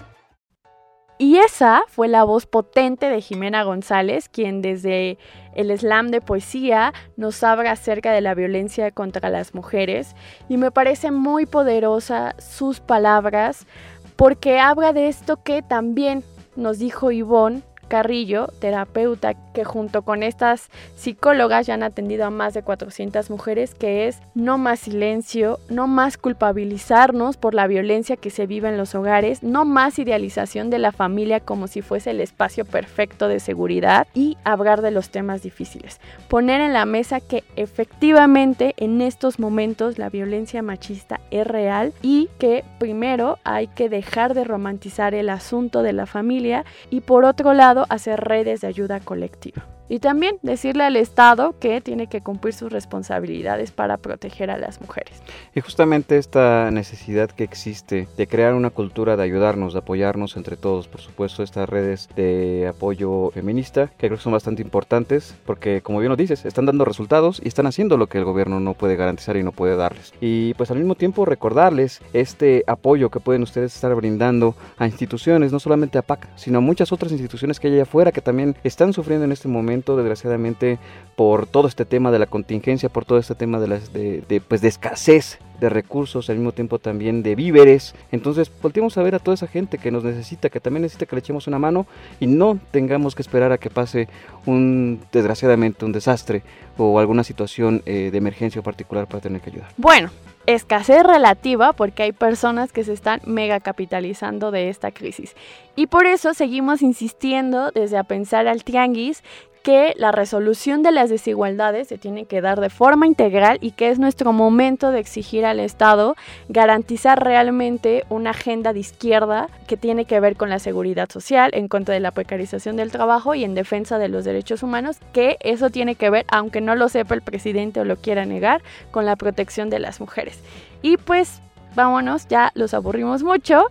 Y 1.20 1.38
esa 1.38 1.84
fue 1.88 2.08
la 2.08 2.24
voz 2.24 2.48
potente 2.48 3.10
de 3.12 3.22
Jimena 3.22 3.62
González, 3.62 4.28
quien 4.28 4.64
desde 4.64 5.20
el 5.54 5.70
slam 5.78 6.10
de 6.10 6.20
poesía 6.20 6.94
nos 7.16 7.44
habla 7.44 7.72
acerca 7.74 8.12
de 8.12 8.22
la 8.22 8.34
violencia 8.34 8.90
contra 8.90 9.30
las 9.30 9.54
mujeres. 9.54 10.16
Y 10.50 10.58
me 10.58 10.72
parece 10.72 11.12
muy 11.12 11.46
poderosa 11.46 12.34
sus 12.40 12.80
palabras 12.80 13.68
porque 14.16 14.60
habla 14.60 14.92
de 14.92 15.08
esto 15.08 15.44
que 15.44 15.62
también 15.62 16.24
nos 16.56 16.80
dijo 16.80 17.12
Ivonne 17.12 17.62
Carrillo, 17.88 18.48
terapeuta, 18.60 19.34
que 19.54 19.64
junto 19.64 20.02
con 20.04 20.24
estas 20.24 20.70
psicólogas 20.96 21.68
ya 21.68 21.76
han 21.76 21.84
atendido 21.84 22.26
a 22.26 22.30
más 22.30 22.54
de 22.54 22.64
400 22.64 23.30
mujeres, 23.30 23.74
que 23.74 24.08
es 24.08 24.20
no 24.34 24.58
más 24.58 24.80
silencio, 24.82 25.60
no 25.70 25.88
más 25.88 26.18
culpabilizarnos 26.18 27.38
por 27.38 27.54
la 27.54 27.68
violencia 27.68 28.18
que 28.18 28.30
se 28.30 28.48
vive 28.48 28.70
en 28.70 28.78
los 28.78 28.96
hogares, 28.96 29.44
no 29.44 29.66
más 29.66 30.00
idealización 30.00 30.70
de 30.70 30.80
la 30.80 30.92
familia 30.92 31.40
como 31.40 31.68
si 31.68 31.82
fuese 31.82 32.12
el 32.12 32.22
espacio 32.22 32.66
perfecto 32.66 33.28
de 33.28 33.40
seguridad 33.40 34.08
y 34.14 34.38
hablar 34.44 34.82
de 34.82 34.92
los 34.92 35.10
temas 35.10 35.42
difíciles. 35.42 36.00
Poner 36.28 36.62
en 36.62 36.74
la 36.74 36.86
mesa 36.86 37.20
que 37.20 37.44
efectivamente 37.56 38.74
en 38.78 39.02
estos 39.02 39.40
momentos 39.40 39.98
la 39.98 40.10
violencia 40.10 40.62
machista 40.62 41.22
es 41.32 41.46
real 41.46 41.94
y 42.02 42.30
que 42.40 42.64
primero 42.80 43.40
hay 43.44 43.68
que 43.68 43.90
dejar 43.90 44.34
de 44.34 44.44
romantizar 44.44 45.14
el 45.14 45.30
asunto 45.30 45.84
de 45.84 45.94
la 45.94 46.06
familia 46.06 46.66
y 46.90 47.02
por 47.02 47.26
otro 47.26 47.54
lado 47.54 47.75
hacer 47.90 48.20
redes 48.22 48.62
de 48.62 48.68
ayuda 48.68 49.00
colectiva. 49.00 49.66
Y 49.88 50.00
también 50.00 50.38
decirle 50.42 50.84
al 50.84 50.96
Estado 50.96 51.56
que 51.60 51.80
tiene 51.82 52.08
que 52.08 52.22
cumplir 52.22 52.54
sus 52.54 52.72
responsabilidades 52.72 53.72
para 53.72 53.98
proteger 53.98 54.50
a 54.50 54.58
las 54.58 54.82
mujeres. 54.82 55.22
Y 55.54 55.62
justamente 55.62 56.18
esta 56.18 56.72
necesidad 56.72 57.30
que 57.30 57.44
existe 57.44 58.08
de 58.18 58.28
crear 58.28 58.54
una 58.54 58.72
cultura 58.72 59.16
de 59.16 59.24
ayudarnos, 59.24 59.74
de 59.74 59.80
apoyarnos 59.80 60.38
entre 60.38 60.58
todos, 60.58 60.88
por 60.88 61.02
supuesto, 61.02 61.44
estas 61.44 61.70
redes 61.70 62.10
de 62.16 62.68
apoyo 62.68 63.32
feminista, 63.32 63.88
que 63.98 64.08
creo 64.08 64.18
que 64.18 64.24
son 64.24 64.34
bastante 64.34 64.62
importantes, 64.62 65.36
porque 65.46 65.82
como 65.82 66.00
bien 66.00 66.10
lo 66.10 66.16
dices, 66.16 66.46
están 66.46 66.66
dando 66.66 66.86
resultados 66.86 67.42
y 67.44 67.48
están 67.48 67.68
haciendo 67.68 67.98
lo 67.98 68.08
que 68.08 68.18
el 68.18 68.26
gobierno 68.26 68.60
no 68.60 68.74
puede 68.74 68.96
garantizar 68.96 69.38
y 69.38 69.44
no 69.44 69.52
puede 69.52 69.76
darles. 69.76 70.14
Y 70.20 70.54
pues 70.56 70.72
al 70.72 70.78
mismo 70.78 70.96
tiempo 70.96 71.26
recordarles 71.26 72.02
este 72.14 72.64
apoyo 72.68 73.10
que 73.10 73.20
pueden 73.20 73.44
ustedes 73.44 73.76
estar 73.76 73.94
brindando 73.96 74.56
a 74.78 74.88
instituciones, 74.88 75.52
no 75.52 75.60
solamente 75.60 75.98
a 75.98 76.02
PAC, 76.02 76.28
sino 76.36 76.58
a 76.58 76.62
muchas 76.62 76.92
otras 76.92 77.12
instituciones 77.12 77.60
que 77.60 77.68
hay 77.68 77.74
allá 77.76 77.84
afuera 77.84 78.12
que 78.12 78.22
también 78.22 78.56
están 78.64 78.94
sufriendo 78.94 79.26
en 79.26 79.32
este 79.32 79.48
momento, 79.48 79.75
desgraciadamente, 79.84 80.80
por 81.16 81.48
todo 81.48 81.68
este 81.68 81.86
tema 81.86 82.12
de 82.12 82.20
la 82.20 82.26
contingencia, 82.26 82.90
por 82.90 83.06
todo 83.06 83.18
este 83.18 83.36
tema 83.36 83.60
de, 83.60 83.68
las, 83.68 83.94
de, 83.94 84.42
pues, 84.48 84.62
de 84.62 84.68
escasez 84.68 85.40
de 85.60 85.70
recursos, 85.70 86.30
al 86.30 86.36
mismo 86.38 86.52
tiempo 86.52 86.80
también 86.80 87.24
de 87.24 87.36
víveres. 87.36 87.96
Entonces, 88.12 88.52
volteamos 88.62 88.98
a 88.98 89.04
ver 89.04 89.16
a 89.16 89.20
toda 89.20 89.36
esa 89.36 89.48
gente 89.48 89.78
que 89.78 89.92
nos 89.92 90.04
necesita, 90.04 90.50
que 90.50 90.60
también 90.60 90.82
necesita 90.82 91.06
que 91.06 91.16
le 91.16 91.22
echemos 91.22 91.48
una 91.48 91.60
mano 91.60 91.88
y 92.20 92.28
no 92.28 92.60
tengamos 92.72 93.16
que 93.16 93.22
esperar 93.22 93.52
a 93.52 93.58
que 93.58 93.70
pase 93.70 94.10
un, 94.46 95.00
desgraciadamente, 95.12 95.86
un 95.86 95.94
desastre 95.94 96.44
o 96.78 97.00
alguna 97.00 97.24
situación 97.24 97.82
eh, 97.86 98.10
de 98.12 98.18
emergencia 98.18 98.62
particular 98.62 99.08
para 99.08 99.22
tener 99.22 99.40
que 99.40 99.52
ayudar. 99.52 99.70
Bueno, 99.78 100.10
escasez 100.46 101.04
relativa 101.04 101.74
porque 101.74 102.04
hay 102.04 102.12
personas 102.12 102.72
que 102.72 102.84
se 102.84 102.94
están 102.94 103.22
mega 103.26 103.60
capitalizando 103.60 104.52
de 104.52 104.70
esta 104.70 104.92
crisis. 104.92 105.36
Y 105.76 105.88
por 105.88 106.06
eso 106.06 106.34
seguimos 106.34 106.82
insistiendo 106.82 107.72
desde 107.72 107.98
a 107.98 108.04
pensar 108.04 108.48
al 108.48 108.64
tianguis 108.64 109.24
que 109.66 109.96
la 109.98 110.12
resolución 110.12 110.84
de 110.84 110.92
las 110.92 111.10
desigualdades 111.10 111.88
se 111.88 111.98
tiene 111.98 112.26
que 112.26 112.40
dar 112.40 112.62
de 112.62 112.70
forma 112.70 113.08
integral 113.08 113.58
y 113.62 113.72
que 113.72 113.90
es 113.90 113.98
nuestro 113.98 114.32
momento 114.32 114.92
de 114.92 115.00
exigir 115.00 115.44
al 115.44 115.60
Estado 115.60 116.16
garantizar 116.50 117.24
realmente 117.24 118.06
una 118.10 118.30
agenda 118.30 118.74
de 118.74 118.82
izquierda 118.82 119.50
que 119.66 119.76
tiene 119.76 120.06
que 120.06 120.20
ver 120.20 120.36
con 120.36 120.52
la 120.52 120.60
seguridad 120.60 121.10
social, 121.10 121.50
en 121.56 121.68
contra 121.68 121.96
de 121.96 122.00
la 122.00 122.12
precarización 122.12 122.76
del 122.76 122.92
trabajo 122.92 123.34
y 123.34 123.44
en 123.44 123.56
defensa 123.56 123.98
de 123.98 124.08
los 124.08 124.24
derechos 124.24 124.62
humanos, 124.62 125.00
que 125.14 125.38
eso 125.40 125.72
tiene 125.72 125.96
que 125.96 126.12
ver, 126.12 126.28
aunque 126.30 126.62
no 126.62 126.76
lo 126.76 126.88
sepa 126.88 127.16
el 127.16 127.24
presidente 127.24 127.80
o 127.80 127.86
lo 127.86 127.96
quiera 127.96 128.24
negar, 128.28 128.62
con 128.92 129.08
la 129.08 129.16
protección 129.16 129.72
de 129.72 129.80
las 129.80 130.00
mujeres. 130.00 130.44
Y 130.84 130.98
pues 130.98 131.42
vámonos, 131.74 132.28
ya 132.28 132.52
los 132.54 132.76
aburrimos 132.76 133.24
mucho. 133.24 133.66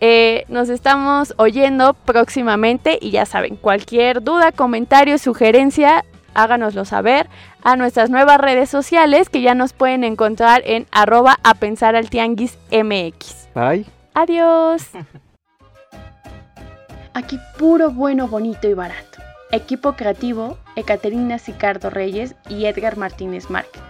Eh, 0.00 0.44
nos 0.48 0.68
estamos 0.68 1.34
oyendo 1.38 1.94
próximamente 1.94 2.98
y 3.00 3.10
ya 3.10 3.26
saben, 3.26 3.56
cualquier 3.56 4.22
duda, 4.22 4.52
comentario, 4.52 5.18
sugerencia, 5.18 6.04
háganoslo 6.34 6.84
saber 6.84 7.28
a 7.62 7.76
nuestras 7.76 8.10
nuevas 8.10 8.38
redes 8.38 8.70
sociales 8.70 9.28
que 9.28 9.42
ya 9.42 9.54
nos 9.54 9.72
pueden 9.72 10.04
encontrar 10.04 10.62
en 10.64 10.86
arroba 10.92 11.38
a 11.42 11.54
pensar 11.54 11.96
al 11.96 12.10
tianguis 12.10 12.56
mx. 12.70 13.48
Bye. 13.54 13.86
Adiós. 14.14 14.88
Aquí 17.14 17.40
puro 17.58 17.90
bueno, 17.90 18.28
bonito 18.28 18.68
y 18.68 18.74
barato. 18.74 19.20
Equipo 19.50 19.94
creativo, 19.94 20.58
Ecaterina 20.76 21.38
Sicardo 21.38 21.90
Reyes 21.90 22.36
y 22.48 22.66
Edgar 22.66 22.96
Martínez 22.96 23.50
Márquez. 23.50 23.82